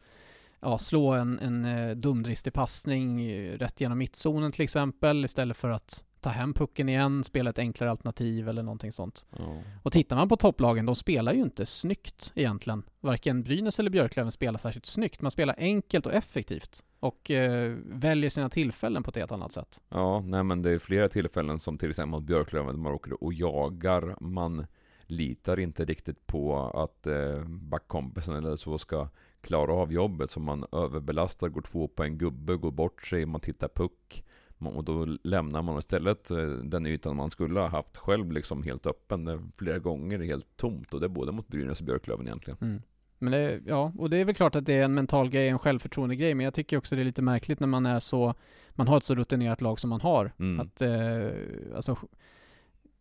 ja, 0.60 0.78
slå 0.78 1.12
en, 1.12 1.40
en 1.40 1.66
eh, 1.66 1.96
dumdristig 1.96 2.54
passning 2.54 3.30
rätt 3.58 3.82
genom 3.82 3.98
mittzonen 3.98 4.52
till 4.52 4.64
exempel 4.64 5.26
istället 5.26 5.58
för 5.58 5.70
att 5.70 6.04
ta 6.22 6.30
hem 6.30 6.54
pucken 6.54 6.90
igen, 6.90 7.24
spela 7.24 7.50
ett 7.50 7.60
enklare 7.60 7.92
alternativ 7.92 8.50
eller 8.50 8.64
någonting 8.64 8.92
sånt. 8.92 9.26
Ja. 9.38 9.58
Och 9.84 9.92
tittar 9.92 10.16
man 10.16 10.30
på 10.30 10.38
topplagen, 10.38 10.86
de 10.86 10.96
spelar 10.96 11.34
ju 11.34 11.42
inte 11.42 11.66
snyggt 11.66 12.32
egentligen. 12.36 12.84
Varken 13.00 13.44
Brynäs 13.44 13.80
eller 13.80 13.90
Björklöven 13.90 14.32
spelar 14.32 14.58
särskilt 14.58 14.86
snyggt. 14.86 15.22
Man 15.22 15.32
spelar 15.32 15.56
enkelt 15.58 16.06
och 16.06 16.14
effektivt 16.14 16.84
och 17.00 17.32
eh, 17.32 17.78
väljer 17.86 18.30
sina 18.30 18.50
tillfällen 18.50 19.04
på 19.04 19.10
ett 19.10 19.16
helt 19.16 19.32
annat 19.32 19.52
sätt. 19.52 19.82
Ja, 19.90 20.20
nej 20.20 20.44
men 20.44 20.62
det 20.62 20.72
är 20.72 20.80
flera 20.80 21.10
tillfällen 21.10 21.60
som 21.60 21.78
till 21.78 21.90
exempel 21.90 22.20
mot 22.20 22.28
Björklöven, 22.28 22.80
man 22.80 22.94
åker 22.94 23.24
och 23.24 23.34
jagar, 23.34 24.16
man 24.20 24.66
litar 25.12 25.60
inte 25.60 25.86
riktigt 25.86 26.28
på 26.28 26.58
att 26.58 27.08
eh, 27.08 27.44
backkompisen 27.46 28.36
eller 28.36 28.56
så 28.56 28.78
ska 28.78 29.08
klara 29.42 29.74
av 29.74 29.94
jobbet, 29.94 30.32
så 30.32 30.40
man 30.40 30.66
överbelastar, 30.72 31.50
går 31.50 31.62
två 31.62 31.88
på 31.88 32.04
en 32.04 32.18
gubbe, 32.18 32.56
går 32.56 32.72
bort 32.72 33.06
sig, 33.06 33.26
man 33.26 33.42
tittar 33.42 33.68
puck. 33.68 34.24
Och 34.68 34.84
då 34.84 35.06
lämnar 35.24 35.62
man 35.62 35.80
istället 35.80 36.32
eh, 36.32 36.48
den 36.48 36.86
ytan 36.86 37.16
man 37.16 37.30
skulle 37.30 37.60
ha 37.60 37.68
haft 37.68 37.98
själv 37.98 38.32
liksom 38.32 38.64
helt 38.64 38.86
öppen 38.86 39.52
flera 39.58 39.80
gånger 39.80 40.20
helt 40.20 40.58
tomt 40.58 40.94
och 40.94 41.00
det 41.00 41.06
är 41.06 41.10
både 41.10 41.32
mot 41.32 41.48
Brynäs 41.48 41.80
och 41.80 41.86
Björklöven 41.86 42.28
egentligen. 42.28 42.58
Mm. 42.62 42.82
Men 43.20 43.32
det, 43.32 43.62
ja, 43.66 43.94
och 43.98 44.10
det 44.10 44.18
är 44.18 44.26
väl 44.26 44.36
klart 44.36 44.56
att 44.56 44.66
det 44.66 44.74
är 44.74 44.84
en 44.84 44.94
mental 44.94 45.30
grej, 45.30 45.48
en 45.48 45.60
självförtroende 45.60 46.16
grej, 46.16 46.36
men 46.36 46.44
jag 46.44 46.54
tycker 46.54 46.78
också 46.78 46.96
det 46.96 47.02
är 47.02 47.06
lite 47.06 47.22
märkligt 47.22 47.60
när 47.60 47.68
man 47.68 47.86
är 47.86 48.00
så, 48.00 48.34
man 48.70 48.88
har 48.88 48.98
ett 48.98 49.04
så 49.04 49.16
rutinerat 49.16 49.62
lag 49.62 49.80
som 49.80 49.90
man 49.90 50.02
har. 50.02 50.32
Mm. 50.40 50.60
Att, 50.60 50.82
eh, 50.82 51.76
alltså, 51.76 51.98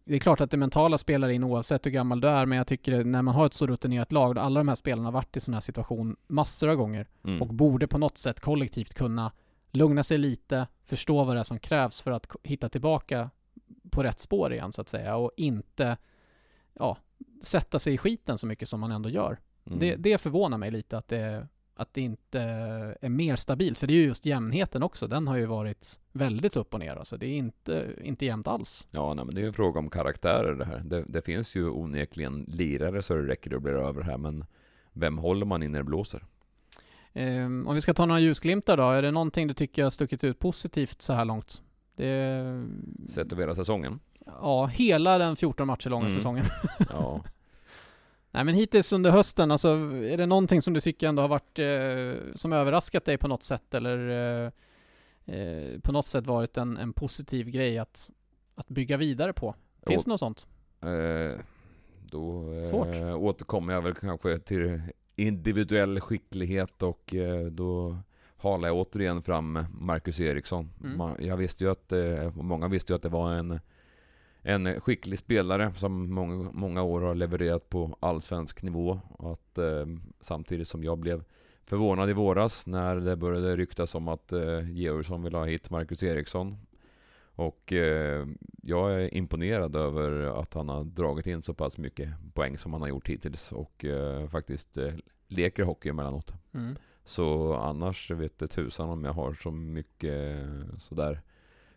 det 0.04 0.14
är 0.14 0.18
klart 0.18 0.40
att 0.40 0.50
det 0.50 0.56
mentala 0.56 0.98
spelar 0.98 1.28
in 1.28 1.44
oavsett 1.44 1.86
hur 1.86 1.90
gammal 1.90 2.20
du 2.20 2.28
är, 2.28 2.46
men 2.46 2.58
jag 2.58 2.66
tycker 2.66 3.04
när 3.04 3.22
man 3.22 3.34
har 3.34 3.46
ett 3.46 3.54
så 3.54 3.66
rutinerat 3.66 4.12
lag, 4.12 4.38
alla 4.38 4.60
de 4.60 4.68
här 4.68 4.74
spelarna 4.74 5.06
har 5.06 5.12
varit 5.12 5.36
i 5.36 5.40
sån 5.40 5.54
här 5.54 5.60
situation 5.60 6.16
massor 6.26 6.68
av 6.68 6.76
gånger 6.76 7.06
mm. 7.24 7.42
och 7.42 7.54
borde 7.54 7.88
på 7.88 7.98
något 7.98 8.18
sätt 8.18 8.40
kollektivt 8.40 8.94
kunna 8.94 9.32
lugna 9.70 10.02
sig 10.02 10.18
lite, 10.18 10.66
förstå 10.84 11.24
vad 11.24 11.36
det 11.36 11.40
är 11.40 11.44
som 11.44 11.58
krävs 11.58 12.02
för 12.02 12.10
att 12.10 12.26
hitta 12.42 12.68
tillbaka 12.68 13.30
på 13.90 14.02
rätt 14.02 14.18
spår 14.18 14.52
igen 14.52 14.72
så 14.72 14.80
att 14.80 14.88
säga 14.88 15.16
och 15.16 15.30
inte 15.36 15.96
ja, 16.74 16.98
sätta 17.42 17.78
sig 17.78 17.94
i 17.94 17.98
skiten 17.98 18.38
så 18.38 18.46
mycket 18.46 18.68
som 18.68 18.80
man 18.80 18.92
ändå 18.92 19.08
gör. 19.08 19.38
Mm. 19.66 19.78
Det, 19.78 19.96
det 19.96 20.18
förvånar 20.18 20.58
mig 20.58 20.70
lite 20.70 20.98
att 20.98 21.08
det, 21.08 21.48
att 21.74 21.94
det 21.94 22.00
inte 22.00 22.40
är 23.00 23.08
mer 23.08 23.36
stabilt, 23.36 23.78
för 23.78 23.86
det 23.86 23.92
är 23.92 23.96
ju 23.96 24.04
just 24.04 24.26
jämnheten 24.26 24.82
också. 24.82 25.06
Den 25.06 25.26
har 25.28 25.36
ju 25.36 25.46
varit 25.46 26.00
väldigt 26.12 26.56
upp 26.56 26.74
och 26.74 26.80
ner 26.80 26.96
alltså. 26.96 27.16
Det 27.16 27.26
är 27.26 27.36
inte, 27.36 27.94
inte 28.02 28.26
jämnt 28.26 28.48
alls. 28.48 28.88
Ja, 28.90 29.14
nej, 29.14 29.24
men 29.24 29.34
det 29.34 29.40
är 29.40 29.42
ju 29.42 29.48
en 29.48 29.54
fråga 29.54 29.78
om 29.78 29.90
karaktärer 29.90 30.54
det 30.54 30.64
här. 30.64 30.82
Det, 30.84 31.04
det 31.08 31.22
finns 31.22 31.56
ju 31.56 31.70
onekligen 31.70 32.44
lirare 32.48 33.02
så 33.02 33.14
det 33.14 33.28
räcker 33.28 33.56
att 33.56 33.62
bli 33.62 33.72
över 33.72 34.02
här, 34.02 34.18
men 34.18 34.44
vem 34.92 35.18
håller 35.18 35.46
man 35.46 35.62
in 35.62 35.72
när 35.72 35.78
det 35.78 35.84
blåser? 35.84 36.24
Um, 37.14 37.68
om 37.68 37.74
vi 37.74 37.80
ska 37.80 37.94
ta 37.94 38.06
några 38.06 38.20
ljusglimtar 38.20 38.76
då, 38.76 38.90
är 38.90 39.02
det 39.02 39.10
någonting 39.10 39.48
du 39.48 39.54
tycker 39.54 39.82
har 39.82 39.90
stuckit 39.90 40.24
ut 40.24 40.38
positivt 40.38 41.02
så 41.02 41.12
här 41.12 41.24
långt? 41.24 41.62
Det... 41.96 42.66
Sett 43.08 43.32
över 43.32 43.42
hela 43.42 43.54
säsongen? 43.54 44.00
Ja, 44.26 44.66
hela 44.66 45.18
den 45.18 45.36
14 45.36 45.66
matcher 45.66 45.90
långa 45.90 46.06
mm. 46.06 46.14
säsongen. 46.14 46.44
ja. 46.90 47.24
Nej 48.30 48.44
men 48.44 48.54
hittills 48.54 48.92
under 48.92 49.10
hösten, 49.10 49.50
alltså 49.50 49.68
är 49.68 50.16
det 50.16 50.26
någonting 50.26 50.62
som 50.62 50.72
du 50.72 50.80
tycker 50.80 51.08
ändå 51.08 51.22
har 51.22 51.28
varit, 51.28 51.58
eh, 51.58 52.34
som 52.34 52.52
överraskat 52.52 53.04
dig 53.04 53.18
på 53.18 53.28
något 53.28 53.42
sätt 53.42 53.74
eller 53.74 54.08
eh, 54.08 54.52
eh, 55.34 55.80
på 55.80 55.92
något 55.92 56.06
sätt 56.06 56.26
varit 56.26 56.56
en, 56.56 56.76
en 56.76 56.92
positiv 56.92 57.50
grej 57.50 57.78
att, 57.78 58.10
att 58.54 58.68
bygga 58.68 58.96
vidare 58.96 59.32
på? 59.32 59.54
Finns 59.86 60.04
det 60.04 60.10
något 60.10 60.20
sånt? 60.20 60.46
Eh, 60.80 61.40
Då 62.10 62.52
eh, 62.52 62.64
Svårt. 62.64 62.96
återkommer 63.16 63.74
jag 63.74 63.82
väl 63.82 63.94
kanske 63.94 64.38
till 64.38 64.82
individuell 65.20 66.00
skicklighet 66.00 66.82
och 66.82 67.14
eh, 67.14 67.46
då 67.46 67.98
halar 68.36 68.68
jag 68.68 68.76
återigen 68.76 69.22
fram 69.22 69.64
Marcus 69.80 70.20
Eriksson. 70.20 70.70
Mm. 70.84 71.14
Jag 71.18 71.36
visste 71.36 71.64
ju 71.64 71.70
att, 71.70 71.92
eh, 71.92 72.34
många 72.34 72.68
visste 72.68 72.92
ju 72.92 72.96
att 72.96 73.02
det 73.02 73.08
var 73.08 73.32
en, 73.32 73.60
en 74.42 74.80
skicklig 74.80 75.18
spelare 75.18 75.72
som 75.76 76.14
många, 76.14 76.50
många 76.52 76.82
år 76.82 77.00
har 77.00 77.14
levererat 77.14 77.68
på 77.68 77.96
allsvensk 78.00 78.62
nivå. 78.62 79.00
Och 79.08 79.32
att, 79.32 79.58
eh, 79.58 79.86
samtidigt 80.20 80.68
som 80.68 80.84
jag 80.84 80.98
blev 80.98 81.24
förvånad 81.66 82.10
i 82.10 82.12
våras 82.12 82.66
när 82.66 82.96
det 82.96 83.16
började 83.16 83.56
ryktas 83.56 83.94
om 83.94 84.08
att 84.08 84.32
eh, 84.32 84.70
Georgsson 84.70 85.22
ville 85.22 85.36
ha 85.36 85.44
hit 85.44 85.70
Marcus 85.70 86.02
Eriksson. 86.02 86.56
Och 87.34 87.72
eh, 87.72 88.26
jag 88.62 88.94
är 88.94 89.14
imponerad 89.14 89.76
över 89.76 90.40
att 90.40 90.54
han 90.54 90.68
har 90.68 90.84
dragit 90.84 91.26
in 91.26 91.42
så 91.42 91.54
pass 91.54 91.78
mycket 91.78 92.08
poäng 92.34 92.58
som 92.58 92.72
han 92.72 92.82
har 92.82 92.88
gjort 92.88 93.08
hittills 93.08 93.52
och 93.52 93.84
eh, 93.84 94.28
faktiskt 94.28 94.76
eh, 94.76 94.94
leker 95.28 95.62
hockey 95.62 95.88
emellanåt. 95.88 96.32
Mm. 96.54 96.76
Så 97.04 97.54
annars 97.54 98.10
vet 98.10 98.38
det 98.38 98.46
tusan 98.48 98.88
om 98.88 99.04
jag 99.04 99.12
har 99.12 99.32
så 99.32 99.50
mycket 99.50 100.36
eh, 100.36 100.76
sådär 100.78 101.20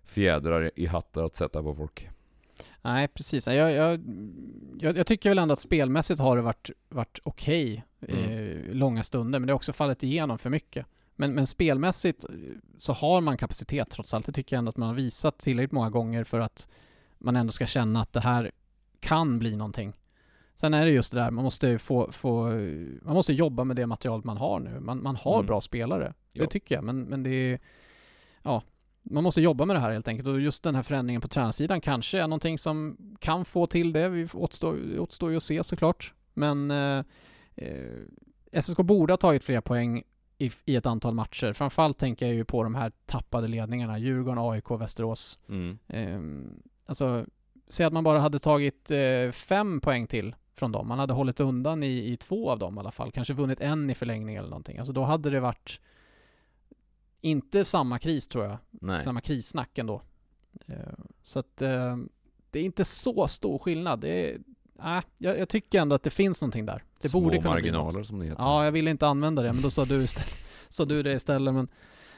fjädrar 0.03 0.71
i 0.75 0.85
hattar 0.85 1.23
att 1.23 1.35
sätta 1.35 1.63
på 1.63 1.75
folk. 1.75 2.09
Nej, 2.81 3.07
precis. 3.07 3.47
Jag, 3.47 3.71
jag, 3.71 3.99
jag, 4.79 4.97
jag 4.97 5.07
tycker 5.07 5.29
väl 5.29 5.39
ändå 5.39 5.53
att 5.53 5.59
spelmässigt 5.59 6.19
har 6.19 6.35
det 6.35 6.41
varit, 6.41 6.69
varit 6.89 7.19
okej 7.23 7.83
eh, 8.01 8.73
långa 8.73 9.03
stunder, 9.03 9.39
men 9.39 9.47
det 9.47 9.53
har 9.53 9.55
också 9.55 9.73
fallit 9.73 10.03
igenom 10.03 10.37
för 10.37 10.49
mycket. 10.49 10.85
Men, 11.15 11.33
men 11.33 11.47
spelmässigt 11.47 12.25
så 12.79 12.93
har 12.93 13.21
man 13.21 13.37
kapacitet 13.37 13.89
trots 13.89 14.13
allt. 14.13 14.25
Det 14.25 14.31
tycker 14.31 14.55
jag 14.55 14.57
ändå 14.59 14.69
att 14.69 14.77
man 14.77 14.87
har 14.89 14.95
visat 14.95 15.37
tillräckligt 15.37 15.71
många 15.71 15.89
gånger 15.89 16.23
för 16.23 16.39
att 16.39 16.69
man 17.17 17.35
ändå 17.35 17.51
ska 17.51 17.65
känna 17.65 18.01
att 18.01 18.13
det 18.13 18.19
här 18.19 18.51
kan 18.99 19.39
bli 19.39 19.55
någonting. 19.55 19.93
Sen 20.55 20.73
är 20.73 20.85
det 20.85 20.91
just 20.91 21.11
det 21.11 21.19
där, 21.19 21.31
man 21.31 21.43
måste 21.43 21.79
få, 21.79 22.11
få 22.11 22.49
man 23.01 23.13
måste 23.15 23.33
jobba 23.33 23.63
med 23.63 23.75
det 23.75 23.85
material 23.87 24.21
man 24.25 24.37
har 24.37 24.59
nu. 24.59 24.79
Man, 24.79 25.03
man 25.03 25.15
har 25.15 25.33
Mm. 25.35 25.45
bra 25.45 25.61
spelare, 25.61 26.13
Ja. 26.31 26.41
det 26.43 26.49
tycker 26.49 26.75
jag, 26.75 26.83
men, 26.83 27.01
men 27.03 27.23
det 27.23 27.29
är, 27.29 27.59
ja, 28.43 28.63
man 29.01 29.23
måste 29.23 29.41
jobba 29.41 29.65
med 29.65 29.75
det 29.75 29.79
här 29.79 29.91
helt 29.91 30.07
enkelt 30.07 30.27
och 30.27 30.41
just 30.41 30.63
den 30.63 30.75
här 30.75 30.83
förändringen 30.83 31.21
på 31.21 31.27
tränarsidan 31.27 31.81
kanske 31.81 32.19
är 32.19 32.27
någonting 32.27 32.57
som 32.57 32.97
kan 33.19 33.45
få 33.45 33.67
till 33.67 33.93
det. 33.93 34.09
Vi 34.09 34.27
återstår, 34.33 34.99
återstår 34.99 35.31
ju 35.31 35.37
att 35.37 35.43
se 35.43 35.63
såklart. 35.63 36.13
Men 36.33 36.71
eh, 36.71 37.03
eh, 37.55 38.61
SSK 38.61 38.77
borde 38.77 39.13
ha 39.13 39.17
tagit 39.17 39.43
fler 39.43 39.61
poäng 39.61 40.03
i, 40.43 40.51
i 40.65 40.75
ett 40.75 40.85
antal 40.85 41.13
matcher. 41.13 41.53
Framförallt 41.53 41.97
tänker 41.97 42.25
jag 42.25 42.35
ju 42.35 42.45
på 42.45 42.63
de 42.63 42.75
här 42.75 42.91
tappade 43.05 43.47
ledningarna. 43.47 43.97
Djurgården, 43.97 44.37
AIK, 44.37 44.71
Västerås. 44.71 45.39
Mm. 45.49 45.77
Eh, 45.87 46.19
alltså, 46.85 47.25
säg 47.67 47.85
att 47.85 47.93
man 47.93 48.03
bara 48.03 48.19
hade 48.19 48.39
tagit 48.39 48.91
eh, 48.91 49.31
fem 49.31 49.81
poäng 49.81 50.07
till 50.07 50.35
från 50.55 50.71
dem. 50.71 50.87
Man 50.87 50.99
hade 50.99 51.13
hållit 51.13 51.39
undan 51.39 51.83
i, 51.83 52.11
i 52.11 52.17
två 52.17 52.51
av 52.51 52.59
dem 52.59 52.77
i 52.77 52.79
alla 52.79 52.91
fall. 52.91 53.11
Kanske 53.11 53.33
vunnit 53.33 53.61
en 53.61 53.89
i 53.89 53.95
förlängning 53.95 54.35
eller 54.35 54.49
någonting. 54.49 54.77
Alltså 54.77 54.93
då 54.93 55.03
hade 55.03 55.29
det 55.29 55.39
varit 55.39 55.79
inte 57.21 57.65
samma 57.65 57.99
kris 57.99 58.27
tror 58.27 58.45
jag. 58.45 58.57
Nej. 58.69 59.01
Samma 59.01 59.21
krissnack 59.21 59.77
ändå. 59.77 60.01
Eh, 60.67 60.75
så 61.21 61.39
att 61.39 61.61
eh, 61.61 61.97
det 62.51 62.59
är 62.59 62.63
inte 62.63 62.85
så 62.85 63.27
stor 63.27 63.57
skillnad. 63.57 63.99
Det 63.99 64.31
är, 64.31 64.39
äh, 64.79 64.99
jag, 65.17 65.39
jag 65.39 65.49
tycker 65.49 65.81
ändå 65.81 65.95
att 65.95 66.03
det 66.03 66.09
finns 66.09 66.41
någonting 66.41 66.65
där. 66.65 66.83
Det 67.01 67.09
Små 67.09 67.21
borde 67.21 67.37
kunna 67.37 67.41
bli 67.55 67.61
marginaler 67.61 67.97
något. 67.97 68.07
som 68.07 68.19
det 68.19 68.25
heter. 68.25 68.43
Ja, 68.43 68.65
jag 68.65 68.71
ville 68.71 68.91
inte 68.91 69.07
använda 69.07 69.41
det, 69.41 69.53
men 69.53 69.61
då 69.61 69.69
sa 69.71 69.85
du, 69.85 70.03
istället, 70.03 70.35
sa 70.69 70.85
du 70.85 71.03
det 71.03 71.13
istället. 71.13 71.53
Men, 71.53 71.67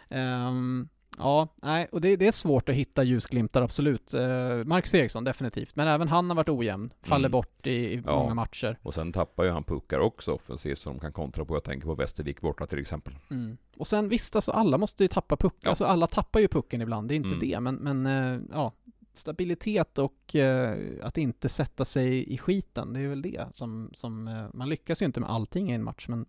ehm, 0.10 0.90
ja, 1.18 1.48
nej, 1.62 1.88
och 1.92 2.02
det, 2.02 2.16
det 2.16 2.28
är 2.28 2.32
svårt 2.32 2.70
att 2.70 2.76
hitta 2.76 3.04
ljusglimtar, 3.04 3.62
absolut. 3.62 4.14
Uh, 4.14 4.66
Marcus 4.66 4.96
Eriksson, 4.96 5.24
definitivt. 5.24 5.76
Men 5.76 5.88
även 5.88 6.08
han 6.08 6.30
har 6.30 6.36
varit 6.36 6.50
ojämn, 6.50 6.94
faller 7.02 7.20
Mm. 7.30 7.32
bort 7.32 7.68
i, 7.68 7.72
i 7.72 8.02
Ja. 8.06 8.20
många 8.20 8.34
matcher. 8.34 8.78
Och 8.82 8.94
sen 8.94 9.12
tappar 9.14 9.44
ju 9.44 9.50
han 9.50 9.64
puckar 9.64 10.00
också 10.00 10.32
offensivt 10.34 10.80
som 10.80 10.94
de 10.94 11.00
kan 11.00 11.14
kontra 11.14 11.46
på. 11.46 11.56
Jag 11.56 11.64
tänker 11.64 11.88
på 11.88 11.96
Västervik 11.96 12.42
borta 12.42 12.68
till 12.68 12.80
exempel. 12.80 13.14
Mm. 13.32 13.58
Och 13.78 13.88
sen 13.88 14.10
visst, 14.10 14.36
alltså 14.36 14.52
alla 14.52 14.78
måste 14.78 15.04
ju 15.04 15.08
tappa 15.08 15.38
puck. 15.38 15.56
Ja. 15.60 15.70
Alltså 15.70 15.86
alla 15.86 16.08
tappar 16.08 16.40
ju 16.40 16.48
pucken 16.48 16.82
ibland, 16.82 17.08
det 17.08 17.14
är 17.14 17.18
inte 17.18 17.28
Mm. 17.36 17.40
det. 17.40 17.60
Men, 17.60 17.76
men 17.76 18.06
eh, 18.06 18.42
ja, 18.52 18.74
stabilitet 19.18 19.98
och 19.98 20.36
eh, 20.36 20.78
att 21.04 21.18
inte 21.18 21.50
sätta 21.50 21.86
sig 21.86 22.34
i 22.34 22.38
skiten, 22.38 22.94
det 22.94 23.00
är 23.00 23.08
väl 23.08 23.22
det 23.22 23.46
som, 23.54 23.90
som 23.94 24.28
eh, 24.28 24.44
man 24.54 24.70
lyckas 24.70 25.02
ju 25.02 25.06
inte 25.06 25.20
med 25.20 25.30
allting 25.30 25.72
i 25.72 25.74
en 25.74 25.84
match, 25.84 26.06
men 26.08 26.26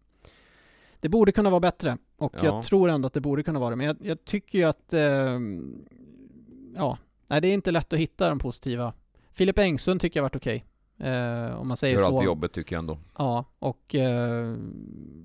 det 1.00 1.08
borde 1.08 1.32
kunna 1.32 1.50
vara 1.50 1.60
bättre. 1.60 1.98
Och 2.16 2.34
Ja. 2.36 2.44
jag 2.44 2.64
tror 2.64 2.88
ändå 2.88 3.06
att 3.06 3.12
det 3.12 3.20
borde 3.20 3.42
kunna 3.42 3.58
vara 3.58 3.70
det. 3.70 3.76
Men 3.76 3.86
jag, 3.86 3.96
jag 4.00 4.24
tycker 4.24 4.58
ju 4.58 4.64
att, 4.64 4.94
eh, 4.94 5.38
ja, 6.76 6.98
nej 7.26 7.40
det 7.40 7.48
är 7.48 7.54
inte 7.54 7.70
lätt 7.70 7.92
att 7.92 7.98
hitta 7.98 8.28
de 8.28 8.38
positiva. 8.38 8.92
Filip 9.32 9.58
Engsund 9.58 10.00
tycker 10.00 10.20
jag 10.20 10.22
varit 10.22 10.36
okej. 10.36 10.64
Eh, 10.98 11.60
om 11.60 11.68
man 11.68 11.76
säger 11.76 11.94
Gör 11.94 12.00
så. 12.04 12.06
alltid 12.10 12.24
jobbet 12.24 12.52
tycker 12.52 12.76
jag 12.76 12.78
ändå. 12.80 12.98
Ja, 13.18 13.44
och 13.58 13.94
eh, 13.94 14.56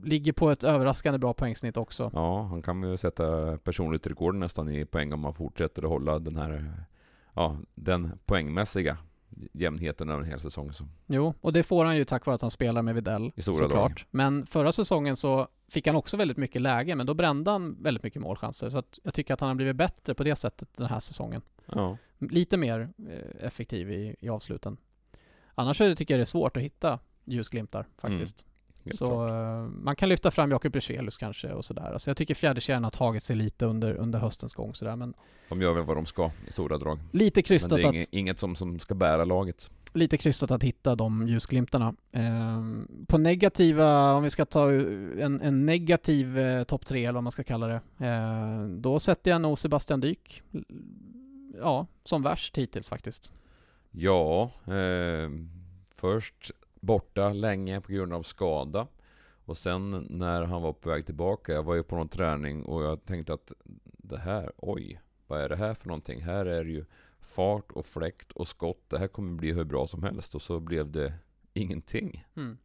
ligger 0.03 0.33
på 0.33 0.49
ett 0.51 0.63
överraskande 0.63 1.19
bra 1.19 1.33
poängsnitt 1.33 1.77
också. 1.77 2.11
Ja, 2.13 2.43
han 2.43 2.61
kan 2.61 2.83
ju 2.83 2.97
sätta 2.97 3.57
personligt 3.57 4.07
rekord 4.07 4.35
nästan 4.35 4.69
i 4.69 4.85
poäng 4.85 5.13
om 5.13 5.23
han 5.23 5.33
fortsätter 5.33 5.83
att 5.83 5.89
hålla 5.89 6.19
den 6.19 6.35
här, 6.35 6.73
ja, 7.33 7.57
den 7.75 8.19
poängmässiga 8.25 8.97
jämnheten 9.53 10.09
över 10.09 10.23
en 10.23 10.29
hel 10.29 10.39
säsong. 10.39 10.73
Så. 10.73 10.87
Jo, 11.07 11.33
och 11.41 11.53
det 11.53 11.63
får 11.63 11.85
han 11.85 11.97
ju 11.97 12.05
tack 12.05 12.25
vare 12.25 12.35
att 12.35 12.41
han 12.41 12.51
spelar 12.51 12.81
med 12.81 12.95
Videll 12.95 13.31
I 13.35 13.41
stora 13.41 13.55
såklart. 13.57 13.71
drag. 13.71 14.07
Men 14.11 14.45
förra 14.45 14.71
säsongen 14.71 15.15
så 15.15 15.47
fick 15.67 15.87
han 15.87 15.95
också 15.95 16.17
väldigt 16.17 16.37
mycket 16.37 16.61
läge, 16.61 16.95
men 16.95 17.05
då 17.05 17.13
brände 17.13 17.51
han 17.51 17.83
väldigt 17.83 18.03
mycket 18.03 18.21
målchanser. 18.21 18.69
Så 18.69 18.77
att 18.77 18.99
jag 19.03 19.13
tycker 19.13 19.33
att 19.33 19.39
han 19.39 19.47
har 19.47 19.55
blivit 19.55 19.75
bättre 19.75 20.13
på 20.13 20.23
det 20.23 20.35
sättet 20.35 20.69
den 20.77 20.87
här 20.87 20.99
säsongen. 20.99 21.41
Ja. 21.65 21.97
Lite 22.19 22.57
mer 22.57 22.89
eh, 23.09 23.45
effektiv 23.45 23.91
i, 23.91 24.15
i 24.19 24.29
avsluten. 24.29 24.77
Annars 25.55 25.77
det, 25.77 25.95
tycker 25.95 26.13
jag 26.13 26.19
det 26.19 26.23
är 26.23 26.25
svårt 26.25 26.57
att 26.57 26.63
hitta 26.63 26.99
ljusglimtar 27.25 27.87
faktiskt. 27.97 28.45
Helt 28.85 28.97
så 28.97 29.05
klart. 29.07 29.29
eh, 29.31 29.61
man 29.83 29.95
kan 29.95 30.09
lyfta 30.09 30.31
fram 30.31 30.51
Jakob 30.51 30.71
Berzelus 30.73 31.17
kanske 31.17 31.53
och 31.53 31.65
sådär. 31.65 31.91
Alltså 31.93 32.09
jag 32.09 32.17
tycker 32.17 32.35
fjärdekedjan 32.35 32.83
har 32.83 32.91
tagit 32.91 33.23
sig 33.23 33.35
lite 33.35 33.65
under, 33.65 33.93
under 33.93 34.19
höstens 34.19 34.53
gång 34.53 34.73
sådär, 34.75 34.95
men 34.95 35.13
De 35.49 35.61
gör 35.61 35.73
väl 35.73 35.83
vad 35.83 35.97
de 35.97 36.05
ska 36.05 36.31
i 36.47 36.51
stora 36.51 36.77
drag. 36.77 36.99
Lite 37.11 37.41
krystat 37.41 37.71
Men 37.71 37.79
det 37.81 37.85
är 37.85 37.89
att- 37.89 37.95
inget, 37.95 38.09
inget 38.13 38.39
som, 38.39 38.55
som 38.55 38.79
ska 38.79 38.95
bära 38.95 39.25
laget. 39.25 39.71
lite 39.93 40.17
krystat 40.17 40.51
att 40.51 40.63
hitta 40.63 40.95
de 40.95 41.27
ljusglimtarna. 41.27 41.93
Ehm, 42.11 42.87
på 43.07 43.17
negativa, 43.17 44.13
om 44.13 44.23
vi 44.23 44.29
ska 44.29 44.45
ta 44.45 44.71
en, 44.71 45.41
en 45.41 45.65
negativ 45.65 46.37
eh, 46.39 46.63
topp 46.63 46.85
tre 46.85 47.05
eller 47.05 47.13
vad 47.13 47.23
man 47.23 47.31
ska 47.31 47.43
kalla 47.43 47.67
det, 47.67 47.81
eh, 48.07 48.63
då 48.63 48.99
sätter 48.99 49.31
jag 49.31 49.41
nog 49.41 49.59
Sebastian 49.59 49.99
Dyk, 49.99 50.43
ja, 51.59 51.87
som 52.03 52.21
värst 52.23 52.57
hittills 52.57 52.89
faktiskt. 52.89 53.31
Ja, 53.91 54.51
eh, 54.65 55.29
först 55.95 56.51
borta 56.81 57.29
länge 57.33 57.81
på 57.81 57.91
grund 57.91 58.13
av 58.13 58.23
skada. 58.23 58.87
Och 59.45 59.57
sen 59.57 60.07
när 60.09 60.43
han 60.43 60.61
var 60.61 60.73
på 60.73 60.89
väg 60.89 61.05
tillbaka, 61.05 61.53
jag 61.53 61.63
var 61.63 61.75
ju 61.75 61.83
på 61.83 61.95
någon 61.95 62.09
träning 62.09 62.63
och 62.63 62.83
jag 62.83 63.05
tänkte 63.05 63.33
att 63.33 63.53
det 63.83 64.17
här, 64.17 64.51
oj, 64.57 65.01
vad 65.27 65.41
är 65.41 65.49
det 65.49 65.55
här 65.55 65.73
för 65.73 65.87
någonting? 65.87 66.21
Här 66.21 66.45
är 66.45 66.63
det 66.63 66.71
ju 66.71 66.85
fart 67.19 67.71
och 67.71 67.85
fläkt 67.85 68.31
och 68.31 68.47
skott. 68.47 68.83
Det 68.87 68.97
här 68.97 69.07
kommer 69.07 69.33
bli 69.33 69.53
hur 69.53 69.63
bra 69.63 69.87
som 69.87 70.03
helst. 70.03 70.35
Och 70.35 70.41
så 70.41 70.59
blev 70.59 70.91
det 70.91 71.13
ingenting. 71.53 72.25
Mm. 72.35 72.57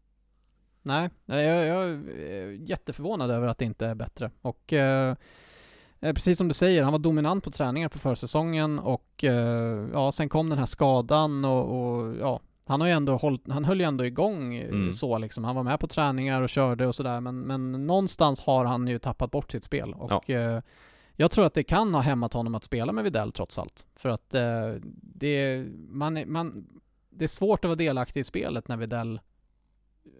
Nej, 0.82 1.10
jag, 1.24 1.66
jag 1.66 1.88
är 1.88 2.50
jätteförvånad 2.50 3.30
över 3.30 3.46
att 3.46 3.58
det 3.58 3.64
inte 3.64 3.86
är 3.86 3.94
bättre. 3.94 4.30
Och 4.40 4.72
eh, 4.72 5.16
eh, 6.00 6.14
precis 6.14 6.38
som 6.38 6.48
du 6.48 6.54
säger, 6.54 6.82
han 6.82 6.92
var 6.92 6.98
dominant 6.98 7.44
på 7.44 7.50
träningar 7.50 7.88
på 7.88 7.98
försäsongen 7.98 8.78
och 8.78 9.24
eh, 9.24 9.88
ja, 9.92 10.12
sen 10.12 10.28
kom 10.28 10.48
den 10.48 10.58
här 10.58 10.66
skadan 10.66 11.44
och, 11.44 11.64
och 11.80 12.16
ja, 12.16 12.40
han 12.66 12.80
har 12.80 12.88
ju 12.88 12.94
ändå 12.94 13.16
hållit, 13.16 13.42
han 13.48 13.64
höll 13.64 13.80
ju 13.80 13.86
ändå 13.86 14.06
igång 14.06 14.54
eh, 14.54 14.68
Mm. 14.68 14.92
så 14.92 15.18
liksom. 15.18 15.44
Han 15.44 15.56
var 15.56 15.62
med 15.62 15.80
på 15.80 15.86
träningar 15.86 16.42
och 16.42 16.48
körde 16.48 16.86
och 16.86 16.94
sådär, 16.94 17.20
men, 17.20 17.38
men 17.40 17.86
någonstans 17.86 18.40
har 18.40 18.64
han 18.64 18.86
ju 18.88 18.98
tappat 18.98 19.30
bort 19.30 19.52
sitt 19.52 19.64
spel 19.64 19.94
och 19.94 20.30
eh, 20.30 20.62
jag 21.18 21.30
tror 21.30 21.44
att 21.46 21.54
det 21.54 21.62
kan 21.64 21.94
ha 21.94 22.00
hämmat 22.00 22.32
honom 22.32 22.54
att 22.54 22.64
spela 22.64 22.92
med 22.92 23.04
Videll 23.04 23.32
trots 23.32 23.58
allt. 23.58 23.86
För 23.96 24.08
att 24.08 24.34
eh, 24.34 24.74
det, 25.02 25.64
man, 25.88 26.16
är- 26.16 26.26
man, 26.26 26.66
det 27.10 27.24
är 27.24 27.28
svårt 27.28 27.64
att 27.64 27.68
vara 27.68 27.76
delaktig 27.76 28.20
i 28.20 28.24
spelet 28.24 28.68
när 28.68 28.76
Videll 28.76 29.20
eh, 30.04 30.10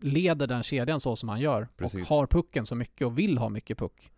leder 0.00 0.46
den 0.46 0.62
kedjan 0.62 1.00
så 1.00 1.16
som 1.16 1.28
han 1.28 1.40
gör 1.40 1.68
Precis. 1.76 2.10
och 2.10 2.16
har 2.16 2.26
pucken 2.26 2.66
så 2.66 2.74
mycket 2.74 3.06
och 3.06 3.18
vill 3.18 3.38
ha 3.38 3.48
mycket 3.48 3.78
puck. 3.78 4.12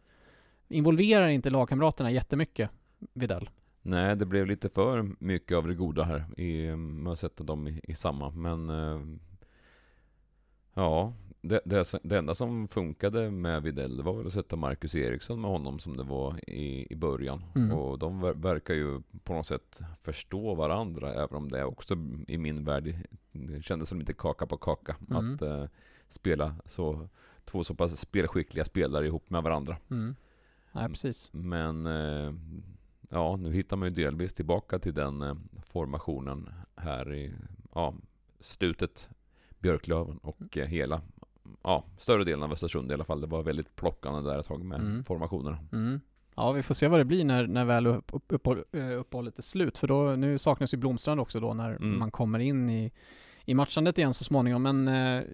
Involverar 0.69 1.29
inte 1.29 1.51
lagkamraterna 1.51 2.11
jättemycket, 2.11 2.71
Videll. 3.13 3.51
Nej, 3.89 4.17
det 4.17 4.27
blev 4.27 4.47
lite 4.47 4.69
för 4.69 5.11
mycket 5.19 5.57
av 5.57 5.69
det 5.69 5.75
goda 5.75 6.03
här 6.03 6.41
i, 6.41 6.77
med 6.77 7.13
att 7.13 7.19
sätta 7.19 7.45
dem 7.45 7.69
i, 7.69 7.81
i 7.83 7.95
samma. 7.95 8.31
Men 8.31 8.71
eh, 8.71 9.01
ja, 10.75 11.13
det, 11.41 11.61
det, 11.65 11.93
det 12.03 12.19
enda 12.19 12.35
som 12.35 12.69
funkade 12.69 13.31
med 13.31 13.63
Videll 13.63 14.03
var 14.03 14.13
väl 14.13 14.27
att 14.27 14.33
sätta 14.33 14.57
Marcus 14.57 14.95
Eriksson 14.95 15.41
med 15.41 15.51
honom 15.51 15.79
som 15.79 15.97
det 15.97 16.03
var 16.03 16.51
i, 16.51 16.93
i 16.93 16.97
början. 16.97 17.45
Mm. 17.55 17.73
Och 17.73 17.99
de 17.99 18.21
ver, 18.21 18.35
verkar 18.35 18.75
ju 18.75 19.01
på 19.25 19.33
något 19.33 19.47
sätt 19.47 19.81
förstå 20.03 20.55
varandra, 20.55 21.15
även 21.15 21.37
om 21.37 21.51
det 21.51 21.65
också 21.65 21.95
i 22.29 22.39
min 22.39 22.65
värld 22.65 22.95
det 23.33 23.63
kändes 23.63 23.89
som 23.89 23.99
lite 23.99 24.13
kaka 24.13 24.47
på 24.47 24.57
kaka. 24.57 24.97
Mm. 25.11 25.35
Att 25.35 25.43
eh, 25.43 25.65
spela 26.09 26.57
så, 26.65 27.09
två 27.45 27.65
så 27.65 27.75
pass 27.75 28.01
spelskickliga 28.01 28.65
spelare 28.65 29.07
ihop 29.07 29.31
med 29.31 29.43
varandra. 29.43 29.77
Mm. 29.91 30.17
Nej, 30.73 30.89
precis. 30.89 31.31
Men 31.33 31.87
eh, 31.87 32.33
ja, 33.09 33.37
nu 33.37 33.53
hittar 33.53 33.77
man 33.77 33.89
ju 33.89 33.95
delvis 33.95 34.35
tillbaka 34.35 34.79
till 34.79 34.95
den 34.95 35.23
eh, 35.23 35.35
formationen 35.65 36.49
här 36.77 37.15
i 37.15 37.33
ja, 37.75 37.95
slutet 38.41 39.11
Björklöven 39.59 40.19
och 40.19 40.59
eh, 40.59 40.67
hela, 40.67 41.01
ja, 41.63 41.85
större 41.99 42.25
delen 42.25 42.43
av 42.43 42.53
Östersund 42.53 42.91
i 42.91 42.95
alla 42.95 43.05
fall. 43.05 43.21
Det 43.21 43.27
var 43.27 43.43
väldigt 43.43 43.77
plockande 43.77 44.31
där 44.31 44.39
ett 44.39 44.47
tag 44.47 44.65
med 44.65 44.81
Mm. 44.81 45.05
formationerna. 45.05 45.59
Mm. 45.73 46.01
Ja, 46.37 46.53
vi 46.53 46.63
får 46.63 46.75
se 46.75 46.89
vad 46.89 47.01
det 47.01 47.05
blir 47.05 47.25
när, 47.25 47.47
när 47.47 47.65
väl 47.65 47.87
upp, 47.87 48.11
upp, 48.15 48.25
uppehåll, 48.29 48.65
eh, 48.73 48.99
uppehållet 49.01 49.39
är 49.39 49.43
slut. 49.43 49.79
För 49.79 49.87
då, 49.89 50.17
nu 50.17 50.39
saknas 50.39 50.75
ju 50.75 50.79
Blomstrand 50.79 51.21
också 51.21 51.41
då 51.41 51.55
när 51.55 51.71
Mm. 51.71 51.99
man 51.99 52.11
kommer 52.11 52.39
in 52.39 52.71
i, 52.71 52.93
i 53.45 53.55
matchandet 53.55 53.99
igen 53.99 54.15
så 54.15 54.25
småningom. 54.25 54.63
Men 54.63 54.89
eh, 54.89 55.25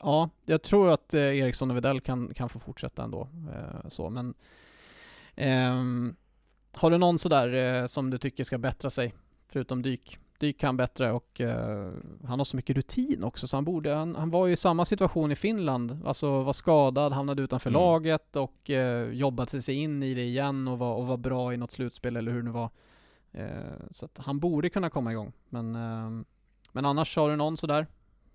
ja, 0.00 0.30
jag 0.44 0.62
tror 0.62 0.90
att 0.90 1.14
eh, 1.14 1.20
Eriksson 1.20 1.70
och 1.70 1.76
Widell 1.76 2.00
kan, 2.00 2.34
kan 2.34 2.48
få 2.48 2.58
fortsätta 2.58 3.04
ändå. 3.04 3.28
Eh, 3.54 3.88
så, 3.88 4.10
men 4.10 4.34
ehm, 5.34 6.14
har 6.76 6.90
du 6.90 6.98
någon 6.98 7.18
sådär 7.18 7.54
eh, 7.82 7.86
som 7.86 8.10
du 8.10 8.18
tycker 8.18 8.44
ska 8.44 8.58
bättra 8.58 8.90
sig? 8.90 9.14
Förutom 9.48 9.82
Dyk. 9.82 10.18
Dyk 10.38 10.60
kan 10.60 10.76
bättre 10.76 11.12
och 11.12 11.40
eh, 11.40 11.90
han 12.24 12.38
har 12.40 12.44
så 12.44 12.56
mycket 12.56 12.76
rutin 12.76 13.24
också 13.24 13.46
så 13.46 13.56
han 13.56 13.64
borde, 13.64 13.94
han, 13.94 14.14
han 14.14 14.30
var 14.30 14.46
ju 14.46 14.52
i 14.52 14.56
samma 14.56 14.84
situation 14.84 15.32
i 15.32 15.36
Finland, 15.36 15.98
alltså 16.04 16.42
var 16.42 16.52
skadad, 16.52 17.12
hamnade 17.12 17.42
utanför 17.42 17.70
Mm. 17.70 17.80
laget 17.80 18.36
och 18.36 18.70
eh, 18.70 19.10
jobbade 19.10 19.62
sig 19.62 19.74
in 19.74 20.02
i 20.02 20.14
det 20.14 20.22
igen 20.22 20.68
och 20.68 20.78
var, 20.78 20.94
och 20.94 21.06
var 21.06 21.16
bra 21.16 21.54
i 21.54 21.56
något 21.56 21.70
slutspel 21.70 22.16
eller 22.16 22.32
hur 22.32 22.38
det 22.38 22.44
nu 22.44 22.50
var. 22.50 22.70
Eh, 23.32 23.46
så 23.90 24.04
att 24.04 24.18
han 24.18 24.40
borde 24.40 24.70
kunna 24.70 24.90
komma 24.90 25.12
igång. 25.12 25.32
Men, 25.48 25.74
eh, 25.74 26.24
men 26.72 26.84
annars 26.86 27.16
har 27.16 27.30
du 27.30 27.36
någon 27.36 27.56
sådär 27.56 27.86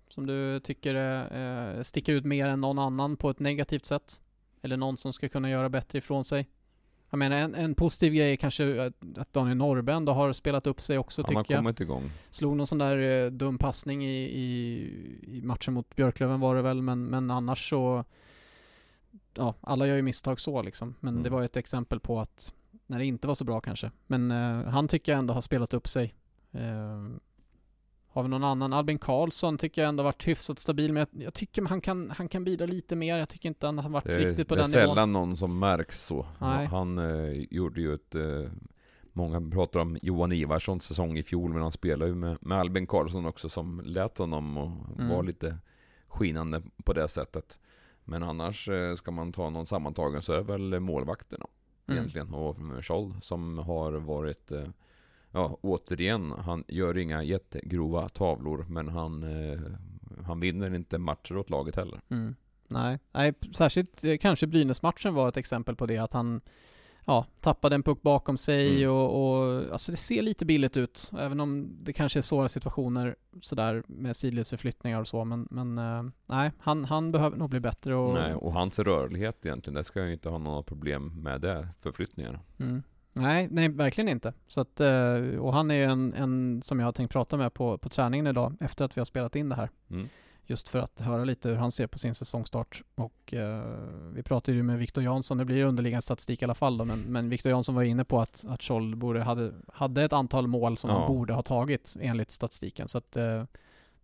som 0.08 0.26
du 0.26 0.60
tycker 0.60 0.94
eh, 1.76 1.82
sticker 1.82 2.12
ut 2.12 2.24
mer 2.24 2.48
än 2.48 2.60
någon 2.60 2.78
annan 2.78 3.16
på 3.16 3.30
ett 3.30 3.40
negativt 3.40 3.84
sätt? 3.86 4.20
Eller 4.62 4.76
någon 4.76 4.96
som 4.96 5.12
ska 5.12 5.28
kunna 5.28 5.50
göra 5.50 5.68
bättre 5.68 5.98
ifrån 5.98 6.24
sig? 6.24 6.48
Jag 7.10 7.18
menar 7.18 7.36
en, 7.36 7.54
en 7.54 7.74
positiv 7.74 8.12
grej 8.14 8.32
är 8.32 8.36
kanske 8.36 8.86
att, 9.18 9.32
Daniel 9.32 9.56
Norrben 9.56 10.04
då 10.04 10.12
har 10.12 10.32
spelat 10.32 10.66
upp 10.66 10.80
sig 10.80 10.98
också 10.98 11.22
Han 11.26 11.36
har 11.36 11.42
tycker 11.42 11.54
jag. 11.54 11.62
kommit 11.64 11.80
igång. 11.80 12.10
Slog 12.30 12.56
någon 12.56 12.66
sån 12.66 12.78
där 12.78 13.24
eh, 13.24 13.30
dum 13.30 13.58
passning 13.58 14.04
i, 14.06 14.22
i, 14.24 14.88
i 15.22 15.42
matchen 15.42 15.74
mot 15.74 15.96
Björklöven 15.96 16.40
var 16.40 16.54
det 16.56 16.62
väl, 16.62 16.82
men, 16.82 17.04
men 17.04 17.30
annars 17.30 17.68
så 17.70 18.04
Ja, 19.34 19.54
alla 19.60 19.86
gör 19.86 19.96
ju 19.96 20.02
misstag 20.02 20.40
så 20.40 20.62
liksom. 20.62 20.94
Men 21.00 21.14
Mm. 21.14 21.22
det 21.22 21.30
var 21.30 21.42
ett 21.42 21.56
exempel 21.56 22.00
på 22.00 22.20
att 22.20 22.52
när 22.86 22.98
det 22.98 23.04
inte 23.06 23.28
var 23.28 23.34
så 23.34 23.44
bra 23.44 23.60
kanske. 23.60 23.90
Men 24.06 24.30
eh, 24.30 24.64
han 24.70 24.88
tycker 24.88 25.12
jag 25.12 25.18
ändå 25.18 25.34
har 25.34 25.40
spelat 25.40 25.74
upp 25.74 25.88
sig. 25.88 26.14
Eh, 26.52 27.06
vi 28.22 28.28
någon 28.28 28.44
annan? 28.44 28.72
Albin 28.72 28.98
Karlsson 28.98 29.58
tycker 29.58 29.82
jag 29.82 29.88
ändå 29.88 30.02
varit 30.02 30.28
hyfsat 30.28 30.58
stabil, 30.58 30.92
men 30.92 31.06
jag, 31.12 31.22
jag 31.22 31.34
tycker 31.34 31.62
han 31.62 31.80
kan, 31.80 32.10
han 32.16 32.28
kan 32.28 32.44
bidra 32.44 32.66
lite 32.66 32.96
mer. 32.96 33.16
Jag 33.18 33.28
tycker 33.28 33.48
inte 33.48 33.66
han 33.66 33.78
har 33.78 33.90
varit 33.90 34.04
Det 34.04 34.14
är, 34.14 34.18
riktigt 34.18 34.48
på 34.48 34.54
det 34.54 34.60
är 34.60 34.62
den 34.64 34.70
nivån. 34.80 34.88
sällan 34.94 35.12
någon 35.12 35.36
som 35.36 35.58
märks 35.58 36.06
så. 36.06 36.26
Nej. 36.40 36.66
Han 36.66 36.98
eh, 36.98 37.32
gjorde 37.50 37.80
ju 37.80 37.94
ett... 37.94 38.14
Eh, 38.14 38.50
många 39.12 39.50
pratar 39.50 39.80
om 39.80 39.98
Johan 40.02 40.32
Ivarssons 40.32 40.84
säsong 40.84 41.18
i 41.18 41.22
fjol, 41.22 41.52
men 41.52 41.62
han 41.62 41.72
spelade 41.72 42.10
ju 42.10 42.14
med, 42.14 42.38
med 42.40 42.58
Albin 42.58 42.86
Karlsson 42.86 43.26
också 43.26 43.48
som 43.48 43.80
lät 43.84 44.18
honom 44.18 44.56
och 44.58 44.70
Mm. 44.98 45.08
var 45.16 45.22
lite 45.22 45.58
skinande 46.08 46.62
på 46.84 46.92
det 46.92 47.08
sättet. 47.08 47.58
Men 48.04 48.22
annars 48.22 48.68
eh, 48.68 48.94
ska 48.94 49.10
man 49.10 49.32
ta 49.32 49.50
någon 49.50 49.66
sammantagen 49.66 50.22
så 50.22 50.32
är 50.32 50.36
det 50.36 50.42
väl 50.42 50.80
målvakterna 50.80 51.46
Mm. 51.88 51.98
egentligen. 51.98 52.34
Och 52.34 52.56
Scholl 52.84 53.14
som 53.22 53.58
har 53.58 53.92
varit... 53.92 54.52
Ja, 55.36 55.58
återigen, 55.60 56.32
han 56.32 56.64
gör 56.68 56.98
inga 56.98 57.22
jättegrova 57.22 58.08
tavlor, 58.08 58.66
men 58.68 58.88
han, 58.88 59.22
eh, 59.22 59.60
han 60.24 60.40
vinner 60.40 60.74
inte 60.74 60.98
matcher 60.98 61.36
åt 61.36 61.50
laget 61.50 61.76
heller. 61.76 62.00
Mm. 62.08 62.34
Nej, 62.68 62.98
nej, 63.12 63.34
särskilt 63.52 64.04
eh, 64.04 64.16
kanske 64.16 64.46
Brynäs-matchen 64.46 65.14
var 65.14 65.28
ett 65.28 65.36
exempel 65.36 65.76
på 65.76 65.86
det, 65.86 65.98
att 65.98 66.12
han 66.12 66.40
ja, 67.04 67.26
tappade 67.40 67.74
en 67.74 67.82
puck 67.82 68.02
bakom 68.02 68.36
sig 68.36 68.76
Mm. 68.84 68.90
och, 68.94 69.08
och 69.22 69.64
alltså 69.72 69.92
det 69.92 69.96
ser 69.96 70.22
lite 70.22 70.44
billigt 70.44 70.76
ut, 70.76 71.10
även 71.18 71.40
om 71.40 71.68
det 71.82 71.92
kanske 71.92 72.20
är 72.20 72.22
svåra 72.22 72.48
situationer 72.48 73.16
sådär 73.40 73.82
med 73.86 74.16
sidledsförflyttningar 74.16 75.00
och 75.00 75.08
så, 75.08 75.24
men, 75.24 75.48
men 75.50 75.78
eh, 75.78 76.02
nej, 76.26 76.50
han, 76.58 76.84
han 76.84 77.12
behöver 77.12 77.36
nog 77.36 77.50
bli 77.50 77.60
bättre 77.60 77.94
och 77.94 78.14
Nej, 78.14 78.34
och 78.34 78.52
hans 78.52 78.78
rörlighet 78.78 79.46
egentligen, 79.46 79.74
det 79.74 79.84
ska 79.84 80.06
ju 80.06 80.12
inte 80.12 80.28
ha 80.28 80.38
några 80.38 80.62
problem 80.62 81.22
med 81.22 81.40
det, 81.40 81.68
förflyttningarna. 81.80 82.40
Mm. 82.58 82.82
Nej, 83.16 83.48
nej, 83.50 83.68
verkligen 83.68 84.08
inte. 84.08 84.32
Så 84.46 84.60
att, 84.60 84.80
eh, 84.80 85.16
och 85.40 85.52
han 85.52 85.70
är 85.70 85.74
ju 85.74 85.82
en, 85.84 86.14
en 86.14 86.62
som 86.62 86.80
jag 86.80 86.86
har 86.86 86.92
tänkt 86.92 87.12
prata 87.12 87.36
med 87.36 87.54
på, 87.54 87.78
på 87.78 87.88
träningen 87.88 88.26
idag, 88.26 88.56
efter 88.60 88.84
att 88.84 88.96
vi 88.96 89.00
har 89.00 89.04
spelat 89.04 89.36
in 89.36 89.48
det 89.48 89.54
här. 89.54 89.70
Mm. 89.90 90.08
Just 90.48 90.68
för 90.68 90.78
att 90.78 91.00
höra 91.00 91.24
lite 91.24 91.48
hur 91.48 91.56
han 91.56 91.70
ser 91.70 91.86
på 91.86 91.98
sin 91.98 92.14
säsongstart. 92.14 92.82
Och 92.94 93.34
eh, 93.34 93.64
vi 94.12 94.22
pratade 94.22 94.56
ju 94.56 94.62
med 94.62 94.78
Viktor 94.78 95.04
Jansson, 95.04 95.38
det 95.38 95.44
blir 95.44 95.64
underliggande 95.64 96.02
statistik 96.02 96.42
i 96.42 96.44
alla 96.44 96.54
fall 96.54 96.78
då, 96.78 96.84
men, 96.84 97.00
men 97.00 97.28
Viktor 97.28 97.50
Jansson 97.50 97.74
var 97.74 97.82
inne 97.82 98.04
på 98.04 98.20
att, 98.20 98.44
att 98.48 98.62
Scholl 98.62 98.96
borde, 98.96 99.22
hade, 99.22 99.52
hade 99.72 100.02
ett 100.04 100.12
antal 100.12 100.46
mål 100.46 100.76
som 100.76 100.90
Ja. 100.90 100.98
han 100.98 101.08
borde 101.12 101.34
ha 101.34 101.42
tagit 101.42 101.94
enligt 102.00 102.30
statistiken. 102.30 102.88
Så 102.88 102.98
att 102.98 103.16
eh, 103.16 103.44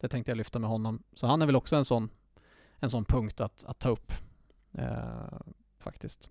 det 0.00 0.08
tänkte 0.08 0.30
jag 0.30 0.36
lyfta 0.38 0.58
med 0.58 0.70
honom. 0.70 1.02
Så 1.14 1.26
han 1.26 1.42
är 1.42 1.46
väl 1.46 1.56
också 1.56 1.76
en 1.76 1.84
sån, 1.84 2.08
en 2.78 2.90
sån 2.90 3.04
punkt 3.04 3.40
att, 3.40 3.64
att 3.64 3.78
ta 3.78 3.88
upp. 3.88 4.12
Eh, 4.72 5.38
faktiskt. 5.78 6.30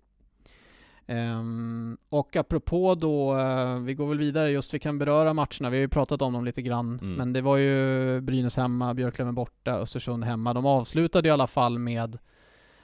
Ehm, 1.06 1.96
och 2.08 2.36
apropå 2.36 2.94
då, 2.94 3.38
eh, 3.38 3.78
vi 3.78 3.94
går 3.94 4.06
väl 4.08 4.18
vidare 4.18 4.50
just, 4.50 4.74
vi 4.74 4.78
kan 4.78 4.98
beröra 4.98 5.34
matcherna, 5.34 5.70
vi 5.70 5.76
har 5.76 5.80
ju 5.82 5.88
pratat 5.88 6.22
om 6.22 6.32
dem 6.32 6.44
lite 6.44 6.62
grann, 6.62 6.98
Mm. 7.02 7.14
men 7.14 7.32
det 7.32 7.40
var 7.40 7.56
ju 7.56 8.20
Brynäs 8.20 8.56
hemma, 8.56 8.94
Björklöven 8.94 9.34
borta, 9.34 9.72
Östersund 9.72 10.24
hemma. 10.24 10.54
De 10.54 10.66
avslutade 10.66 11.28
i 11.28 11.30
alla 11.30 11.46
fall 11.46 11.78
med 11.78 12.18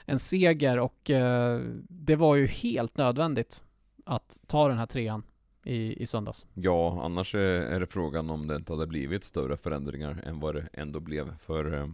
en 0.05 0.19
seger 0.19 0.79
och 0.79 1.11
eh, 1.11 1.61
det 1.89 2.17
var 2.17 2.37
ju 2.37 2.47
helt 2.47 2.97
nödvändigt 2.97 3.65
att 4.05 4.43
ta 4.47 4.69
den 4.69 4.79
här 4.79 4.87
trean 4.87 5.23
i, 5.65 6.03
i 6.03 6.07
söndags. 6.07 6.47
Ja, 6.55 7.01
annars 7.03 7.35
är 7.35 7.41
är 7.61 7.81
det 7.81 7.87
frågan 7.87 8.31
om 8.31 8.47
det 8.47 8.57
inte 8.57 8.73
hade 8.73 8.87
blivit 8.87 9.25
större 9.25 9.57
förändringar 9.57 10.23
än 10.27 10.41
vad 10.41 10.55
det 10.55 10.69
ändå 10.73 11.01
blev. 11.01 11.37
För 11.39 11.75
eh, 11.81 11.87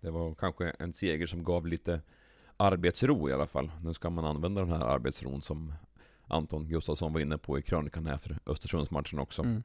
det 0.00 0.10
var 0.10 0.34
kanske 0.34 0.70
en 0.78 0.92
seger 0.92 1.26
som 1.26 1.44
gav 1.44 1.66
lite 1.66 2.00
arbetsro 2.56 3.28
i 3.28 3.32
alla 3.32 3.46
fall. 3.46 3.70
Nu 3.82 3.92
ska 3.92 4.10
man 4.10 4.24
använda 4.24 4.60
den 4.60 4.70
här 4.70 4.86
arbetsron 4.86 5.42
som 5.42 5.72
Anton 6.26 6.68
Gustafsson 6.68 7.12
var 7.12 7.20
inne 7.20 7.38
på 7.38 7.58
i 7.58 7.62
krönikan 7.62 8.06
här 8.06 8.16
för 8.16 8.38
Östersundsmatchen 8.46 9.18
också. 9.18 9.42
Mm. 9.42 9.62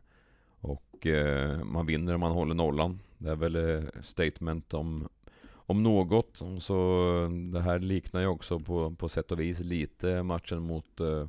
Och 0.62 1.08
eh, 1.08 1.64
man 1.64 1.86
vinner 1.86 2.14
om 2.14 2.20
man 2.20 2.32
håller 2.32 2.56
nollan. 2.56 3.00
Det 3.18 3.30
är 3.30 3.36
väl 3.36 3.56
eh, 3.56 3.84
statement 4.02 4.74
om, 4.74 5.10
om 5.52 5.84
något. 5.84 6.42
Så 6.60 6.74
det 7.54 7.62
här 7.62 7.80
liknar 7.80 8.22
ju 8.22 8.28
också 8.28 8.60
på, 8.60 8.96
på 8.96 9.10
sätt 9.10 9.32
och 9.32 9.40
vis 9.40 9.60
lite 9.60 10.24
matchen 10.24 10.62
mot 10.62 11.00
eh, 11.00 11.28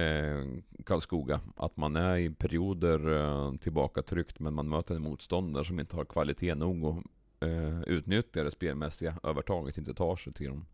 eh, 0.00 0.44
Karlskoga. 0.84 1.40
Att 1.56 1.76
man 1.76 1.96
är 1.96 2.16
i 2.16 2.30
perioder 2.30 3.12
eh, 3.12 3.54
tillbakatryckt 3.54 4.40
men 4.40 4.54
man 4.54 4.68
möter 4.68 4.94
en 4.94 5.02
motståndare 5.02 5.64
som 5.64 5.80
inte 5.80 5.96
har 5.96 6.04
kvalitet 6.04 6.54
nog 6.54 6.84
och 6.84 7.02
eh, 7.48 7.82
utnyttjar 7.82 8.44
det 8.44 8.50
spelmässiga 8.50 9.14
övertaget, 9.22 9.78
inte 9.78 9.94
tar 9.94 10.16
sig 10.16 10.32
till 10.32 10.48
de 10.48 10.66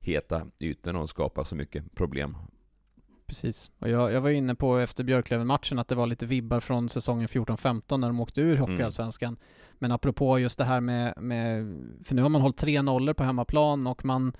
heta 0.00 0.46
ytorna 0.58 1.00
och 1.00 1.08
skapar 1.08 1.44
så 1.44 1.56
mycket 1.56 1.94
problem. 1.94 2.36
Precis. 3.26 3.70
Och 3.78 3.88
jag, 3.88 4.12
jag 4.12 4.20
var 4.20 4.30
inne 4.30 4.54
på 4.54 4.78
efter 4.78 5.04
Björklöven-matchen 5.04 5.78
att 5.78 5.88
det 5.88 5.94
var 5.94 6.06
lite 6.06 6.26
vibbar 6.26 6.60
från 6.60 6.88
säsongen 6.88 7.28
14-15 7.28 7.96
när 7.96 8.08
de 8.08 8.20
åkte 8.20 8.40
ur 8.40 8.56
Hockeyallsvenskan. 8.56 9.36
Men 9.72 9.92
apropå 9.92 10.38
just 10.38 10.58
det 10.58 10.64
här 10.64 10.80
med, 10.80 11.14
med, 11.16 11.76
för 12.04 12.14
nu 12.14 12.22
har 12.22 12.28
man 12.28 12.40
hållit 12.40 12.56
tre 12.56 12.82
nollor 12.82 13.12
på 13.12 13.24
hemmaplan 13.24 13.86
och 13.86 14.04
man 14.04 14.32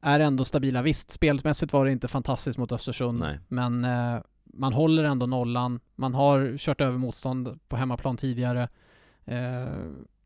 är 0.00 0.20
ändå 0.20 0.44
stabila. 0.44 0.82
Visst, 0.82 1.10
spelmässigt 1.10 1.72
var 1.72 1.84
det 1.84 1.92
inte 1.92 2.08
fantastiskt 2.08 2.58
mot 2.58 2.72
Östersund, 2.72 3.18
Nej. 3.18 3.38
men 3.48 3.84
eh, 3.84 4.20
man 4.44 4.72
håller 4.72 5.04
ändå 5.04 5.26
nollan. 5.26 5.80
Man 5.94 6.14
har 6.14 6.56
kört 6.58 6.80
över 6.80 6.98
motstånd 6.98 7.58
på 7.68 7.76
hemmaplan 7.76 8.16
tidigare 8.16 8.68
eh, 9.24 9.78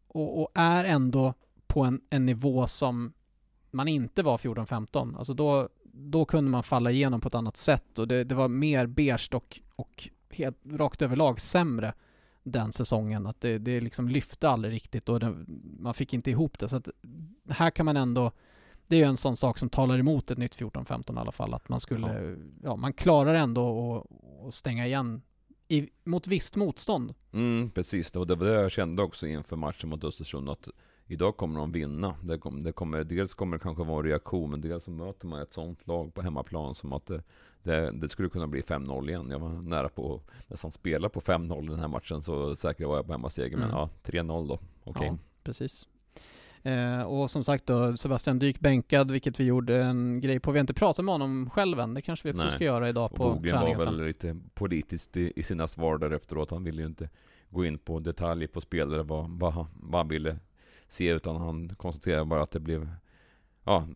och, 0.08 0.42
och 0.42 0.50
är 0.54 0.84
ändå 0.84 1.34
på 1.66 1.82
en, 1.82 2.00
en 2.10 2.26
nivå 2.26 2.66
som 2.66 3.12
man 3.70 3.88
inte 3.88 4.22
var 4.22 4.36
14-15. 4.36 5.18
Alltså 5.18 5.34
då, 5.34 5.68
då 5.92 6.24
kunde 6.24 6.50
man 6.50 6.62
falla 6.62 6.90
igenom 6.90 7.20
på 7.20 7.28
ett 7.28 7.34
annat 7.34 7.56
sätt 7.56 7.98
och 7.98 8.08
det, 8.08 8.24
det 8.24 8.34
var 8.34 8.48
mer 8.48 8.86
beige 8.86 9.28
och, 9.34 9.60
och 9.76 10.08
helt 10.30 10.58
rakt 10.64 11.02
överlag 11.02 11.40
sämre 11.40 11.94
den 12.42 12.72
säsongen. 12.72 13.26
Att 13.26 13.40
det, 13.40 13.58
det 13.58 13.80
liksom 13.80 14.08
lyfte 14.08 14.48
aldrig 14.48 14.74
riktigt 14.74 15.08
och 15.08 15.20
det, 15.20 15.34
man 15.78 15.94
fick 15.94 16.14
inte 16.14 16.30
ihop 16.30 16.58
det. 16.58 16.68
Så 16.68 16.76
att 16.76 16.88
här 17.48 17.70
kan 17.70 17.86
man 17.86 17.96
ändå 17.96 18.32
det 18.86 18.96
är 18.96 19.00
ju 19.00 19.06
en 19.06 19.16
sån 19.16 19.36
sak 19.36 19.58
som 19.58 19.68
talar 19.68 19.98
emot 19.98 20.30
ett 20.30 20.38
nytt 20.38 20.56
14-15 20.56 21.16
i 21.16 21.18
alla 21.18 21.32
fall. 21.32 21.54
Att 21.54 21.68
man 21.68 21.80
skulle, 21.80 22.36
ja, 22.62 22.76
man 22.76 22.92
klarar 22.92 23.34
ändå 23.34 24.06
att 24.46 24.54
stänga 24.54 24.86
igen 24.86 25.22
i, 25.68 25.88
mot 26.04 26.26
visst 26.26 26.56
motstånd. 26.56 27.14
Mm, 27.32 27.70
precis. 27.70 28.16
Och 28.16 28.26
det 28.26 28.34
var 28.34 28.46
det 28.46 28.52
jag 28.52 28.70
kände 28.70 29.02
också 29.02 29.26
inför 29.26 29.56
matchen 29.56 29.90
mot 29.90 30.04
Östersund. 30.04 30.48
Att 30.48 30.68
idag 31.08 31.36
kommer 31.36 31.60
de 31.60 31.72
vinna. 31.72 32.14
Det 32.22 32.38
kommer, 32.38 32.62
det 32.62 32.72
kommer, 32.72 33.04
dels 33.04 33.34
kommer 33.34 33.56
det 33.56 33.62
kanske 33.62 33.84
vara 33.84 33.98
en 33.98 34.04
reaktion, 34.04 34.50
men 34.50 34.60
dels 34.60 34.84
så 34.84 34.90
möter 34.90 35.26
man 35.26 35.42
ett 35.42 35.52
sånt 35.52 35.86
lag 35.86 36.14
på 36.14 36.22
hemmaplan 36.22 36.74
som 36.74 36.92
att 36.92 37.06
det, 37.06 37.22
det, 37.62 37.90
det 37.90 38.08
skulle 38.08 38.28
kunna 38.28 38.46
bli 38.46 38.60
5-0 38.60 39.08
igen. 39.08 39.30
Jag 39.30 39.38
var 39.38 39.48
nära 39.48 39.88
på 39.88 40.14
att 40.14 40.50
nästan 40.50 40.70
spela 40.70 41.08
på 41.08 41.20
5-0 41.20 41.70
den 41.70 41.80
här 41.80 41.88
matchen, 41.88 42.22
så 42.22 42.56
säker 42.56 42.86
var 42.86 42.96
jag 42.96 43.06
på 43.06 43.12
hemmaseger. 43.12 43.56
Men 43.56 43.70
Mm. 43.70 43.76
ja, 43.76 43.90
3-0 44.04 44.48
då. 44.48 44.58
Okej. 44.84 45.06
Ja, 45.06 45.18
precis. 45.44 45.88
Eh, 46.62 47.02
och 47.02 47.30
som 47.30 47.44
sagt 47.44 47.66
då, 47.66 47.96
Sebastian 47.96 48.38
Dyk 48.38 48.60
bänkad, 48.60 49.10
vilket 49.10 49.40
vi 49.40 49.44
gjorde 49.44 49.82
en 49.82 50.20
grej 50.20 50.40
på. 50.40 50.50
Vi 50.52 50.58
har 50.58 50.60
inte 50.60 50.74
pratat 50.74 51.04
med 51.04 51.14
honom 51.14 51.50
själv 51.50 51.80
än, 51.80 51.94
det 51.94 52.02
kanske 52.02 52.28
vi 52.28 52.32
också 52.32 52.42
Nej. 52.44 52.52
ska 52.52 52.64
göra 52.64 52.88
idag 52.88 53.10
på 53.10 53.16
Bogen 53.24 53.42
träningen 53.50 53.78
var 53.78 53.84
sen. 53.84 53.96
väl 53.96 54.06
lite 54.06 54.36
politiskt 54.54 55.16
i, 55.16 55.32
i 55.36 55.42
sina 55.42 55.68
svar 55.68 55.98
där 55.98 56.10
efteråt. 56.10 56.50
Han 56.50 56.64
ville 56.64 56.82
ju 56.82 56.86
inte 56.88 57.08
gå 57.50 57.64
in 57.64 57.78
på 57.78 58.00
detaljer 58.00 58.48
på 58.48 58.60
spelare, 58.60 59.02
vad, 59.02 59.30
vad, 59.30 59.52
han- 59.52 59.66
vad 59.74 60.00
han 60.00 60.08
ville 60.08 60.36
se, 60.88 61.08
utan 61.10 61.36
han 61.36 61.74
konstaterade 61.76 62.24
bara 62.24 62.42
att 62.42 62.50
det 62.50 62.60
blev, 62.60 62.90
ja, 63.64 63.88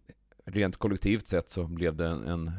rent 0.44 0.76
kollektivt 0.76 1.26
sett 1.26 1.50
så 1.50 1.64
blev 1.66 1.96
det 1.96 2.06
en, 2.08 2.24
en, 2.28 2.50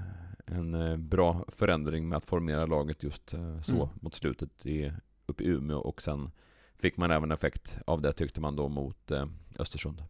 en 0.45 0.73
eh, 0.73 0.97
bra 0.97 1.45
förändring 1.47 2.09
med 2.09 2.17
att 2.17 2.25
formera 2.25 2.65
laget 2.65 3.03
just 3.03 3.33
eh, 3.33 3.61
så 3.61 3.75
Mm. 3.75 3.89
mot 4.01 4.13
slutet 4.15 4.65
i, 4.65 4.91
uppe 5.25 5.43
i 5.43 5.47
Umeå 5.47 5.77
och 5.79 6.01
sen 6.01 6.31
fick 6.79 6.97
man 6.97 7.11
även 7.11 7.31
effekt 7.31 7.77
av 7.87 8.01
det 8.01 8.13
tyckte 8.13 8.41
man 8.41 8.55
då 8.55 8.69
mot 8.69 9.11
eh, 9.11 9.25
Östersund. 9.59 10.03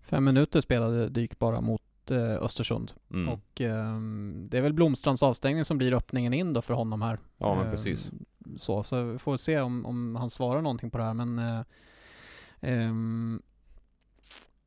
Fem 0.00 0.24
minuter 0.24 0.60
spelade 0.60 1.08
Dyk 1.08 1.38
bara 1.38 1.60
mot 1.60 2.10
eh, 2.10 2.32
Östersund. 2.42 2.92
Mm. 3.10 3.28
Och 3.28 3.60
ehm, 3.60 4.46
det 4.50 4.58
är 4.58 4.62
väl 4.62 4.72
Blomstrands 4.72 5.22
avstängning 5.22 5.64
som 5.64 5.78
blir 5.78 5.92
öppningen 5.94 6.32
in 6.34 6.52
då 6.52 6.62
för 6.62 6.74
honom 6.74 7.02
här. 7.02 7.18
Ja, 7.38 7.54
men 7.54 7.64
Ehm, 7.64 7.70
precis. 7.72 8.12
Så, 8.56 8.82
så 8.82 9.04
vi 9.04 9.18
får 9.18 9.36
se 9.36 9.60
om, 9.60 9.86
om 9.86 10.16
han 10.16 10.30
svarar 10.30 10.62
någonting 10.62 10.90
på 10.90 10.98
det 10.98 11.04
här 11.04 11.14
men 11.14 11.38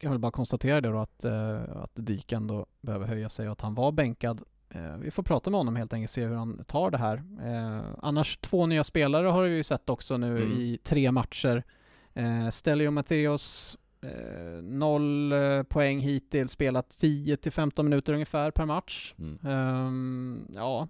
jag 0.03 0.09
vill 0.11 0.19
bara 0.19 0.31
konstatera 0.31 0.81
det 0.81 0.89
då 0.89 0.99
att, 0.99 1.25
eh, 1.25 1.61
att 1.75 1.91
Dyk 1.93 2.31
ändå 2.31 2.65
behöver 2.81 3.05
höja 3.07 3.29
sig 3.29 3.45
och 3.47 3.51
att 3.51 3.61
han 3.61 3.75
var 3.75 3.91
bänkad. 3.91 4.41
Eh, 4.69 4.97
vi 4.97 5.11
får 5.11 5.23
prata 5.23 5.49
med 5.49 5.57
honom 5.59 5.75
helt 5.75 5.93
enkelt, 5.93 6.11
se 6.11 6.25
hur 6.25 6.35
han 6.35 6.63
tar 6.67 6.91
det 6.91 6.97
här. 6.97 7.23
Eh, 7.43 7.81
annars 8.01 8.37
två 8.37 8.65
nya 8.65 8.83
spelare 8.83 9.27
har 9.27 9.43
vi 9.43 9.55
ju 9.55 9.63
sett 9.63 9.89
också 9.89 10.17
nu 10.17 10.37
Mm. 10.43 10.51
i 10.57 10.77
tre 10.83 11.11
matcher. 11.11 11.63
Eh, 12.13 12.49
Stelio 12.49 12.91
Matteos, 12.91 13.77
eh, 14.01 14.61
noll 14.63 15.33
poäng 15.69 15.99
hittills, 15.99 16.51
spelat 16.51 16.89
10 16.89 17.37
till 17.37 17.51
15 17.51 17.85
minuter 17.89 18.13
ungefär 18.13 18.51
per 18.51 18.65
match. 18.65 19.13
Mm. 19.19 19.39
Ehm, 19.45 20.47
ja, 20.55 20.87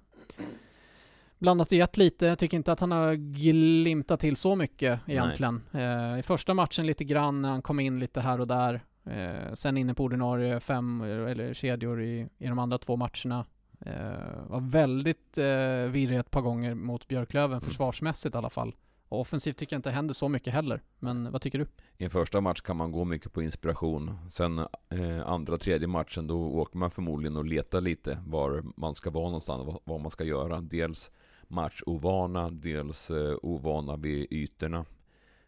blandat 1.39 1.67
och 1.67 1.73
gett 1.73 1.97
lite. 1.97 2.25
Jag 2.25 2.39
tycker 2.39 2.57
inte 2.57 2.71
att 2.71 2.79
han 2.79 2.91
har 2.91 3.13
glimtat 3.13 4.19
till 4.19 4.35
så 4.35 4.55
mycket 4.55 4.99
egentligen. 5.07 5.61
Eh, 5.71 6.19
I 6.19 6.21
första 6.23 6.53
matchen 6.53 6.85
lite 6.85 7.03
grann 7.03 7.41
när 7.41 7.49
han 7.49 7.61
kom 7.61 7.79
in 7.79 7.99
lite 7.99 8.21
här 8.21 8.39
och 8.41 8.47
där. 8.47 8.81
Eh, 9.05 9.53
sen 9.53 9.77
inne 9.77 9.93
på 9.93 10.03
ordinarie 10.03 10.59
fem 10.59 11.01
eller 11.01 11.53
kedjor 11.53 12.01
i, 12.01 12.27
i 12.37 12.47
de 12.47 12.59
andra 12.59 12.77
två 12.77 12.95
matcherna. 12.95 13.45
Eh, 13.85 14.47
var 14.47 14.69
väldigt 14.69 15.37
eh, 15.37 15.91
virrig 15.91 16.17
ett 16.17 16.31
par 16.31 16.41
gånger 16.41 16.73
mot 16.73 17.07
Björklöven 17.07 17.61
försvarsmässigt 17.61 18.35
i 18.35 18.37
alla 18.37 18.49
fall. 18.49 18.75
Och 19.09 19.19
offensivt 19.19 19.57
tycker 19.57 19.75
jag 19.75 19.77
inte 19.77 19.91
händer 19.91 20.13
så 20.13 20.29
mycket 20.29 20.53
heller. 20.53 20.81
Men 20.99 21.31
vad 21.31 21.41
tycker 21.41 21.59
du? 21.59 21.67
I 21.97 22.03
en 22.03 22.09
första 22.09 22.41
match 22.41 22.61
kan 22.61 22.77
man 22.77 22.91
gå 22.91 23.05
mycket 23.05 23.33
på 23.33 23.41
inspiration. 23.41 24.17
Sen 24.29 24.59
eh, 24.89 25.27
andra, 25.27 25.57
tredje 25.57 25.87
matchen 25.87 26.27
då 26.27 26.47
åker 26.47 26.77
man 26.77 26.91
förmodligen 26.91 27.37
och 27.37 27.45
letar 27.45 27.81
lite 27.81 28.17
var 28.27 28.63
man 28.77 28.95
ska 28.95 29.09
vara 29.09 29.25
någonstans, 29.25 29.65
vad, 29.65 29.79
vad 29.83 30.01
man 30.01 30.11
ska 30.11 30.23
göra. 30.23 30.61
Dels 30.61 31.11
matchovana, 31.47 32.49
dels 32.49 33.11
eh, 33.11 33.35
ovana 33.41 33.95
vid 33.95 34.27
ytorna. 34.31 34.85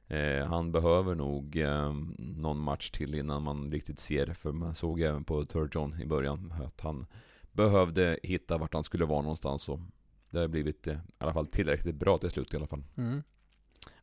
Eh, 0.08 0.48
han 0.48 0.72
behöver 0.72 1.16
nog 1.16 1.58
eh, 1.58 1.94
någon 2.18 2.60
match 2.60 2.90
till 2.90 3.16
innan 3.16 3.44
man 3.44 3.72
riktigt 3.72 4.00
ser 4.00 4.26
det. 4.26 4.34
För 4.34 4.52
man 4.52 4.76
såg 4.76 5.02
även 5.02 5.24
på 5.24 5.46
Turgeon 5.46 6.02
i 6.02 6.06
början 6.06 6.54
att 6.66 6.82
han 6.82 7.06
behövde 7.52 8.20
hitta 8.24 8.58
vart 8.58 8.74
han 8.74 8.84
skulle 8.84 9.06
vara 9.06 9.22
någonstans. 9.22 9.70
Och 9.70 9.80
det 10.30 10.40
har 10.40 10.48
blivit 10.48 10.88
eh, 10.88 10.94
i 10.94 10.98
alla 11.18 11.34
fall 11.34 11.48
tillräckligt 11.48 11.96
bra 11.96 12.18
till 12.18 12.30
slut 12.30 12.54
i 12.54 12.58
alla 12.58 12.68
fall. 12.68 12.84
Mm. 12.98 13.24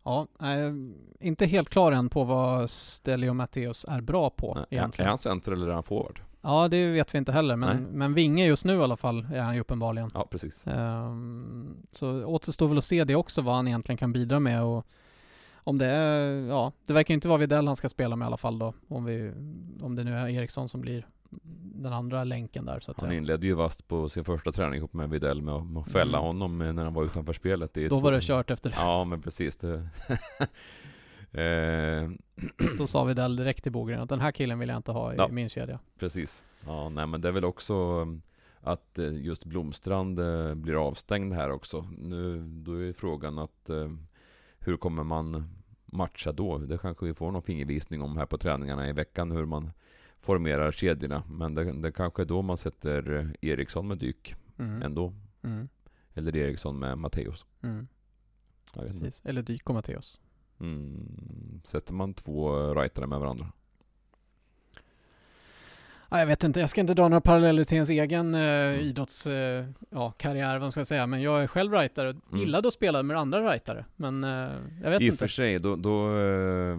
Ja, 0.03 0.27
eh, 0.41 0.73
inte 1.21 1.47
helt 1.47 1.69
klar 1.69 1.93
än 1.93 2.09
på 2.09 2.25
vad 2.25 2.71
Stelio 2.71 3.33
Matteos 3.33 3.87
är 3.89 4.01
bra 4.01 4.31
på 4.31 4.57
Är, 4.57 4.75
egentligen. 4.75 5.07
är 5.07 5.09
han 5.09 5.19
center 5.19 5.53
eller 5.53 5.69
är 5.69 5.73
han 5.73 5.83
forward? 5.83 6.21
Ja, 6.41 6.69
det 6.69 6.87
vet 6.93 7.15
vi 7.15 7.19
inte 7.19 7.33
heller, 7.33 7.57
men, 7.57 7.83
Nej. 7.83 7.93
men 7.93 8.15
vinge 8.15 8.47
just 8.47 8.65
nu 8.65 8.73
i 8.75 8.83
alla 8.83 8.97
fall 8.97 9.27
är 9.35 9.41
han 9.41 9.55
ju 9.55 9.61
uppenbarligen. 9.61 10.11
Ja, 10.15 10.29
precis. 10.31 10.67
Ehm, 10.67 11.77
så 11.93 12.25
återstår 12.25 12.69
väl 12.69 12.79
att 12.79 12.85
se 12.85 13.05
det 13.05 13.15
också, 13.15 13.43
vad 13.43 13.55
han 13.55 13.69
egentligen 13.69 13.97
kan 13.97 14.13
bidra 14.13 14.41
med 14.41 14.63
och 14.63 14.87
om 15.65 15.79
det 15.79 15.87
är, 15.87 16.47
ja, 16.47 16.73
det 16.87 16.93
verkar 16.93 17.13
ju 17.13 17.15
inte 17.15 17.29
vara 17.29 17.39
Widell 17.39 17.67
han 17.67 17.77
ska 17.77 17.89
spela 17.89 18.17
med 18.17 18.25
i 18.25 18.27
alla 18.27 18.37
fall 18.37 18.59
då, 18.59 18.75
om 18.89 19.05
vi, 19.05 19.33
om 19.81 19.95
det 19.97 20.05
nu 20.05 20.13
är 20.15 20.29
Eriksson 20.29 20.69
som 20.69 20.81
blir 20.81 21.07
den 21.75 21.93
andra 21.93 22.25
länken 22.25 22.65
där 22.65 22.81
så 22.81 22.91
att 22.91 23.01
Han 23.01 23.09
säga. 23.11 23.19
inledde 23.19 23.47
ju 23.47 23.55
vast 23.55 23.89
på 23.89 24.09
sin 24.09 24.25
första 24.25 24.53
träning 24.53 24.79
ihop 24.79 24.93
med 24.93 25.11
Widell 25.11 25.43
med 25.43 25.55
att, 25.55 25.93
fälla 25.93 26.19
Mm. 26.19 26.27
honom 26.27 26.61
eh, 26.63 26.73
när 26.73 26.85
han 26.85 26.95
var 26.95 27.05
utanför 27.05 27.33
spelet. 27.33 27.75
Då 27.75 27.89
två- 27.89 28.01
var 28.01 28.13
det 28.13 28.21
kört 28.23 28.51
efter 28.51 28.71
det. 28.71 28.77
Ja, 28.79 29.05
men 29.05 29.23
precis. 29.23 29.57
Det... 29.57 29.89
eh, 31.33 32.11
Då 32.79 32.87
sa 32.87 33.05
Widell 33.05 33.37
direkt 33.37 33.63
till 33.63 33.73
Bogren 33.73 34.01
att 34.01 34.09
den 34.09 34.21
här 34.21 34.33
killen 34.33 34.59
vill 34.59 34.69
jag 34.69 34.77
inte 34.77 34.93
ha 34.93 35.13
i 35.13 35.17
Ja. 35.17 35.29
min 35.29 35.49
kedja. 35.49 35.79
precis. 35.99 36.43
Ja, 36.67 36.89
nej 36.89 37.07
men 37.07 37.21
det 37.21 37.29
är 37.29 37.33
väl 37.33 37.45
också 37.45 37.75
um, 37.75 38.23
att 38.61 38.99
eh, 38.99 39.13
just 39.15 39.45
Blomstrand 39.45 40.21
blir 40.57 40.87
avstängd 40.89 41.33
här 41.33 41.51
också. 41.51 41.87
Nu, 41.99 42.43
då 42.43 42.73
är 42.83 42.93
frågan 42.93 43.39
att 43.39 43.71
hur 44.65 44.77
kommer 44.77 45.05
man 45.05 45.49
matcha 45.85 46.33
då? 46.33 46.59
Det 46.59 46.79
kanske 46.79 47.07
vi 47.07 47.15
får 47.15 47.31
någon 47.33 47.43
fingervisning 47.43 48.03
om 48.03 48.17
här 48.17 48.27
på 48.27 48.39
träningarna 48.39 48.89
i 48.89 48.93
veckan 48.93 49.31
hur 49.31 49.47
man 49.47 49.71
formerar 50.21 50.73
kedjorna. 50.73 51.23
Men 51.29 51.55
det, 51.55 51.73
det 51.73 51.93
kanske 51.93 52.23
är 52.23 52.27
då 52.27 52.43
man 52.43 52.57
sätter 52.57 53.13
eh, 53.13 53.51
Eriksson 53.51 53.89
med 53.89 53.99
dyk 53.99 54.37
Mm. 54.59 54.83
ändå. 54.83 55.15
Mm. 55.43 55.69
Eller 56.15 56.37
Eriksson 56.37 56.79
med 56.79 56.99
Matteus. 56.99 57.47
Mm. 57.63 57.89
Eller 59.25 59.43
Dyk 59.43 59.69
och 59.69 59.75
Matteus. 59.75 60.21
Mm, 60.61 61.61
sätter 61.65 61.95
man 61.95 62.15
två 62.15 62.75
rightare 62.75 63.07
med 63.07 63.21
varandra? 63.21 63.53
Ja, 66.13 66.19
jag 66.19 66.27
vet 66.27 66.45
inte, 66.45 66.61
jag 66.61 66.71
ska 66.71 66.81
inte 66.81 66.95
dra 66.95 67.09
några 67.09 67.21
paralleller 67.21 67.65
till 67.65 67.75
ens 67.75 67.91
egen 67.91 68.35
eh, 68.35 68.41
Mm. 68.41 68.81
idrotts, 68.81 69.27
eh, 69.27 69.67
ja, 69.91 70.11
karriär, 70.11 70.59
vad 70.59 70.71
ska 70.73 70.81
jag 70.81 70.87
säga, 70.87 71.07
men 71.07 71.23
jag 71.23 71.43
är 71.43 71.47
själv 71.47 71.73
rightare 71.73 72.09
och 72.09 72.15
Mm. 72.29 72.41
gillade 72.41 72.69
att 72.69 72.75
spela 72.75 73.03
med 73.03 73.17
andra 73.17 73.53
rightare, 73.53 73.85
men 73.97 74.25
eh, 74.25 74.31
jag 74.83 74.91
vet 74.91 75.01
I 75.01 75.05
och 75.05 75.13
inte. 75.13 75.17
för 75.17 75.27
sig, 75.27 75.59
då, 75.59 75.77
då, 75.77 76.19
eh, 76.19 76.77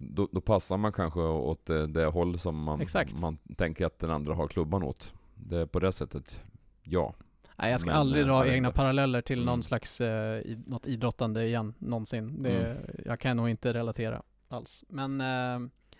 då, 0.00 0.28
då 0.32 0.40
passar 0.40 0.76
man 0.76 0.92
kanske 0.92 1.20
åt 1.20 1.70
eh, 1.70 1.82
det 1.82 2.04
håll 2.06 2.38
som 2.38 2.62
man, 2.62 2.80
Exakt. 2.80 3.20
man 3.20 3.38
tänker 3.56 3.86
att 3.86 3.98
den 3.98 4.10
andra 4.10 4.34
har 4.34 4.48
klubban 4.48 4.82
åt. 4.82 5.14
Det 5.34 5.56
är 5.58 5.66
på 5.66 5.80
det 5.80 5.92
sättet, 5.92 6.40
ja. 6.82 7.14
Nej, 7.56 7.70
jag 7.70 7.80
ska 7.80 7.90
Men, 7.90 7.98
aldrig 8.00 8.22
eh, 8.22 8.26
dra 8.28 8.46
egna 8.46 8.68
inte. 8.68 8.76
paralleller 8.78 9.20
till 9.20 9.38
någon 9.38 9.48
Mm. 9.48 9.62
slags, 9.62 10.00
eh, 10.00 10.40
i, 10.40 10.58
något 10.66 10.86
idrottande 10.86 11.46
igen, 11.46 11.74
någonsin. 11.78 12.42
Det, 12.42 12.50
Mm. 12.70 12.76
Jag 13.04 13.20
kan 13.20 13.36
nog 13.36 13.48
inte 13.48 13.72
relatera 13.74 14.22
alls. 14.48 14.84
Men, 14.88 15.18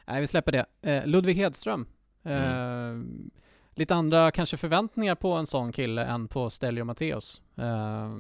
nej 0.07 0.21
vi 0.21 0.27
släpper 0.27 0.53
det. 0.83 1.07
Ludvig 1.07 1.35
Hedström. 1.35 1.87
Mm. 2.23 3.31
Lite 3.75 3.95
andra 3.95 4.31
kanske 4.31 4.57
förväntningar 4.57 5.15
på 5.15 5.33
en 5.33 5.47
sån 5.47 5.73
kille 5.73 6.05
än 6.05 6.29
på 6.29 6.51
Stelio 6.51 6.85
Matteus. 6.85 7.43
Eh, 7.57 8.11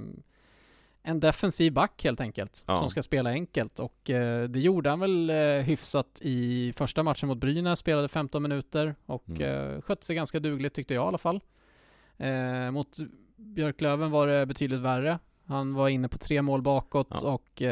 en 1.03 1.21
defensiv 1.21 1.73
back 1.73 2.05
helt 2.05 2.21
enkelt, 2.21 2.65
Ja. 2.67 2.77
som 2.77 2.91
ska 2.91 3.03
spela 3.03 3.31
enkelt 3.31 3.79
och 3.81 4.11
eh, 4.11 4.49
det 4.49 4.61
gjorde 4.61 4.91
han 4.91 5.01
väl 5.01 5.31
hyfsat 5.65 6.21
i 6.23 6.73
första 6.77 7.03
matchen 7.03 7.29
mot 7.29 7.39
Brynäs, 7.39 7.79
spelade 7.79 8.09
15 8.09 8.43
minuter 8.43 8.95
och 9.07 9.29
Mm. 9.29 9.83
skötte 9.83 10.07
sig 10.07 10.17
ganska 10.17 10.41
dugligt 10.41 10.75
tyckte 10.75 10.95
jag 10.95 11.05
i 11.05 11.07
alla 11.09 11.19
fall. 11.19 11.41
Mot 12.73 12.97
Björklöven 13.37 14.11
var 14.11 14.27
det 14.27 14.47
betydligt 14.47 14.81
värre. 14.81 15.19
Han 15.45 15.75
var 15.75 15.89
inne 15.89 16.09
på 16.09 16.19
tre 16.19 16.43
mål 16.43 16.63
bakåt 16.63 17.09
Ja. 17.11 17.19
och 17.33 17.63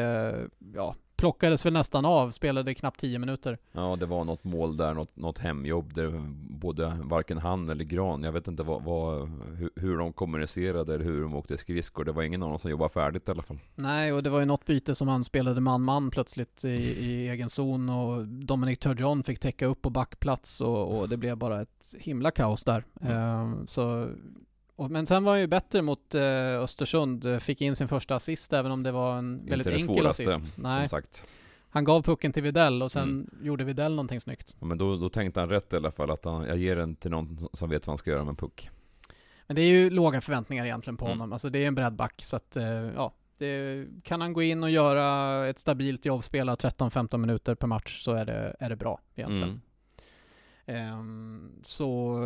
ja, 0.75 0.95
plockades 1.19 1.65
väl 1.65 1.73
nästan 1.73 2.05
av, 2.05 2.31
spelade 2.31 2.73
knappt 2.73 2.99
10 2.99 3.19
minuter. 3.19 3.57
Ja, 3.71 3.95
det 3.99 4.05
var 4.05 4.23
något 4.23 4.43
mål 4.43 4.77
där, 4.77 4.93
något, 4.93 5.15
något 5.15 5.37
hemjobb 5.37 5.93
där 5.93 6.23
både 6.49 6.97
varken 7.03 7.37
han 7.37 7.69
eller 7.69 7.83
Gran, 7.83 8.23
jag 8.23 8.31
vet 8.31 8.47
inte 8.47 8.63
vad, 8.63 8.83
vad, 8.83 9.29
hur, 9.57 9.69
hur 9.75 9.97
de 9.97 10.13
kommunicerade 10.13 10.95
eller 10.95 11.05
hur 11.05 11.21
de 11.21 11.35
åkte 11.35 11.57
skridskor. 11.57 12.05
Det 12.05 12.11
var 12.11 12.23
ingen 12.23 12.43
av 12.43 12.49
dem 12.49 12.59
som 12.59 12.69
jobbade 12.69 12.89
färdigt 12.89 13.27
i 13.27 13.31
alla 13.31 13.43
fall. 13.43 13.59
Nej, 13.75 14.13
och 14.13 14.23
det 14.23 14.29
var 14.29 14.39
ju 14.39 14.45
något 14.45 14.65
byte 14.65 14.95
som 14.95 15.07
han 15.07 15.23
spelade 15.23 15.61
man-man 15.61 16.11
plötsligt 16.11 16.65
i, 16.65 16.69
i 16.69 17.29
egen 17.29 17.49
zon 17.49 17.89
och 17.89 18.27
Dominic 18.27 18.79
Turgeon 18.79 19.23
fick 19.23 19.39
täcka 19.39 19.65
upp 19.65 19.81
på 19.81 19.89
backplats 19.89 20.61
och, 20.61 20.97
och 20.97 21.09
det 21.09 21.17
blev 21.17 21.37
bara 21.37 21.61
ett 21.61 21.95
himla 21.99 22.31
kaos 22.31 22.63
där. 22.63 22.83
Mm. 23.01 23.13
Eh, 23.13 23.65
så, 23.65 24.09
men 24.87 25.05
sen 25.05 25.23
var 25.23 25.31
han 25.31 25.39
ju 25.41 25.47
bättre 25.47 25.81
mot 25.81 26.15
eh, 26.15 26.21
Östersund, 26.59 27.25
eh, 27.25 27.39
fick 27.39 27.61
in 27.61 27.75
sin 27.75 27.87
första 27.87 28.15
assist 28.15 28.53
även 28.53 28.71
om 28.71 28.83
det 28.83 28.91
var 28.91 29.17
en 29.17 29.45
väldigt 29.45 29.67
inte 29.67 29.81
enkel 29.81 29.95
svåraste, 29.95 30.35
assist. 30.35 30.57
Nej, 30.57 30.87
han 31.71 31.83
gav 31.83 32.01
pucken 32.03 32.31
till 32.31 32.43
Videll 32.43 32.83
och 32.83 32.91
sen 32.91 33.03
Mm. 33.03 33.29
gjorde 33.41 33.63
Videll 33.63 33.91
någonting 33.91 34.21
snyggt. 34.21 34.55
Ja, 34.59 34.65
Men 34.65 34.77
då, 34.77 34.95
då 34.97 35.09
tänkte 35.09 35.39
han 35.39 35.49
rätt 35.49 35.73
i 35.73 35.75
alla 35.75 35.91
fall, 35.91 36.11
att 36.11 36.25
han, 36.25 36.43
jag 36.47 36.57
ger 36.57 36.75
den 36.75 36.95
till 36.95 37.11
någon 37.11 37.47
som 37.53 37.69
vet 37.69 37.87
vad 37.87 37.91
han 37.91 37.97
ska 37.97 38.09
göra 38.11 38.23
med 38.23 38.29
en 38.29 38.35
puck. 38.35 38.69
Men 39.47 39.55
det 39.55 39.61
är 39.61 39.69
ju 39.69 39.89
låga 39.89 40.21
förväntningar 40.21 40.65
egentligen 40.65 40.97
på 40.97 41.05
Mm. 41.05 41.17
honom. 41.19 41.33
Alltså 41.33 41.49
det 41.49 41.63
är 41.63 41.67
en 41.67 41.75
breddback 41.75 42.21
så 42.23 42.35
att, 42.35 42.57
eh, 42.57 42.63
ja. 42.65 43.13
Det, 43.37 43.85
kan 44.03 44.21
han 44.21 44.33
gå 44.33 44.43
in 44.43 44.63
och 44.63 44.69
göra 44.69 45.47
ett 45.47 45.59
stabilt 45.59 46.05
jobb, 46.05 46.23
spela 46.23 46.55
13-15 46.55 47.17
minuter 47.17 47.55
per 47.55 47.67
match 47.67 48.03
så 48.03 48.11
är 48.13 48.25
det, 48.25 48.55
är 48.59 48.69
det 48.69 48.75
bra 48.75 48.99
egentligen. 49.15 49.49
Mm. 49.49 49.61
Ehm, 50.69 51.51
så, 51.61 52.17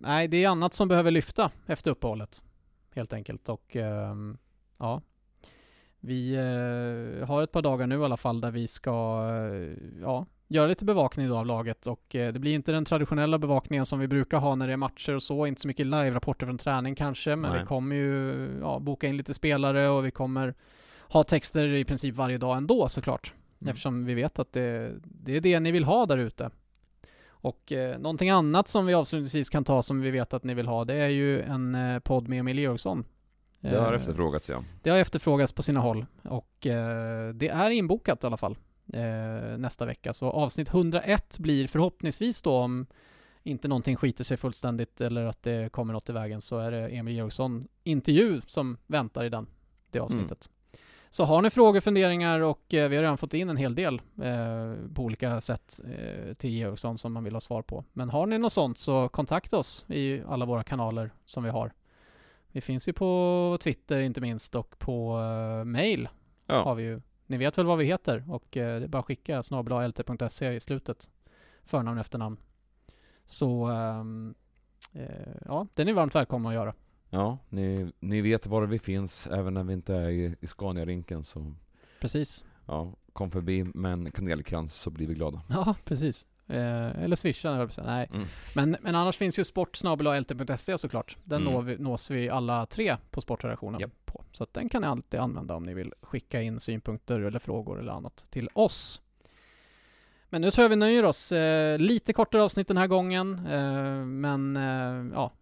nej 0.00 0.28
det 0.28 0.44
är 0.44 0.48
annat 0.48 0.74
som 0.74 0.88
behöver 0.88 1.10
lyfta 1.10 1.50
efter 1.66 1.90
uppehållet. 1.90 2.42
Helt 2.94 3.12
enkelt 3.12 3.48
och 3.48 3.76
ehm, 3.76 4.38
ja. 4.78 5.02
Vi 6.00 6.34
eh, 6.34 7.28
har 7.28 7.42
ett 7.42 7.52
par 7.52 7.62
dagar 7.62 7.86
nu 7.86 8.00
i 8.00 8.04
alla 8.04 8.16
fall 8.16 8.40
där 8.40 8.50
vi 8.50 8.66
ska 8.66 9.26
eh, 9.30 9.76
ja, 10.02 10.26
göra 10.48 10.66
lite 10.66 10.84
bevakning 10.84 11.28
då 11.28 11.36
av 11.36 11.46
laget 11.46 11.86
och 11.86 12.14
eh, 12.16 12.32
det 12.32 12.38
blir 12.38 12.54
inte 12.54 12.72
den 12.72 12.84
traditionella 12.84 13.38
bevakningen 13.38 13.86
som 13.86 13.98
vi 13.98 14.08
brukar 14.08 14.38
ha 14.38 14.54
när 14.54 14.66
det 14.66 14.72
är 14.72 14.76
matcher 14.76 15.14
och 15.14 15.22
så, 15.22 15.46
inte 15.46 15.60
så 15.60 15.68
mycket 15.68 15.86
live-rapporter 15.86 16.46
från 16.46 16.58
träning 16.58 16.94
kanske, 16.94 17.36
men 17.36 17.50
Nej. 17.50 17.60
vi 17.60 17.66
kommer 17.66 17.96
ju 17.96 18.48
ja, 18.60 18.78
boka 18.78 19.06
in 19.06 19.16
lite 19.16 19.34
spelare 19.34 19.88
och 19.88 20.06
vi 20.06 20.10
kommer 20.10 20.54
ha 21.08 21.24
texter 21.24 21.68
i 21.68 21.84
princip 21.84 22.14
varje 22.14 22.38
dag 22.38 22.56
ändå 22.56 22.88
såklart, 22.88 23.34
Mm. 23.60 23.70
eftersom 23.70 24.04
vi 24.04 24.14
vet 24.14 24.38
att 24.38 24.52
det, 24.52 24.92
det 25.04 25.36
är 25.36 25.40
det 25.40 25.60
ni 25.60 25.70
vill 25.70 25.84
ha 25.84 26.06
där 26.06 26.18
ute. 26.18 26.50
Och 27.42 27.72
eh, 27.72 27.98
någonting 27.98 28.30
annat 28.30 28.68
som 28.68 28.86
vi 28.86 28.94
avslutningsvis 28.94 29.50
kan 29.50 29.64
ta 29.64 29.82
som 29.82 30.00
vi 30.00 30.10
vet 30.10 30.34
att 30.34 30.44
ni 30.44 30.54
vill 30.54 30.68
ha, 30.68 30.84
det 30.84 30.94
är 30.94 31.08
ju 31.08 31.42
en 31.42 31.74
eh, 31.74 31.98
podd 31.98 32.28
med 32.28 32.38
Emil 32.38 32.58
Georgsson. 32.58 33.04
Det 33.60 33.76
har 33.76 33.92
Eh, 33.92 34.00
efterfrågats 34.00 34.50
ja. 34.50 34.64
det 34.82 34.90
har 34.90 34.98
efterfrågats 34.98 35.52
på 35.52 35.62
sina 35.62 35.80
håll 35.80 36.06
och 36.22 36.66
eh, 36.66 37.34
det 37.34 37.48
är 37.48 37.70
inbokat 37.70 38.24
i 38.24 38.26
alla 38.26 38.36
fall 38.36 38.56
eh, 38.92 39.58
nästa 39.58 39.84
vecka. 39.84 40.12
Så 40.12 40.30
avsnitt 40.30 40.68
101 40.68 41.38
blir 41.38 41.68
förhoppningsvis 41.68 42.42
då 42.42 42.56
om 42.56 42.86
inte 43.42 43.68
någonting 43.68 43.96
skiter 43.96 44.24
sig 44.24 44.36
fullständigt 44.36 45.00
eller 45.00 45.24
att 45.24 45.42
det 45.42 45.72
kommer 45.72 45.92
något 45.92 46.10
i 46.10 46.12
vägen 46.12 46.40
så 46.40 46.58
är 46.58 46.70
det 46.70 46.88
Emil 46.88 47.14
Georgsson 47.14 47.68
intervju 47.84 48.40
som 48.46 48.76
väntar 48.86 49.24
i 49.24 49.28
den, 49.28 49.46
det 49.90 50.00
avsnittet. 50.00 50.50
Så 51.12 51.24
har 51.24 51.42
ni 51.42 51.50
frågor, 51.50 51.80
funderingar 51.80 52.40
och 52.40 52.74
eh, 52.74 52.88
vi 52.88 52.96
har 52.96 53.02
redan 53.02 53.18
fått 53.18 53.34
in 53.34 53.50
en 53.50 53.56
hel 53.56 53.74
del 53.74 54.02
eh, 54.22 54.74
på 54.94 55.02
olika 55.02 55.40
sätt 55.40 55.80
eh, 55.84 56.34
till 56.34 56.50
Georgsson 56.50 56.98
som 56.98 57.12
man 57.12 57.24
vill 57.24 57.32
ha 57.32 57.40
svar 57.40 57.62
på. 57.62 57.84
Men 57.92 58.10
har 58.10 58.26
ni 58.26 58.38
något 58.38 58.52
sånt 58.52 58.78
så 58.78 59.08
kontakta 59.08 59.58
oss 59.58 59.84
i 59.88 60.22
alla 60.28 60.44
våra 60.44 60.64
kanaler 60.64 61.10
som 61.24 61.44
vi 61.44 61.50
har. 61.50 61.72
Vi 62.48 62.60
finns 62.60 62.88
ju 62.88 62.92
på 62.92 63.58
Twitter 63.60 64.00
inte 64.00 64.20
minst 64.20 64.54
och 64.54 64.78
på 64.78 65.18
uh, 65.18 65.64
mail 65.64 66.08
Ja. 66.46 66.62
har 66.64 66.74
vi 66.74 66.82
ju. 66.82 67.00
Ni 67.26 67.36
vet 67.36 67.58
väl 67.58 67.66
vad 67.66 67.78
vi 67.78 67.84
heter 67.84 68.24
och 68.28 68.56
eh, 68.56 68.78
det 68.80 68.86
är 68.86 68.88
bara 68.88 68.98
att 68.98 69.06
skicka 69.06 69.42
snabel-a-lt.se 69.42 70.52
i 70.52 70.60
slutet. 70.60 71.10
Förnamn 71.64 71.98
efternamn. 71.98 72.36
Så 73.24 73.66
ehm, 73.66 74.34
eh, 74.92 75.34
ja, 75.44 75.66
det 75.74 75.82
är 75.82 75.86
ni 75.86 75.92
varmt 75.92 76.14
välkomna 76.14 76.48
att 76.48 76.54
göra. 76.54 76.74
Ja, 77.14 77.38
ni, 77.48 77.92
ni 78.00 78.20
vet 78.20 78.46
var 78.46 78.62
vi 78.66 78.78
finns 78.78 79.26
även 79.26 79.54
när 79.54 79.64
vi 79.64 79.72
inte 79.72 79.94
är 79.94 80.08
i, 80.08 80.36
i 80.40 80.46
Scania-rinken 80.46 81.22
så 81.22 81.54
Precis. 82.00 82.44
ja, 82.66 82.92
kom 83.12 83.30
förbi 83.30 83.64
med 83.64 83.92
en 83.92 84.12
kanelkrans 84.12 84.74
så 84.74 84.90
blir 84.90 85.06
vi 85.06 85.14
glada. 85.14 85.42
Ja, 85.48 85.74
precis. 85.84 86.26
Eh, 86.46 87.02
eller 87.02 87.16
swisha, 87.16 87.48
höll 87.48 87.58
jag 87.58 87.68
på 87.68 87.70
att 87.70 87.74
säga. 87.74 87.86
Nej. 87.86 88.08
Mm. 88.14 88.26
Men, 88.54 88.76
men 88.82 88.94
annars 88.94 89.16
finns 89.16 89.38
ju 89.38 89.44
sportsnabel-a-lt.se 89.44 90.78
såklart. 90.78 91.16
Den 91.24 91.42
Mm. 91.42 91.52
når 91.54 91.62
vi, 91.62 91.78
nås 91.78 92.10
vi 92.10 92.28
alla 92.28 92.66
tre 92.66 92.96
på 93.10 93.20
sportredaktionen 93.20 93.80
Japp. 93.80 93.90
på. 94.04 94.24
Så 94.32 94.42
att 94.44 94.54
den 94.54 94.68
kan 94.68 94.82
ni 94.82 94.88
alltid 94.88 95.20
använda 95.20 95.54
om 95.54 95.62
ni 95.64 95.74
vill 95.74 95.92
skicka 96.02 96.42
in 96.42 96.60
synpunkter 96.60 97.20
eller 97.20 97.38
frågor 97.38 97.80
eller 97.80 97.92
annat 97.92 98.16
till 98.30 98.48
oss. 98.52 99.02
Men 100.28 100.40
nu 100.42 100.50
tror 100.50 100.62
jag 100.64 100.68
vi 100.70 100.76
nöjer 100.76 101.04
oss. 101.04 101.32
Eh, 101.32 101.78
lite 101.78 102.12
kortare 102.12 102.42
avsnitt 102.42 102.68
den 102.68 102.76
här 102.76 102.86
gången. 102.86 103.46
Eh, 103.46 104.04
men 104.04 104.56
eh, 104.56 105.12
ja, 105.14 105.32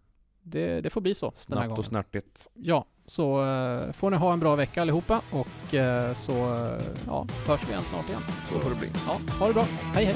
det, 0.43 0.81
det 0.81 0.89
får 0.89 1.01
bli 1.01 1.13
så 1.15 1.25
den 1.29 1.35
Snabbt 1.39 1.61
gången. 1.67 1.79
och 1.79 1.85
snärtigt. 1.85 2.47
Ja, 2.53 2.85
så 3.05 3.43
eh, 3.45 3.91
får 3.91 4.09
ni 4.11 4.17
ha 4.17 4.33
en 4.33 4.39
bra 4.39 4.55
vecka 4.55 4.81
allihopa 4.81 5.21
och 5.31 5.73
eh, 5.73 6.13
så 6.13 6.31
eh, 6.33 6.81
ja, 7.07 7.25
hörs 7.47 7.61
vi 7.67 7.71
igen 7.71 7.83
snart 7.83 8.09
igen. 8.09 8.21
Så 8.51 8.59
får 8.59 8.69
det 8.69 8.75
bli. 8.75 8.89
Ja, 9.07 9.19
ha 9.39 9.47
det 9.47 9.53
bra. 9.53 9.63
Hej 9.93 10.05
hej! 10.05 10.15